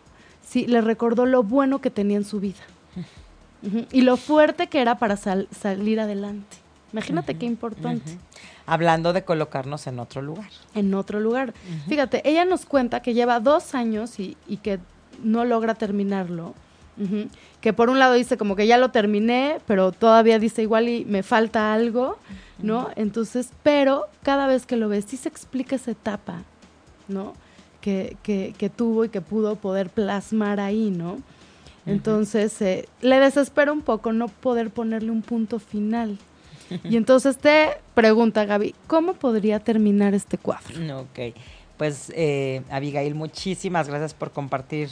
sí, 0.45 0.67
le 0.67 0.81
recordó 0.81 1.25
lo 1.25 1.41
bueno 1.41 1.81
que 1.81 1.89
tenía 1.89 2.17
en 2.17 2.25
su 2.25 2.39
vida. 2.39 2.61
Y 3.91 4.01
lo 4.01 4.17
fuerte 4.17 4.67
que 4.67 4.81
era 4.81 4.99
para 4.99 5.17
sal- 5.17 5.47
salir 5.49 5.99
adelante. 5.99 6.57
Imagínate 6.93 7.37
qué 7.37 7.45
importante. 7.45 8.17
Hablando 8.65 9.13
de 9.13 9.23
colocarnos 9.23 9.87
en 9.87 9.99
otro 9.99 10.21
lugar. 10.21 10.49
En 10.75 10.93
otro 10.93 11.19
lugar. 11.19 11.53
Fíjate, 11.87 12.27
ella 12.29 12.45
nos 12.45 12.65
cuenta 12.65 13.01
que 13.01 13.13
lleva 13.13 13.39
dos 13.39 13.75
años 13.75 14.19
y, 14.19 14.37
y 14.47 14.57
que 14.57 14.79
no 15.23 15.45
logra 15.45 15.75
terminarlo. 15.75 16.53
Que 17.61 17.73
por 17.73 17.89
un 17.89 17.97
lado 17.97 18.13
dice 18.13 18.37
como 18.37 18.55
que 18.55 18.67
ya 18.67 18.77
lo 18.77 18.91
terminé, 18.91 19.57
pero 19.65 19.91
todavía 19.91 20.37
dice 20.37 20.61
igual 20.61 20.87
y 20.87 21.05
me 21.05 21.23
falta 21.23 21.73
algo, 21.73 22.17
¿no? 22.59 22.89
Entonces, 22.95 23.49
pero 23.63 24.05
cada 24.21 24.45
vez 24.45 24.65
que 24.67 24.75
lo 24.75 24.87
ves, 24.87 25.05
sí 25.07 25.17
se 25.17 25.27
explica 25.29 25.75
esa 25.75 25.91
etapa, 25.91 26.43
¿no? 27.07 27.33
Que, 27.79 28.17
que, 28.21 28.53
que 28.55 28.69
tuvo 28.69 29.05
y 29.05 29.09
que 29.09 29.21
pudo 29.21 29.55
poder 29.55 29.89
plasmar 29.89 30.59
ahí, 30.59 30.91
¿no? 30.91 31.17
Entonces, 31.87 32.61
eh, 32.61 32.87
le 33.01 33.19
desespera 33.19 33.71
un 33.71 33.81
poco 33.81 34.13
no 34.13 34.27
poder 34.27 34.69
ponerle 34.69 35.09
un 35.09 35.23
punto 35.23 35.57
final. 35.57 36.19
Y 36.83 36.97
entonces 36.97 37.37
te 37.37 37.69
pregunta, 37.93 38.45
Gaby, 38.45 38.75
¿cómo 38.87 39.13
podría 39.13 39.59
terminar 39.59 40.13
este 40.13 40.37
cuadro? 40.37 41.01
Ok. 41.01 41.35
Pues, 41.77 42.11
eh, 42.15 42.61
Abigail, 42.69 43.15
muchísimas 43.15 43.87
gracias 43.87 44.13
por 44.13 44.31
compartir 44.31 44.89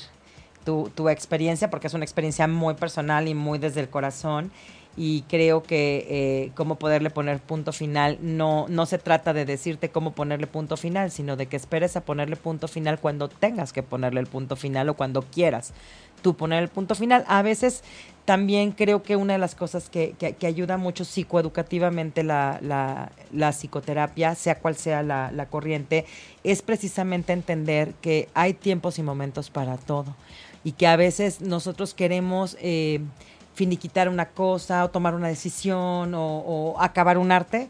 tu, 0.65 0.89
tu 0.95 1.09
experiencia, 1.09 1.69
porque 1.69 1.87
es 1.87 1.93
una 1.93 2.03
experiencia 2.03 2.47
muy 2.47 2.73
personal 2.73 3.27
y 3.27 3.35
muy 3.35 3.59
desde 3.59 3.81
el 3.81 3.89
corazón. 3.89 4.51
Y 4.97 5.21
creo 5.29 5.63
que 5.63 6.07
eh, 6.09 6.51
cómo 6.55 6.75
poderle 6.75 7.09
poner 7.09 7.39
punto 7.39 7.71
final, 7.71 8.17
no, 8.21 8.65
no 8.67 8.85
se 8.85 8.97
trata 8.97 9.33
de 9.33 9.45
decirte 9.45 9.89
cómo 9.89 10.11
ponerle 10.11 10.47
punto 10.47 10.75
final, 10.75 11.11
sino 11.11 11.37
de 11.37 11.45
que 11.45 11.55
esperes 11.55 11.95
a 11.95 12.01
ponerle 12.01 12.35
punto 12.35 12.67
final 12.67 12.99
cuando 12.99 13.29
tengas 13.29 13.71
que 13.71 13.83
ponerle 13.83 14.19
el 14.19 14.27
punto 14.27 14.55
final 14.55 14.89
o 14.89 14.95
cuando 14.95 15.21
quieras 15.21 15.73
tú 16.21 16.35
poner 16.35 16.63
el 16.63 16.69
punto 16.69 16.95
final. 16.95 17.23
A 17.27 17.41
veces 17.41 17.83
también 18.29 18.73
creo 18.73 19.01
que 19.01 19.15
una 19.15 19.33
de 19.33 19.39
las 19.39 19.55
cosas 19.55 19.89
que, 19.89 20.13
que- 20.19 20.45
ayuda 20.45 20.77
mucho 20.77 21.03
psicoeducativamente 21.03 22.21
la, 22.23 22.59
la- 22.61 23.51
psicoterapia, 23.51 24.35
sea 24.35 24.59
cual 24.59 24.75
sea 24.75 25.01
la, 25.01 25.31
la 25.31 25.47
corriente, 25.47 26.05
es 26.43 26.61
precisamente 26.61 27.33
entender 27.33 27.95
que 28.03 28.29
hay 28.35 28.53
tiempos 28.53 28.99
y 28.99 29.01
momentos 29.01 29.49
para 29.49 29.77
todo 29.77 30.15
y 30.63 30.73
que 30.73 30.85
a 30.85 30.95
veces 30.95 31.41
nosotros 31.41 31.95
queremos 31.95 32.55
eh, 32.61 32.99
finiquitar 33.55 34.07
una 34.07 34.27
cosa 34.27 34.85
o 34.85 34.91
tomar 34.91 35.15
una 35.15 35.27
decisión 35.27 36.13
o, 36.13 36.75
acabar 36.79 37.17
un 37.17 37.31
arte. 37.31 37.67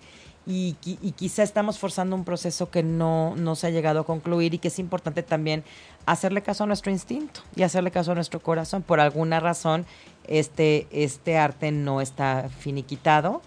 Y, 0.48 0.76
y 0.84 1.12
quizá 1.12 1.44
estamos 1.44 1.78
forzando 1.78 2.16
un 2.16 2.24
proceso 2.26 2.72
que 2.72 2.82
no, 2.82 3.36
no 3.36 3.56
se 3.56 3.68
ha 3.68 3.70
llegado 3.70 4.00
a 4.00 4.04
concluir 4.04 4.56
y 4.56 4.58
que 4.58 4.70
es 4.70 4.80
importante 4.80 5.22
también 5.22 5.64
hacerle 6.08 6.42
caso 6.42 6.64
a 6.64 6.68
nuestro 6.68 6.92
instinto 6.92 7.42
y 7.56 7.62
hacerle 7.62 7.92
caso 7.92 8.14
a 8.14 8.16
nuestro 8.16 8.40
corazón. 8.40 8.82
Por 8.82 9.00
alguna 9.00 9.40
razón, 9.40 9.86
este, 10.30 10.88
este 10.92 11.38
arte 11.38 11.72
no 11.72 12.02
está 12.02 12.50
finiquitado 12.60 13.42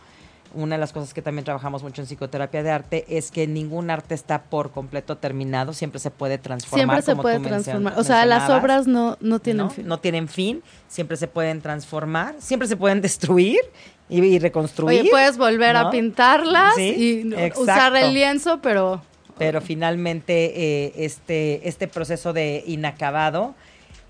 una 0.55 0.76
de 0.76 0.80
las 0.80 0.93
cosas 0.93 1.14
que 1.14 1.22
también 1.22 1.45
trabajamos 1.45 1.83
mucho 1.83 2.03
en 2.03 2.07
psicoterapia 2.07 2.62
de 2.62 2.70
arte 2.70 3.05
es 3.09 3.30
que 3.30 3.47
ningún 3.47 3.91
arte 3.91 4.14
está 4.14 4.43
por 4.43 4.70
completo 4.70 5.16
terminado, 5.16 5.72
siempre 5.72 5.99
se 5.99 6.11
puede 6.11 6.39
transformar. 6.39 7.03
Siempre 7.03 7.03
se 7.03 7.20
puede 7.20 7.41
transformar. 7.41 7.99
O 7.99 8.05
sea, 8.05 8.26
las 8.26 8.51
obras 8.51 8.87
no, 8.87 9.16
no 9.20 9.39
tienen 9.39 9.70
fin. 9.70 9.87
No 9.87 9.99
tienen 9.99 10.28
fin, 10.28 10.62
siempre 10.89 11.16
se 11.16 11.28
pueden 11.28 11.61
transformar, 11.61 12.35
siempre 12.39 12.68
se 12.68 12.76
pueden 12.76 13.01
destruir 13.03 13.61
y, 14.09 14.39
reconstruir. 14.39 15.01
Oye, 15.01 15.11
puedes 15.11 15.39
volver 15.39 15.76
a 15.76 15.91
pintarlas 15.91 16.78
y 16.78 17.33
usar 17.57 17.97
el 17.97 18.14
lienzo, 18.14 18.61
pero... 18.61 19.03
Pero 19.39 19.62
finalmente 19.62 20.53
eh, 20.55 20.93
este, 20.99 21.66
este 21.66 21.89
proceso 21.89 22.35
de 22.35 22.62
inacabado 22.66 23.55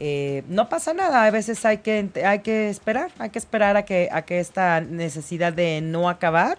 eh, 0.04 0.42
no 0.48 0.68
pasa 0.68 0.94
nada, 0.94 1.26
a 1.26 1.30
veces 1.30 1.64
hay 1.64 1.78
que, 1.78 2.10
hay 2.26 2.40
que 2.40 2.68
esperar, 2.68 3.12
hay 3.20 3.30
que 3.30 3.38
esperar 3.38 3.76
a 3.76 3.84
que, 3.84 4.08
a 4.10 4.22
que 4.22 4.40
esta 4.40 4.80
necesidad 4.80 5.52
de 5.52 5.80
no 5.80 6.08
acabar 6.08 6.58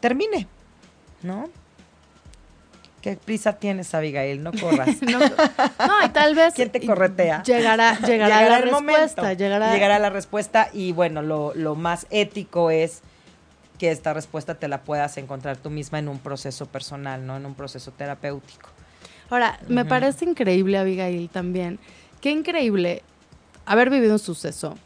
termine, 0.00 0.48
¿no? 1.22 1.48
¿Qué 3.00 3.16
prisa 3.16 3.52
tienes, 3.52 3.94
Abigail? 3.94 4.42
No 4.42 4.50
corras. 4.50 4.88
no, 5.02 5.20
y 6.04 6.08
tal 6.08 6.34
vez... 6.34 6.52
¿Quién 6.54 6.70
te 6.70 6.84
corretea? 6.84 7.44
Llegará, 7.44 7.96
llegará, 8.06 8.48
la 8.48 8.58
respuesta. 8.58 9.34
Llegará... 9.34 9.72
llegará 9.72 10.00
la 10.00 10.10
respuesta 10.10 10.68
y 10.72 10.90
bueno, 10.90 11.22
lo, 11.22 11.54
lo 11.54 11.76
más 11.76 12.08
ético 12.10 12.72
es 12.72 13.02
que 13.78 13.92
esta 13.92 14.14
respuesta 14.14 14.56
te 14.56 14.66
la 14.66 14.80
puedas 14.80 15.16
encontrar 15.16 15.58
tú 15.58 15.70
misma 15.70 16.00
en 16.00 16.08
un 16.08 16.18
proceso 16.18 16.66
personal, 16.66 17.24
¿no? 17.24 17.36
En 17.36 17.46
un 17.46 17.54
proceso 17.54 17.92
terapéutico. 17.92 18.68
Ahora, 19.30 19.60
me 19.68 19.84
parece 19.84 20.24
increíble, 20.24 20.76
Abigail, 20.76 21.28
también, 21.28 21.78
Qué 22.20 22.30
increíble 22.30 23.02
haber 23.64 23.90
vivido 23.90 24.14
un 24.14 24.18
suceso, 24.18 24.76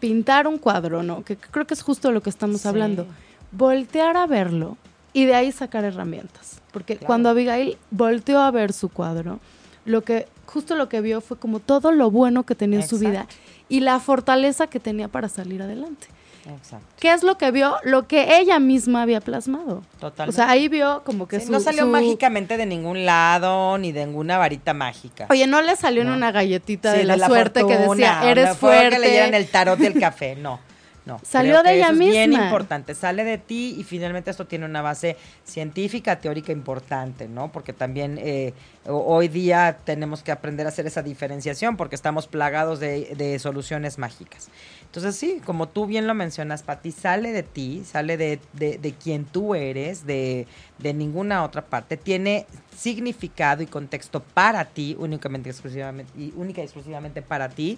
pintar 0.00 0.46
un 0.46 0.58
cuadro, 0.58 1.02
¿no? 1.02 1.24
Que 1.24 1.36
creo 1.36 1.66
que 1.66 1.74
es 1.74 1.82
justo 1.82 2.12
lo 2.12 2.22
que 2.22 2.30
estamos 2.30 2.66
hablando. 2.66 3.06
Voltear 3.52 4.16
a 4.16 4.26
verlo 4.26 4.76
y 5.12 5.24
de 5.24 5.34
ahí 5.34 5.52
sacar 5.52 5.84
herramientas. 5.84 6.60
Porque 6.72 6.98
cuando 6.98 7.28
Abigail 7.28 7.78
volteó 7.90 8.40
a 8.40 8.50
ver 8.50 8.72
su 8.72 8.88
cuadro, 8.88 9.38
lo 9.84 10.02
que 10.02 10.26
justo 10.46 10.76
lo 10.76 10.88
que 10.88 11.00
vio 11.00 11.20
fue 11.20 11.38
como 11.38 11.60
todo 11.60 11.92
lo 11.92 12.10
bueno 12.10 12.44
que 12.44 12.54
tenía 12.54 12.80
en 12.80 12.88
su 12.88 12.98
vida 12.98 13.26
y 13.68 13.80
la 13.80 13.98
fortaleza 14.00 14.66
que 14.66 14.80
tenía 14.80 15.08
para 15.08 15.28
salir 15.28 15.62
adelante. 15.62 16.08
Exacto. 16.46 16.86
¿Qué 17.00 17.12
es 17.12 17.22
lo 17.22 17.38
que 17.38 17.50
vio? 17.50 17.76
Lo 17.84 18.06
que 18.06 18.38
ella 18.38 18.58
misma 18.58 19.02
había 19.02 19.20
plasmado. 19.20 19.82
Total. 19.98 20.28
O 20.28 20.32
sea, 20.32 20.50
ahí 20.50 20.68
vio 20.68 21.02
como 21.04 21.26
que 21.28 21.38
No 21.46 21.60
salió 21.60 21.86
mágicamente 21.86 22.56
de 22.56 22.66
ningún 22.66 23.06
lado, 23.06 23.78
ni 23.78 23.92
de 23.92 24.06
ninguna 24.06 24.38
varita 24.38 24.74
mágica. 24.74 25.26
Oye, 25.30 25.46
no 25.46 25.62
le 25.62 25.76
salió 25.76 26.02
en 26.02 26.10
una 26.10 26.32
galletita 26.32 26.92
de, 26.92 27.04
la, 27.04 27.26
suerte 27.26 27.66
que 27.66 27.76
decía, 27.76 28.30
eres 28.30 28.56
fuerte. 28.56 28.90
que 28.90 28.98
le 28.98 29.10
dieran 29.10 29.34
el 29.34 29.48
tarot 29.48 29.78
del 29.78 29.98
café, 29.98 30.36
no. 30.36 30.60
No, 31.06 31.20
salió 31.22 31.62
de 31.62 31.76
ella 31.76 31.90
misma. 31.92 32.04
Es 32.06 32.10
bien 32.12 32.32
importante, 32.32 32.94
sale 32.94 33.24
de 33.24 33.36
ti 33.36 33.76
y 33.78 33.84
finalmente 33.84 34.30
esto 34.30 34.46
tiene 34.46 34.64
una 34.64 34.80
base 34.80 35.16
científica, 35.44 36.18
teórica 36.18 36.50
importante, 36.50 37.28
¿no? 37.28 37.52
Porque 37.52 37.74
también 37.74 38.18
eh, 38.22 38.54
hoy 38.86 39.28
día 39.28 39.78
tenemos 39.84 40.22
que 40.22 40.32
aprender 40.32 40.64
a 40.64 40.70
hacer 40.70 40.86
esa 40.86 41.02
diferenciación 41.02 41.76
porque 41.76 41.94
estamos 41.94 42.26
plagados 42.26 42.80
de, 42.80 43.14
de 43.16 43.38
soluciones 43.38 43.98
mágicas. 43.98 44.48
Entonces 44.94 45.16
sí, 45.16 45.42
como 45.44 45.68
tú 45.68 45.86
bien 45.86 46.06
lo 46.06 46.14
mencionas, 46.14 46.62
Pati, 46.62 46.92
sale 46.92 47.32
de 47.32 47.42
ti, 47.42 47.82
sale 47.84 48.16
de, 48.16 48.38
de, 48.52 48.94
quien 48.94 49.24
tú 49.24 49.56
eres, 49.56 50.06
de, 50.06 50.46
de, 50.78 50.94
ninguna 50.94 51.42
otra 51.42 51.66
parte, 51.66 51.96
tiene 51.96 52.46
significado 52.76 53.62
y 53.62 53.66
contexto 53.66 54.22
para 54.22 54.64
ti, 54.64 54.96
únicamente 54.96 55.50
exclusivamente, 55.50 56.12
y 56.16 56.32
única 56.36 56.60
y 56.60 56.64
exclusivamente 56.64 57.22
para 57.22 57.48
ti. 57.48 57.76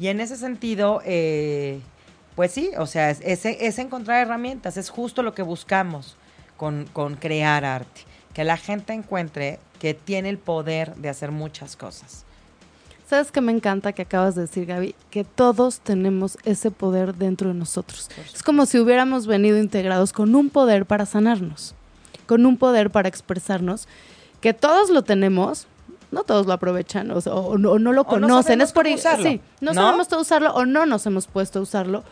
Y 0.00 0.06
en 0.08 0.20
ese 0.20 0.38
sentido, 0.38 1.02
eh, 1.04 1.80
pues 2.36 2.52
sí, 2.52 2.70
o 2.78 2.86
sea, 2.86 3.10
es, 3.10 3.44
es, 3.44 3.78
encontrar 3.78 4.20
herramientas, 4.22 4.76
es 4.76 4.90
justo 4.90 5.22
lo 5.22 5.34
que 5.34 5.42
buscamos 5.42 6.16
con, 6.56 6.86
con 6.92 7.14
crear 7.16 7.64
arte, 7.64 8.02
que 8.32 8.44
la 8.44 8.56
gente 8.56 8.92
encuentre 8.92 9.58
que 9.78 9.94
tiene 9.94 10.28
el 10.28 10.38
poder 10.38 10.94
de 10.96 11.08
hacer 11.08 11.30
muchas 11.30 11.76
cosas 11.76 12.24
¿Sabes 13.08 13.30
qué 13.30 13.42
me 13.42 13.52
encanta 13.52 13.92
que 13.92 14.02
acabas 14.02 14.34
de 14.34 14.42
decir, 14.42 14.64
Gaby? 14.64 14.94
Que 15.10 15.24
todos 15.24 15.80
tenemos 15.80 16.38
ese 16.44 16.70
poder 16.70 17.14
dentro 17.14 17.48
de 17.48 17.54
nosotros. 17.54 18.08
Es 18.34 18.42
como 18.42 18.64
si 18.64 18.78
hubiéramos 18.78 19.26
venido 19.26 19.58
integrados 19.58 20.12
con 20.12 20.34
un 20.34 20.48
poder 20.48 20.86
para 20.86 21.04
sanarnos, 21.04 21.74
con 22.26 22.46
un 22.46 22.56
poder 22.56 22.90
para 22.90 23.08
expresarnos, 23.08 23.88
que 24.40 24.54
todos 24.54 24.88
lo 24.88 25.02
tenemos, 25.02 25.66
no 26.10 26.22
todos 26.22 26.46
lo 26.46 26.54
aprovechan 26.54 27.10
o, 27.10 27.58
no, 27.58 27.78
lo 27.78 28.04
conocen. 28.04 28.62
es 28.62 28.72
por 28.72 28.86
usarlo, 28.86 29.28
sí, 29.28 29.40
no, 29.60 29.74
sabemos 29.74 30.08
todo 30.08 30.22
usarlo 30.22 30.54
o 30.54 30.64
no 30.64 30.86
nos 30.86 31.04
hemos 31.04 31.26
puesto 31.26 31.58
a 31.58 31.62
usarlo, 31.62 32.04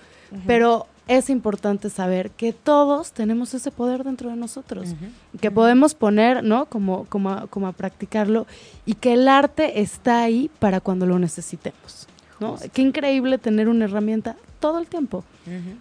pero 0.47 0.87
es 1.09 1.31
importante 1.31 1.91
saber 1.91 2.31
que 2.31 2.53
todos 2.53 3.13
tenemos 3.13 3.55
ese 3.55 3.71
poder 3.71 4.05
dentro 4.05 4.31
de 4.31 4.37
nosotros, 4.37 4.95
que 5.41 5.51
podemos 5.51 5.95
poner, 5.95 6.45
¿no? 6.45 6.67
Como, 6.67 7.05
como, 7.07 7.31
a, 7.31 7.47
como 7.49 7.67
a 7.67 7.73
practicarlo 7.73 8.47
y 8.87 8.95
que 8.95 9.15
el 9.15 9.29
arte 9.29 9.81
está 9.81 10.23
ahí 10.23 10.51
para 10.59 10.81
cuando 10.81 11.07
lo 11.07 11.19
necesitemos, 11.19 12.07
¿no? 12.41 12.57
Qué 12.73 12.83
increíble 12.83 13.39
tener 13.39 13.69
una 13.69 13.85
herramienta 13.87 14.37
todo 14.61 14.79
el 14.79 14.87
tiempo. 14.87 15.25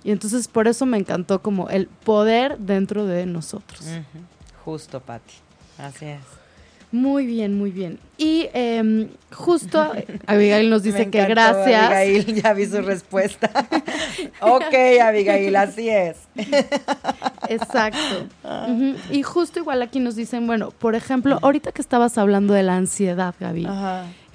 Y 0.03 0.11
entonces 0.11 0.47
por 0.47 0.67
eso 0.67 0.85
me 0.85 0.97
encantó 0.97 1.41
como 1.41 1.69
el 1.69 1.87
poder 1.87 2.57
dentro 2.57 3.05
de 3.05 3.25
nosotros. 3.27 3.85
Justo, 4.65 4.99
Patti. 4.99 5.35
Así 5.77 6.05
es. 6.05 6.40
Muy 6.91 7.25
bien, 7.25 7.57
muy 7.57 7.71
bien. 7.71 7.99
Y 8.17 8.49
eh, 8.53 9.09
justo 9.31 9.91
Abigail 10.27 10.69
nos 10.69 10.83
dice 10.83 11.09
que 11.09 11.25
gracias. 11.25 11.91
Abigail, 11.91 12.41
ya 12.41 12.53
vi 12.53 12.65
su 12.65 12.81
respuesta. 12.81 13.49
ok, 14.41 14.73
Abigail, 15.01 15.55
así 15.55 15.89
es. 15.89 16.17
Exacto. 17.47 18.27
Y 19.09 19.23
justo 19.23 19.59
igual 19.59 19.81
aquí 19.81 19.99
nos 19.99 20.15
dicen, 20.15 20.47
bueno, 20.47 20.71
por 20.71 20.95
ejemplo, 20.95 21.39
ahorita 21.41 21.71
que 21.71 21.81
estabas 21.81 22.17
hablando 22.17 22.53
de 22.53 22.63
la 22.63 22.75
ansiedad, 22.75 23.33
Gaby, 23.39 23.67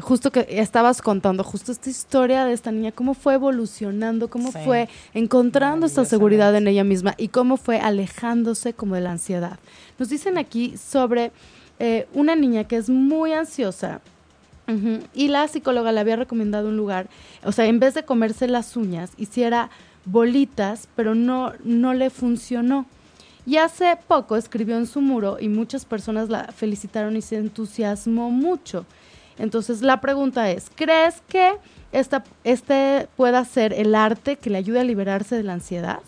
justo 0.01 0.33
que 0.33 0.47
estabas 0.49 1.03
contando 1.03 1.45
justo 1.45 1.73
esta 1.73 1.91
historia 1.91 2.45
de 2.45 2.55
esta 2.55 2.73
niña, 2.73 2.93
cómo 2.93 3.15
fue 3.15 3.35
evolucionando, 3.35 4.29
cómo 4.29 4.51
fue 4.51 4.89
encontrando 5.15 5.87
esta 5.87 6.05
seguridad 6.05 6.55
en 6.57 6.69
ella 6.69 6.85
misma 6.85 7.15
y 7.19 7.29
cómo 7.29 7.57
fue 7.57 7.79
alejándose 7.79 8.73
como 8.73 8.95
de 8.95 9.03
la 9.03 9.13
ansiedad. 9.13 9.59
Nos 9.99 10.09
dicen 10.09 10.39
aquí 10.39 10.77
sobre 10.77 11.33
eh, 11.79 12.07
una 12.15 12.37
niña 12.37 12.65
que 12.65 12.77
es 12.77 12.89
muy 12.89 13.33
ansiosa 13.33 14.01
y 15.15 15.29
la 15.29 15.47
psicóloga 15.47 15.93
le 15.93 16.01
había 16.01 16.17
recomendado 16.17 16.71
un 16.71 16.77
lugar, 16.77 17.07
o 17.45 17.53
sea, 17.53 17.67
en 17.67 17.79
vez 17.79 17.95
de 17.95 18.05
comerse 18.05 18.49
las 18.49 18.77
uñas, 18.77 19.13
hiciera 19.17 19.71
bolitas, 20.05 20.89
pero 20.97 21.15
no, 21.15 21.53
no 21.63 21.95
le 21.95 22.11
funcionó. 22.11 22.87
Y 23.47 23.59
hace 23.59 23.97
poco 24.09 24.37
escribió 24.37 24.77
en 24.77 24.87
su 24.87 25.01
muro 25.01 25.37
y 25.39 25.49
muchas 25.49 25.85
personas 25.85 26.29
la 26.31 26.47
felicitaron 26.53 27.17
y 27.17 27.23
se 27.23 27.37
entusiasmó 27.37 28.31
mucho. 28.31 28.87
Entonces 29.39 29.83
la 29.83 30.01
pregunta 30.01 30.51
es, 30.51 30.69
¿crees 30.75 31.23
que 31.29 31.53
esta, 31.93 32.25
este 32.43 33.07
pueda 33.17 33.45
ser 33.45 33.73
el 33.73 33.95
arte 33.95 34.35
que 34.35 34.51
le 34.51 34.59
ayude 34.59 34.81
a 34.81 34.85
liberarse 34.85 35.37
de 35.37 35.45
la 35.45 35.53
ansiedad? 35.53 36.01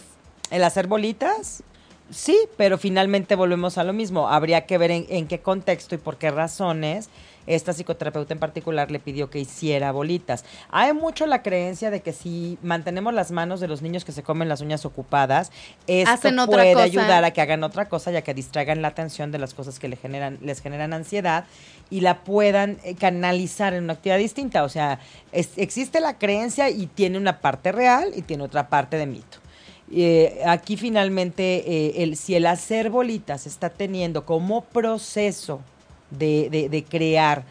¿El 0.51 0.65
hacer 0.65 0.89
bolitas? 0.89 1.63
Sí, 2.11 2.39
pero 2.57 2.79
finalmente 2.79 3.35
volvemos 3.35 3.77
a 3.77 3.85
lo 3.85 3.93
mismo. 3.93 4.29
Habría 4.29 4.65
que 4.67 4.79
ver 4.79 4.91
en, 4.91 5.27
qué 5.27 5.41
contexto 5.41 5.95
y 5.95 5.99
por 5.99 6.17
qué 6.17 6.31
razones 6.31 7.11
esta 7.47 7.73
psicoterapeuta 7.73 8.35
en 8.35 8.41
particular 8.41 8.91
le 8.91 8.99
pidió 8.99 9.31
que 9.31 9.39
hiciera 9.39 9.91
bolitas. 9.91 10.45
Hay 10.71 10.93
mucho 10.93 11.27
la 11.27 11.43
creencia 11.43 11.91
de 11.91 12.03
que 12.03 12.13
si 12.13 12.59
mantenemos 12.63 13.15
las 13.15 13.31
manos 13.31 13.59
de 13.61 13.69
los 13.69 13.81
niños 13.81 14.05
que 14.05 14.13
se 14.13 14.23
comen 14.23 14.51
las 14.51 14.61
uñas 14.61 14.85
ocupadas, 14.85 15.51
esto 15.87 16.29
puede 16.47 16.81
ayudar 16.81 17.25
a 17.25 17.31
que 17.31 17.41
hagan 17.41 17.65
otra 17.65 17.89
cosa 17.89 18.11
ya 18.11 18.21
que 18.21 18.35
distraigan 18.35 18.83
la 18.83 18.89
atención 18.89 19.33
de 19.33 19.39
las 19.39 19.55
cosas 19.55 19.79
que 19.79 19.89
le 19.89 19.97
generan, 19.97 20.39
les 20.43 20.61
generan 20.61 20.93
ansiedad 20.93 21.47
y 21.89 22.01
la 22.01 22.23
puedan 22.23 22.79
eh, 22.85 22.95
canalizar 22.95 23.73
en 23.73 23.85
una 23.85 23.95
actividad 23.95 24.19
distinta. 24.19 24.63
O 24.63 24.69
sea, 24.69 25.01
existe 25.33 26.01
la 26.01 26.19
creencia 26.19 26.69
y 26.69 26.87
tiene 26.87 27.17
una 27.17 27.41
parte 27.41 27.73
real 27.73 28.13
y 28.15 28.23
tiene 28.23 28.45
otra 28.45 28.69
parte 28.69 28.99
de 28.99 29.07
mito. 29.07 29.39
Eh, 29.91 30.43
aquí 30.47 30.77
finalmente, 30.77 31.65
eh, 31.67 32.03
el, 32.03 32.17
si 32.17 32.35
el 32.35 32.47
hacer 32.47 32.91
bolitas 32.91 33.47
está 33.47 33.71
teniendo 33.71 34.27
como 34.27 34.65
proceso 34.65 35.61
de, 36.11 36.69
de, 36.71 36.85
crear 36.85 37.45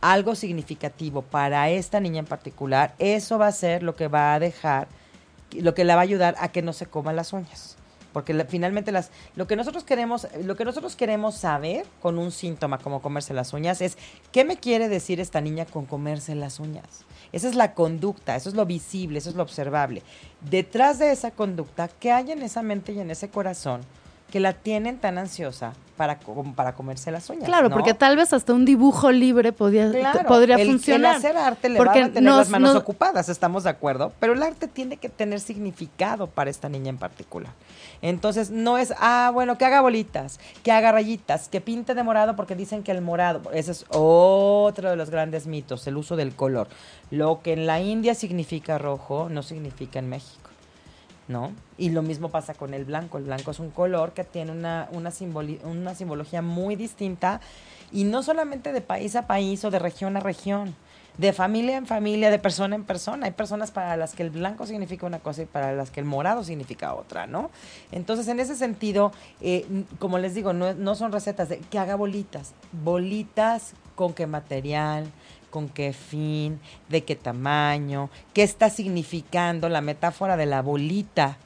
algo 0.00 0.34
significativo 0.34 1.22
para 1.22 1.70
esta 1.70 2.00
niña 2.00 2.20
en 2.20 2.26
particular, 2.26 2.94
eso 2.98 3.38
va 3.38 3.46
a 3.46 3.52
ser 3.52 3.82
lo 3.82 3.94
que 3.94 4.08
va 4.08 4.34
a 4.34 4.40
dejar, 4.40 4.88
lo 5.52 5.74
que 5.74 5.84
le 5.84 5.94
va 5.94 6.00
a 6.00 6.02
ayudar 6.02 6.34
a 6.38 6.48
que 6.48 6.62
no 6.62 6.72
se 6.72 6.86
coman 6.86 7.16
las 7.16 7.32
uñas. 7.32 7.76
Porque 8.14 8.32
finalmente 8.48 8.92
las, 8.92 9.10
lo 9.36 9.46
que 9.46 9.56
nosotros 9.56 9.84
queremos, 9.84 10.26
lo 10.42 10.56
que 10.56 10.64
nosotros 10.64 10.96
queremos 10.96 11.34
saber 11.34 11.84
con 12.00 12.18
un 12.18 12.30
síntoma 12.30 12.78
como 12.78 13.02
comerse 13.02 13.34
las 13.34 13.52
uñas 13.52 13.82
es 13.82 13.98
qué 14.32 14.44
me 14.44 14.56
quiere 14.56 14.88
decir 14.88 15.20
esta 15.20 15.42
niña 15.42 15.66
con 15.66 15.84
comerse 15.84 16.34
las 16.34 16.60
uñas. 16.60 17.04
Esa 17.32 17.48
es 17.48 17.56
la 17.56 17.74
conducta, 17.74 18.36
eso 18.36 18.48
es 18.48 18.54
lo 18.54 18.64
visible, 18.64 19.18
eso 19.18 19.28
es 19.28 19.36
lo 19.36 19.42
observable. 19.42 20.02
Detrás 20.40 21.00
de 21.00 21.10
esa 21.10 21.32
conducta, 21.32 21.88
¿qué 21.88 22.12
hay 22.12 22.30
en 22.30 22.42
esa 22.42 22.62
mente 22.62 22.92
y 22.92 23.00
en 23.00 23.10
ese 23.10 23.28
corazón 23.28 23.82
que 24.34 24.40
la 24.40 24.52
tienen 24.52 24.98
tan 24.98 25.16
ansiosa 25.16 25.74
para, 25.96 26.18
para 26.56 26.74
comerse 26.74 27.12
las 27.12 27.30
uñas. 27.30 27.44
Claro, 27.44 27.68
¿no? 27.68 27.74
porque 27.76 27.94
tal 27.94 28.16
vez 28.16 28.32
hasta 28.32 28.52
un 28.52 28.64
dibujo 28.64 29.12
libre 29.12 29.52
podía, 29.52 29.88
Claro, 29.92 30.18
t- 30.18 30.24
podría 30.24 30.56
el, 30.56 30.66
funcionar. 30.66 31.12
El 31.12 31.18
hacer 31.18 31.36
arte 31.36 31.68
le 31.68 31.76
Porque 31.78 32.00
van 32.00 32.10
a 32.10 32.12
tener 32.12 32.28
nos- 32.30 32.38
las 32.38 32.50
manos 32.50 32.74
nos- 32.74 32.82
ocupadas, 32.82 33.28
estamos 33.28 33.62
de 33.62 33.70
acuerdo, 33.70 34.12
pero 34.18 34.32
el 34.32 34.42
arte 34.42 34.66
tiene 34.66 34.96
que 34.96 35.08
tener 35.08 35.38
significado 35.38 36.26
para 36.26 36.50
esta 36.50 36.68
niña 36.68 36.88
en 36.90 36.98
particular. 36.98 37.52
Entonces, 38.02 38.50
no 38.50 38.76
es, 38.76 38.92
ah, 38.98 39.30
bueno, 39.32 39.56
que 39.56 39.66
haga 39.66 39.80
bolitas, 39.82 40.40
que 40.64 40.72
haga 40.72 40.90
rayitas, 40.90 41.48
que 41.48 41.60
pinte 41.60 41.94
de 41.94 42.02
morado 42.02 42.34
porque 42.34 42.56
dicen 42.56 42.82
que 42.82 42.90
el 42.90 43.02
morado, 43.02 43.40
ese 43.52 43.70
es 43.70 43.84
otro 43.90 44.90
de 44.90 44.96
los 44.96 45.10
grandes 45.10 45.46
mitos, 45.46 45.86
el 45.86 45.96
uso 45.96 46.16
del 46.16 46.34
color. 46.34 46.66
Lo 47.12 47.40
que 47.40 47.52
en 47.52 47.66
la 47.68 47.80
India 47.80 48.16
significa 48.16 48.78
rojo, 48.78 49.28
no 49.30 49.44
significa 49.44 50.00
en 50.00 50.08
México. 50.08 50.50
¿No? 51.28 51.52
Y 51.78 51.90
lo 51.90 52.02
mismo 52.02 52.30
pasa 52.30 52.54
con 52.54 52.74
el 52.74 52.84
blanco. 52.84 53.18
El 53.18 53.24
blanco 53.24 53.50
es 53.50 53.58
un 53.58 53.70
color 53.70 54.12
que 54.12 54.24
tiene 54.24 54.52
una, 54.52 54.88
una, 54.92 55.10
simboli- 55.10 55.62
una 55.64 55.94
simbología 55.94 56.42
muy 56.42 56.76
distinta 56.76 57.40
y 57.92 58.04
no 58.04 58.22
solamente 58.22 58.72
de 58.72 58.80
país 58.80 59.16
a 59.16 59.26
país 59.26 59.64
o 59.64 59.70
de 59.70 59.78
región 59.78 60.16
a 60.16 60.20
región, 60.20 60.74
de 61.16 61.32
familia 61.32 61.76
en 61.76 61.86
familia, 61.86 62.28
de 62.28 62.40
persona 62.40 62.74
en 62.74 62.82
persona. 62.82 63.26
Hay 63.26 63.32
personas 63.32 63.70
para 63.70 63.96
las 63.96 64.14
que 64.14 64.24
el 64.24 64.30
blanco 64.30 64.66
significa 64.66 65.06
una 65.06 65.20
cosa 65.20 65.42
y 65.42 65.46
para 65.46 65.72
las 65.72 65.92
que 65.92 66.00
el 66.00 66.06
morado 66.06 66.42
significa 66.42 66.92
otra, 66.92 67.28
¿no? 67.28 67.50
Entonces, 67.92 68.26
en 68.26 68.40
ese 68.40 68.56
sentido, 68.56 69.12
eh, 69.40 69.64
como 70.00 70.18
les 70.18 70.34
digo, 70.34 70.52
no, 70.52 70.74
no 70.74 70.96
son 70.96 71.12
recetas 71.12 71.48
de 71.48 71.58
que 71.58 71.78
haga 71.78 71.94
bolitas. 71.94 72.52
Bolitas 72.72 73.74
con 73.94 74.12
qué 74.12 74.26
material, 74.26 75.06
con 75.54 75.68
qué 75.68 75.92
fin, 75.92 76.58
de 76.88 77.04
qué 77.04 77.14
tamaño, 77.14 78.10
qué 78.32 78.42
está 78.42 78.70
significando 78.70 79.68
la 79.68 79.80
metáfora 79.80 80.36
de 80.36 80.46
la 80.46 80.62
bolita, 80.62 81.36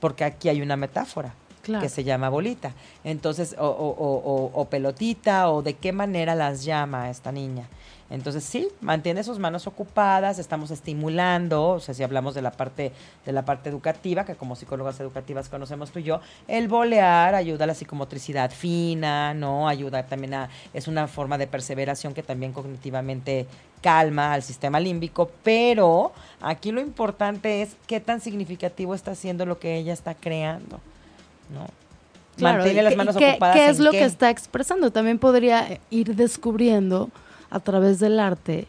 porque 0.00 0.24
aquí 0.24 0.48
hay 0.48 0.60
una 0.60 0.76
metáfora 0.76 1.34
Claro. 1.62 1.80
que 1.80 1.88
se 1.88 2.02
llama 2.02 2.30
bolita. 2.30 2.72
Entonces, 3.04 3.54
o, 3.56 3.64
o- 3.64 3.94
o- 3.96 4.22
o- 4.24 4.50
o 4.60 4.64
pelotita, 4.64 5.50
o 5.52 5.62
de 5.62 5.74
qué 5.74 5.92
manera 5.92 6.34
las 6.34 6.64
llama 6.64 7.10
esta 7.10 7.30
niña. 7.30 7.68
Entonces, 8.10 8.42
sí, 8.42 8.68
mantiene 8.80 9.22
sus 9.22 9.38
manos 9.38 9.66
ocupadas, 9.66 10.38
estamos 10.38 10.70
estimulando, 10.70 11.68
o 11.72 11.80
sea, 11.80 11.92
si 11.92 12.02
hablamos 12.02 12.34
de 12.34 12.40
la 12.40 12.50
parte, 12.52 12.92
de 13.26 13.32
la 13.32 13.44
parte 13.44 13.68
educativa, 13.68 14.24
que 14.24 14.34
como 14.34 14.56
psicólogas 14.56 14.98
educativas 15.00 15.50
conocemos 15.50 15.90
tú 15.90 15.98
y 15.98 16.04
yo, 16.04 16.20
el 16.46 16.68
bolear 16.68 17.34
ayuda 17.34 17.64
a 17.64 17.66
la 17.66 17.74
psicomotricidad 17.74 18.50
fina, 18.50 19.34
¿no? 19.34 19.68
Ayuda 19.68 20.06
también 20.06 20.32
a, 20.32 20.48
es 20.72 20.88
una 20.88 21.06
forma 21.06 21.36
de 21.36 21.46
perseveración 21.46 22.14
que 22.14 22.22
también 22.22 22.52
cognitivamente 22.54 23.46
calma 23.82 24.32
al 24.32 24.42
sistema 24.42 24.80
límbico, 24.80 25.30
pero 25.42 26.12
aquí 26.40 26.72
lo 26.72 26.80
importante 26.80 27.60
es 27.60 27.76
qué 27.86 28.00
tan 28.00 28.22
significativo 28.22 28.94
está 28.94 29.10
haciendo 29.10 29.44
lo 29.44 29.58
que 29.58 29.76
ella 29.76 29.92
está 29.92 30.14
creando, 30.14 30.80
¿no? 31.52 31.66
Claro, 32.38 32.58
Mantiene 32.58 32.82
las 32.82 32.96
manos 32.96 33.16
qué- 33.16 33.32
ocupadas. 33.32 33.54
¿Qué 33.56 33.68
es 33.68 33.78
en 33.78 33.84
lo 33.84 33.90
qué. 33.90 33.98
que 33.98 34.04
está 34.04 34.30
expresando? 34.30 34.90
También 34.92 35.18
podría 35.18 35.78
ir 35.90 36.14
descubriendo 36.16 37.10
a 37.50 37.60
través 37.60 37.98
del 37.98 38.18
arte 38.20 38.66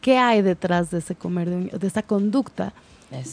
qué 0.00 0.18
hay 0.18 0.42
detrás 0.42 0.90
de 0.90 0.98
ese 0.98 1.14
comer 1.14 1.48
de, 1.50 1.78
de 1.78 1.86
esa 1.86 2.02
conducta 2.02 2.72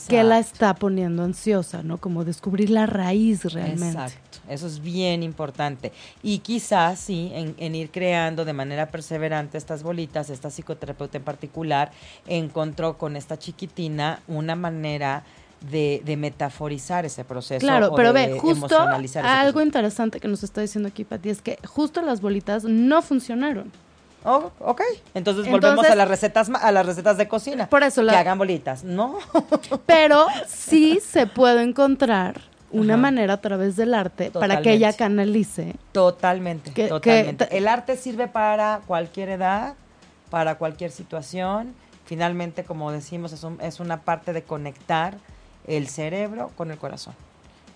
que 0.08 0.24
la 0.24 0.38
está 0.40 0.76
poniendo 0.76 1.24
ansiosa, 1.24 1.82
¿no? 1.82 1.98
Como 1.98 2.24
descubrir 2.24 2.70
la 2.70 2.86
raíz 2.86 3.46
realmente. 3.46 4.00
Exacto, 4.00 4.38
eso 4.48 4.68
es 4.68 4.80
bien 4.80 5.24
importante. 5.24 5.92
Y 6.22 6.40
quizás 6.40 7.00
sí, 7.00 7.32
en, 7.34 7.56
en 7.58 7.74
ir 7.74 7.90
creando 7.90 8.46
de 8.46 8.54
manera 8.54 8.92
perseverante 8.92 9.58
estas 9.58 9.82
bolitas, 9.82 10.30
esta 10.30 10.50
psicoterapeuta 10.50 11.18
en 11.18 11.24
particular 11.24 11.92
encontró 12.28 12.98
con 12.98 13.16
esta 13.16 13.40
chiquitina 13.40 14.22
una 14.28 14.56
manera 14.56 15.24
de, 15.72 16.02
de 16.06 16.18
metaforizar 16.18 17.06
ese 17.06 17.24
proceso. 17.24 17.60
Claro, 17.60 17.92
o 17.92 17.96
pero 17.96 18.14
de 18.14 18.28
ve, 18.28 18.40
justo 18.40 18.78
algo 18.80 19.00
proceso. 19.00 19.62
interesante 19.62 20.20
que 20.20 20.28
nos 20.28 20.44
está 20.44 20.62
diciendo 20.62 20.90
aquí, 20.90 21.06
Pati, 21.06 21.30
es 21.30 21.42
que 21.42 21.58
justo 21.66 22.02
las 22.02 22.22
bolitas 22.22 22.64
no 22.66 23.02
funcionaron. 23.02 23.72
Oh, 24.24 24.52
ok, 24.60 24.82
entonces, 25.16 25.46
volvemos 25.46 25.70
Entonces- 25.86 25.92
a 25.92 25.96
las 25.96 26.08
recetas 26.08 26.50
a 26.50 26.72
las 26.72 26.86
recetas 26.86 27.18
de 27.18 27.28
cocina. 27.28 27.68
Por 27.68 27.82
eso 27.84 28.04
la- 28.04 28.14
que 28.14 28.20
hagan 28.20 28.38
bolitas, 28.38 28.84
no. 28.84 29.18
Pero 29.88 30.28
sí 30.48 31.00
se 31.04 31.26
puede 31.28 31.64
encontrar 31.64 32.42
una 32.72 32.94
Ajá. 32.94 33.02
manera 33.02 33.34
a 33.34 33.42
través 33.42 33.76
del 33.76 33.94
arte 33.94 34.30
para 34.32 34.62
que 34.62 34.74
ella 34.74 34.94
canalice. 34.94 35.76
Totalmente, 35.92 36.72
Que- 36.72 36.88
totalmente. 36.88 37.48
que- 37.48 37.58
el 37.58 37.68
arte 37.68 37.98
sirve 37.98 38.28
para 38.28 38.82
cualquier 38.86 39.30
edad, 39.30 39.74
para 40.30 40.56
cualquier 40.56 40.92
situación. 40.92 41.74
Finalmente, 42.06 42.64
como 42.64 42.92
decimos, 42.92 43.34
es, 43.34 43.44
un- 43.44 43.60
es 43.62 43.80
una 43.80 44.02
parte 44.02 44.34
de 44.34 44.44
conectar 44.44 45.16
el 45.68 45.88
cerebro 45.88 46.52
con 46.56 46.70
el 46.72 46.78
corazón. 46.78 47.14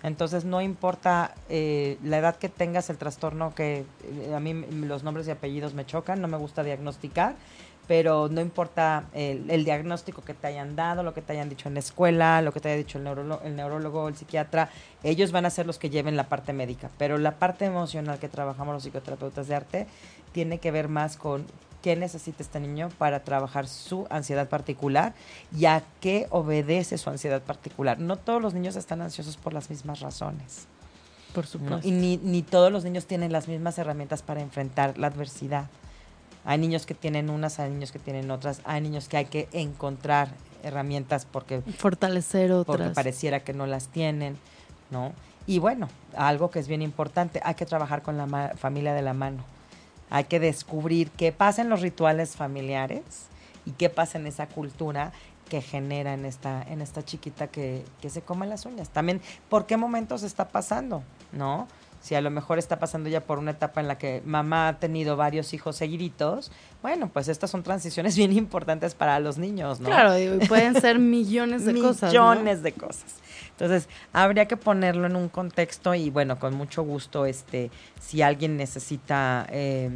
Entonces, 0.06 0.44
no 0.44 0.62
importa 0.62 1.34
eh, 1.48 1.98
la 2.04 2.18
edad 2.18 2.36
que 2.36 2.48
tengas, 2.48 2.90
el 2.90 2.96
trastorno 2.96 3.56
que 3.56 3.84
eh, 4.04 4.32
a 4.36 4.38
mí 4.38 4.54
los 4.54 5.02
nombres 5.02 5.26
y 5.26 5.32
apellidos 5.32 5.74
me 5.74 5.84
chocan, 5.84 6.20
no 6.20 6.28
me 6.28 6.36
gusta 6.36 6.62
diagnosticar, 6.62 7.34
pero 7.88 8.28
no 8.28 8.40
importa 8.40 9.06
el, 9.14 9.64
diagnóstico 9.64 10.22
que 10.22 10.32
te 10.32 10.46
hayan 10.46 10.76
dado, 10.76 11.02
lo 11.02 11.12
que 11.12 11.22
te 11.22 11.32
hayan 11.32 11.48
dicho 11.48 11.66
en 11.66 11.74
la 11.74 11.80
escuela, 11.80 12.40
lo 12.40 12.52
que 12.52 12.60
te 12.60 12.68
haya 12.68 12.78
dicho 12.78 12.98
el, 12.98 13.06
el 13.44 13.56
neurólogo 13.56 14.06
el 14.06 14.14
psiquiatra, 14.14 14.70
ellos 15.02 15.32
van 15.32 15.44
a 15.44 15.50
ser 15.50 15.66
los 15.66 15.76
que 15.76 15.90
lleven 15.90 16.16
la 16.16 16.28
parte 16.28 16.52
médica, 16.52 16.88
pero 16.98 17.18
la 17.18 17.32
parte 17.32 17.64
emocional 17.64 18.20
que 18.20 18.28
trabajamos 18.28 18.74
los 18.74 18.84
psicoterapeutas 18.84 19.48
de 19.48 19.56
arte 19.56 19.86
tiene 20.30 20.58
que 20.58 20.70
ver 20.70 20.88
más 20.88 21.16
con 21.16 21.46
qué 21.86 21.94
necesita 21.94 22.42
este 22.42 22.58
niño 22.58 22.88
para 22.98 23.22
trabajar 23.22 23.68
su 23.68 24.08
ansiedad 24.10 24.48
particular 24.48 25.14
y 25.56 25.66
a 25.66 25.84
qué 26.00 26.26
obedece 26.30 26.98
su 26.98 27.10
ansiedad 27.10 27.40
particular. 27.40 28.00
No 28.00 28.16
todos 28.16 28.42
los 28.42 28.54
niños 28.54 28.74
están 28.74 29.02
ansiosos 29.02 29.36
por 29.36 29.52
las 29.52 29.70
mismas 29.70 30.00
razones. 30.00 30.66
Por 31.32 31.44
¿no? 31.44 31.48
supuesto. 31.48 31.86
Y 31.86 31.92
ni, 31.92 32.16
ni 32.16 32.42
todos 32.42 32.72
los 32.72 32.82
niños 32.82 33.06
tienen 33.06 33.30
las 33.30 33.46
mismas 33.46 33.78
herramientas 33.78 34.22
para 34.22 34.40
enfrentar 34.40 34.98
la 34.98 35.06
adversidad. 35.06 35.66
Hay 36.44 36.58
niños 36.58 36.86
que 36.86 36.94
tienen 36.94 37.30
unas, 37.30 37.60
hay 37.60 37.70
niños 37.70 37.92
que 37.92 38.00
tienen 38.00 38.32
otras, 38.32 38.62
hay 38.64 38.80
niños 38.80 39.08
que 39.08 39.18
hay 39.18 39.26
que 39.26 39.48
encontrar 39.52 40.30
herramientas 40.64 41.24
porque, 41.24 41.60
Fortalecer 41.60 42.50
porque 42.50 42.82
otras. 42.82 42.94
pareciera 42.94 43.44
que 43.44 43.52
no 43.52 43.64
las 43.66 43.86
tienen, 43.86 44.36
¿no? 44.90 45.12
Y 45.46 45.60
bueno, 45.60 45.88
algo 46.16 46.50
que 46.50 46.58
es 46.58 46.66
bien 46.66 46.82
importante, 46.82 47.40
hay 47.44 47.54
que 47.54 47.64
trabajar 47.64 48.02
con 48.02 48.16
la 48.16 48.56
familia 48.56 48.92
de 48.92 49.02
la 49.02 49.12
mano. 49.12 49.44
Hay 50.10 50.24
que 50.24 50.40
descubrir 50.40 51.10
qué 51.10 51.32
pasa 51.32 51.62
en 51.62 51.68
los 51.68 51.80
rituales 51.80 52.36
familiares 52.36 53.02
y 53.64 53.72
qué 53.72 53.90
pasa 53.90 54.18
en 54.18 54.26
esa 54.26 54.46
cultura 54.46 55.12
que 55.48 55.60
genera 55.60 56.14
en 56.14 56.24
esta, 56.24 56.62
en 56.62 56.80
esta 56.80 57.04
chiquita 57.04 57.46
que, 57.48 57.84
que 58.00 58.10
se 58.10 58.22
come 58.22 58.46
las 58.46 58.66
uñas. 58.66 58.90
También, 58.90 59.20
¿por 59.48 59.66
qué 59.66 59.76
momentos 59.76 60.22
está 60.22 60.48
pasando? 60.48 61.02
¿No? 61.32 61.68
Si 62.00 62.14
a 62.14 62.20
lo 62.20 62.30
mejor 62.30 62.58
está 62.58 62.78
pasando 62.78 63.08
ya 63.08 63.22
por 63.22 63.38
una 63.38 63.52
etapa 63.52 63.80
en 63.80 63.88
la 63.88 63.98
que 63.98 64.22
mamá 64.24 64.68
ha 64.68 64.78
tenido 64.78 65.16
varios 65.16 65.52
hijos 65.54 65.76
seguiditos, 65.76 66.52
bueno, 66.82 67.08
pues 67.12 67.28
estas 67.28 67.50
son 67.50 67.62
transiciones 67.62 68.16
bien 68.16 68.32
importantes 68.32 68.94
para 68.94 69.18
los 69.18 69.38
niños, 69.38 69.80
¿no? 69.80 69.86
Claro, 69.86 70.14
digo, 70.14 70.36
y 70.40 70.46
pueden 70.46 70.80
ser 70.80 70.98
millones 71.00 71.64
de 71.64 71.74
cosas. 71.74 72.12
¿no? 72.12 72.30
Millones 72.30 72.62
de 72.62 72.72
cosas. 72.72 73.16
Entonces, 73.50 73.88
habría 74.12 74.46
que 74.46 74.58
ponerlo 74.58 75.06
en 75.06 75.16
un 75.16 75.28
contexto 75.30 75.94
y 75.94 76.10
bueno, 76.10 76.38
con 76.38 76.54
mucho 76.54 76.82
gusto, 76.82 77.24
este, 77.24 77.70
si 77.98 78.20
alguien 78.20 78.56
necesita 78.58 79.46
eh, 79.50 79.90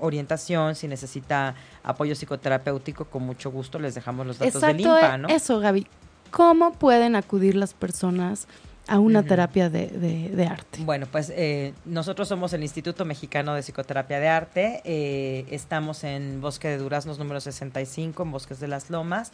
orientación, 0.00 0.74
si 0.74 0.86
necesita 0.86 1.54
apoyo 1.82 2.14
psicoterapéutico, 2.14 3.06
con 3.06 3.22
mucho 3.22 3.50
gusto 3.50 3.78
les 3.78 3.94
dejamos 3.94 4.26
los 4.26 4.38
datos 4.38 4.60
del 4.60 4.80
Exacto, 4.80 4.98
INPA, 4.98 5.14
eh, 5.14 5.18
¿no? 5.18 5.28
eso, 5.28 5.58
Gaby. 5.58 5.86
¿Cómo 6.30 6.72
pueden 6.72 7.16
acudir 7.16 7.54
las 7.54 7.72
personas 7.72 8.46
a 8.88 8.98
una 8.98 9.22
terapia 9.24 9.68
de, 9.70 9.88
de- 9.88 10.28
de 10.30 10.46
arte? 10.46 10.80
Bueno, 10.84 11.06
pues 11.10 11.32
eh, 11.34 11.74
nosotros 11.84 12.28
somos 12.28 12.52
el 12.52 12.62
Instituto 12.62 13.04
Mexicano 13.04 13.54
de 13.54 13.62
Psicoterapia 13.62 14.20
de 14.20 14.28
Arte. 14.28 14.80
eh, 14.84 15.46
estamos 15.50 16.04
en 16.04 16.40
Bosque 16.40 16.68
de 16.68 16.78
Duraznos 16.78 17.18
número 17.18 17.40
65, 17.40 18.22
en 18.22 18.32
Bosques 18.32 18.60
de 18.60 18.68
las 18.68 18.90
Lomas. 18.90 19.32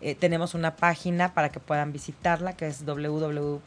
Eh, 0.00 0.14
tenemos 0.14 0.54
una 0.54 0.76
página 0.76 1.34
para 1.34 1.50
que 1.50 1.60
puedan 1.60 1.92
visitarla 1.92 2.54
que 2.54 2.66
es 2.66 2.84
www.imparte, 2.84 3.60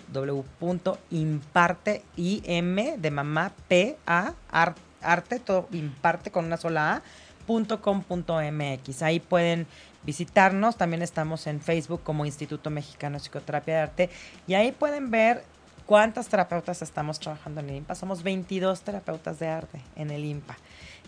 im 2.18 2.76
de 2.98 3.12
mamá, 3.12 3.52
p, 3.68 3.98
a, 4.06 4.34
ar- 4.52 4.76
arte, 5.02 5.40
todo 5.40 5.68
imparte 5.72 6.32
con 6.32 6.46
una 6.46 6.58
sola 6.58 6.96
a, 6.96 7.02
punto 7.48 7.82
com 7.82 8.02
punto 8.02 8.40
mx. 8.42 9.02
Ahí 9.04 9.20
pueden 9.20 9.68
visitarnos. 10.06 10.78
También 10.78 11.02
estamos 11.02 11.48
en 11.48 11.62
Facebook 11.62 12.02
como 12.04 12.26
Instituto 12.26 12.70
Mexicano 12.70 13.18
de 13.18 13.22
Psicoterapia 13.22 13.76
de 13.76 13.82
Arte. 13.82 14.10
Y 14.48 14.54
ahí 14.54 14.72
pueden 14.72 15.12
ver 15.12 15.44
cuántas 15.86 16.28
terapeutas 16.28 16.82
estamos 16.82 17.20
trabajando 17.20 17.62
en 17.62 17.70
el 17.70 17.76
IMPA. 17.78 17.96
Somos 17.96 18.24
22 18.24 18.82
terapeutas 18.82 19.40
de 19.40 19.48
arte 19.48 19.82
en 19.96 20.12
el 20.12 20.26
IMPA. 20.26 20.58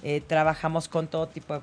Eh, 0.03 0.21
trabajamos 0.25 0.87
con 0.87 1.07
todo 1.07 1.27
tipo 1.27 1.53
de 1.53 1.59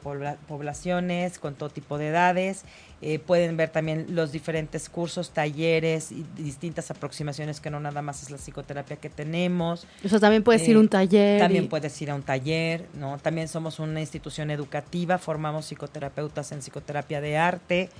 poblaciones, 0.48 1.38
con 1.38 1.54
todo 1.54 1.70
tipo 1.70 1.98
de 1.98 2.08
edades. 2.08 2.64
Eh, 3.06 3.18
pueden 3.18 3.56
ver 3.56 3.68
también 3.68 4.06
los 4.10 4.32
diferentes 4.32 4.88
cursos, 4.88 5.30
talleres 5.30 6.10
y 6.10 6.24
distintas 6.36 6.90
aproximaciones 6.90 7.60
que 7.60 7.68
no 7.68 7.78
nada 7.78 8.00
más 8.00 8.22
es 8.22 8.30
la 8.30 8.38
psicoterapia 8.38 8.96
que 8.96 9.10
tenemos. 9.10 9.86
Eso 10.02 10.18
también 10.18 10.42
puedes 10.42 10.66
ir 10.66 10.76
a 10.76 10.78
un 10.78 10.88
taller. 10.88 11.38
También 11.38 11.68
puedes 11.68 12.00
ir 12.00 12.10
a 12.10 12.14
un 12.14 12.22
taller, 12.22 12.86
¿no? 12.94 13.18
También 13.18 13.48
somos 13.48 13.78
una 13.78 14.00
institución 14.00 14.50
educativa, 14.50 15.18
formamos 15.18 15.66
psicoterapeutas 15.66 16.50
en 16.52 16.60
psicoterapia 16.60 17.20
de 17.20 17.36
arte. 17.36 17.90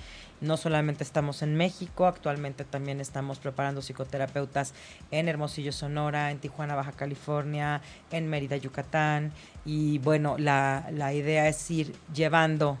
No 0.41 0.57
solamente 0.57 1.03
estamos 1.03 1.41
en 1.41 1.55
México, 1.55 2.05
actualmente 2.05 2.65
también 2.65 2.99
estamos 2.99 3.39
preparando 3.39 3.81
psicoterapeutas 3.81 4.73
en 5.11 5.29
Hermosillo, 5.29 5.71
Sonora, 5.71 6.31
en 6.31 6.39
Tijuana, 6.39 6.75
Baja 6.75 6.91
California, 6.91 7.81
en 8.11 8.29
Mérida, 8.29 8.57
Yucatán. 8.57 9.31
Y 9.65 9.99
bueno, 9.99 10.35
la, 10.37 10.87
la 10.91 11.13
idea 11.13 11.47
es 11.47 11.71
ir 11.71 11.95
llevando 12.13 12.77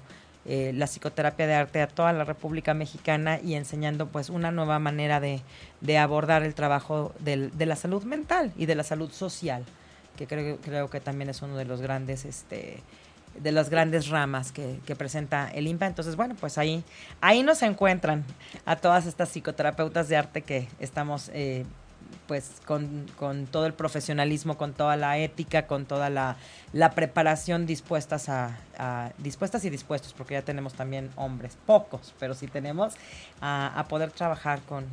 eh, 0.47 0.73
la 0.75 0.85
psicoterapia 0.85 1.47
de 1.47 1.55
arte 1.55 1.81
a 1.81 1.87
toda 1.87 2.13
la 2.13 2.23
República 2.23 2.75
Mexicana 2.75 3.39
y 3.43 3.55
enseñando 3.55 4.09
pues 4.09 4.29
una 4.29 4.51
nueva 4.51 4.77
manera 4.77 5.19
de, 5.19 5.41
de 5.81 5.97
abordar 5.97 6.43
el 6.43 6.53
trabajo 6.53 7.15
del, 7.17 7.57
de 7.57 7.65
la 7.65 7.75
salud 7.75 8.03
mental 8.03 8.53
y 8.55 8.67
de 8.67 8.75
la 8.75 8.83
salud 8.83 9.11
social, 9.11 9.65
que 10.15 10.27
creo, 10.27 10.57
creo 10.57 10.89
que 10.91 10.99
también 10.99 11.31
es 11.31 11.41
uno 11.41 11.57
de 11.57 11.65
los 11.65 11.81
grandes 11.81 12.25
este, 12.25 12.83
de 13.39 13.51
las 13.51 13.69
grandes 13.69 14.09
ramas 14.09 14.51
que, 14.51 14.79
presenta 14.97 15.49
el 15.51 15.67
IMPA. 15.67 15.87
Entonces, 15.87 16.15
bueno, 16.15 16.35
pues 16.39 16.57
ahí, 16.57 16.83
ahí 17.21 17.43
nos 17.43 17.61
encuentran 17.61 18.23
a 18.65 18.75
todas 18.75 19.05
estas 19.05 19.29
psicoterapeutas 19.29 20.07
de 20.09 20.17
arte 20.17 20.41
que 20.41 20.67
estamos 20.79 21.29
eh, 21.33 21.65
pues 22.27 22.61
con, 22.65 23.07
todo 23.51 23.65
el 23.65 23.73
profesionalismo, 23.73 24.57
con 24.57 24.73
toda 24.73 24.95
la 24.95 25.17
ética, 25.17 25.67
con 25.67 25.85
toda 25.85 26.09
la, 26.09 26.37
preparación 26.95 27.65
dispuestas 27.65 28.29
a, 28.29 29.11
dispuestas 29.17 29.65
y 29.65 29.69
dispuestos, 29.69 30.13
porque 30.13 30.33
ya 30.33 30.41
tenemos 30.41 30.73
también 30.73 31.11
hombres, 31.15 31.57
pocos, 31.65 32.13
pero 32.19 32.33
sí 32.33 32.47
tenemos 32.47 32.93
a, 33.41 33.77
a 33.79 33.85
poder 33.85 34.11
trabajar 34.11 34.61
con, 34.61 34.85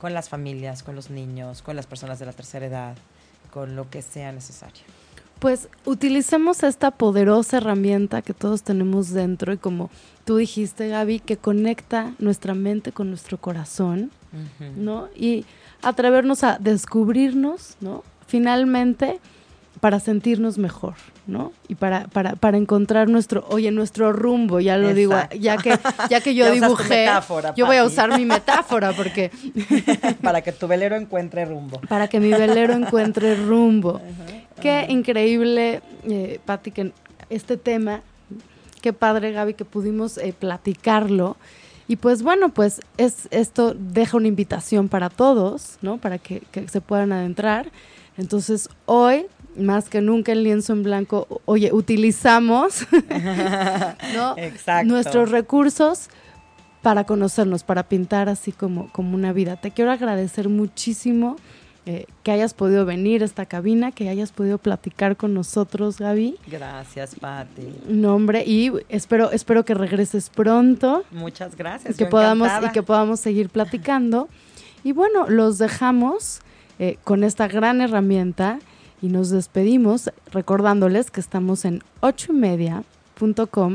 con 0.00 0.14
las 0.14 0.28
familias, 0.28 0.82
con 0.82 0.96
los 0.96 1.10
niños, 1.10 1.62
con 1.62 1.76
las 1.76 1.86
personas 1.86 2.18
de 2.18 2.26
la 2.26 2.32
tercera 2.32 2.66
edad, 2.66 2.96
con 3.52 3.76
lo 3.76 3.88
que 3.88 4.02
sea 4.02 4.32
necesario. 4.32 5.01
Pues 5.42 5.68
utilicemos 5.84 6.62
esta 6.62 6.92
poderosa 6.92 7.56
herramienta 7.56 8.22
que 8.22 8.32
todos 8.32 8.62
tenemos 8.62 9.10
dentro 9.10 9.52
y 9.52 9.56
como 9.56 9.90
tú 10.24 10.36
dijiste, 10.36 10.86
Gaby, 10.86 11.18
que 11.18 11.36
conecta 11.36 12.12
nuestra 12.20 12.54
mente 12.54 12.92
con 12.92 13.08
nuestro 13.08 13.38
corazón, 13.38 14.12
¿no? 14.76 15.08
Y 15.16 15.44
atrevernos 15.82 16.44
a 16.44 16.58
descubrirnos, 16.60 17.74
¿no? 17.80 18.04
Finalmente, 18.28 19.18
para 19.80 19.98
sentirnos 19.98 20.58
mejor, 20.58 20.94
¿no? 21.26 21.50
Y 21.66 21.74
para, 21.74 22.06
para, 22.06 22.36
para 22.36 22.56
encontrar 22.56 23.08
nuestro, 23.08 23.44
oye, 23.48 23.72
nuestro 23.72 24.12
rumbo, 24.12 24.60
ya 24.60 24.76
lo 24.76 24.94
digo, 24.94 25.16
ya 25.40 25.56
que, 25.56 25.76
ya 26.08 26.20
que 26.20 26.36
yo 26.36 26.52
dibujé, 26.52 27.08
yo 27.56 27.66
voy 27.66 27.78
a 27.78 27.84
usar 27.84 28.16
mi 28.16 28.24
metáfora 28.24 28.92
porque... 28.92 29.32
para 30.22 30.42
que 30.42 30.52
tu 30.52 30.68
velero 30.68 30.94
encuentre 30.94 31.46
rumbo. 31.46 31.80
Para 31.88 32.06
que 32.06 32.20
mi 32.20 32.30
velero 32.30 32.74
encuentre 32.74 33.34
rumbo. 33.34 34.00
Qué 34.62 34.86
increíble, 34.88 35.82
eh, 36.04 36.38
Patti, 36.44 36.70
que 36.70 36.92
este 37.30 37.56
tema, 37.56 38.02
qué 38.80 38.92
padre, 38.92 39.32
Gaby, 39.32 39.54
que 39.54 39.64
pudimos 39.64 40.18
eh, 40.18 40.32
platicarlo. 40.38 41.36
Y 41.88 41.96
pues 41.96 42.22
bueno, 42.22 42.50
pues 42.50 42.80
es, 42.96 43.26
esto 43.32 43.74
deja 43.76 44.16
una 44.16 44.28
invitación 44.28 44.88
para 44.88 45.10
todos, 45.10 45.78
¿no? 45.82 45.98
Para 45.98 46.18
que, 46.18 46.42
se 46.70 46.80
puedan 46.80 47.10
adentrar. 47.10 47.72
Entonces, 48.16 48.68
hoy, 48.86 49.26
más 49.56 49.88
que 49.88 50.00
nunca 50.00 50.30
el 50.30 50.44
lienzo 50.44 50.74
en 50.74 50.84
blanco, 50.84 51.26
oye, 51.44 51.72
utilizamos 51.72 52.86
nuestros 54.84 55.32
recursos 55.32 56.08
para 56.82 57.02
conocernos, 57.02 57.64
para 57.64 57.82
pintar 57.88 58.28
así 58.28 58.52
como, 58.52 58.92
como 58.92 59.16
una 59.16 59.32
vida. 59.32 59.56
Te 59.56 59.72
quiero 59.72 59.90
agradecer 59.90 60.48
muchísimo 60.48 61.34
eh, 61.84 62.06
que 62.22 62.30
hayas 62.30 62.54
podido 62.54 62.84
venir 62.84 63.22
a 63.22 63.24
esta 63.24 63.46
cabina, 63.46 63.90
que 63.90 64.08
hayas 64.08 64.30
podido 64.32 64.58
platicar 64.58 65.16
con 65.16 65.34
nosotros, 65.34 65.98
Gaby. 65.98 66.36
Gracias, 66.46 67.16
Pati. 67.16 67.74
No, 67.88 68.14
hombre, 68.14 68.44
y 68.46 68.70
espero, 68.88 69.32
espero 69.32 69.64
que 69.64 69.74
regreses 69.74 70.30
pronto. 70.30 71.04
Muchas 71.10 71.56
gracias. 71.56 71.94
Y 71.94 71.98
que, 71.98 72.06
podamos, 72.06 72.48
y 72.64 72.68
que 72.70 72.82
podamos 72.82 73.20
seguir 73.20 73.48
platicando. 73.48 74.28
y 74.84 74.92
bueno, 74.92 75.28
los 75.28 75.58
dejamos 75.58 76.40
eh, 76.78 76.98
con 77.04 77.24
esta 77.24 77.48
gran 77.48 77.80
herramienta 77.80 78.58
y 79.00 79.08
nos 79.08 79.30
despedimos 79.30 80.10
recordándoles 80.32 81.10
que 81.10 81.20
estamos 81.20 81.64
en 81.64 81.82
ocho 82.00 82.32
y 82.32 82.36
media 82.36 82.84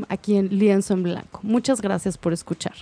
aquí 0.09 0.35
en 0.35 0.49
Lienzo 0.59 0.93
en 0.93 1.03
Blanco. 1.03 1.39
Muchas 1.43 1.81
gracias 1.81 2.17
por 2.17 2.33
escuchar. 2.33 2.73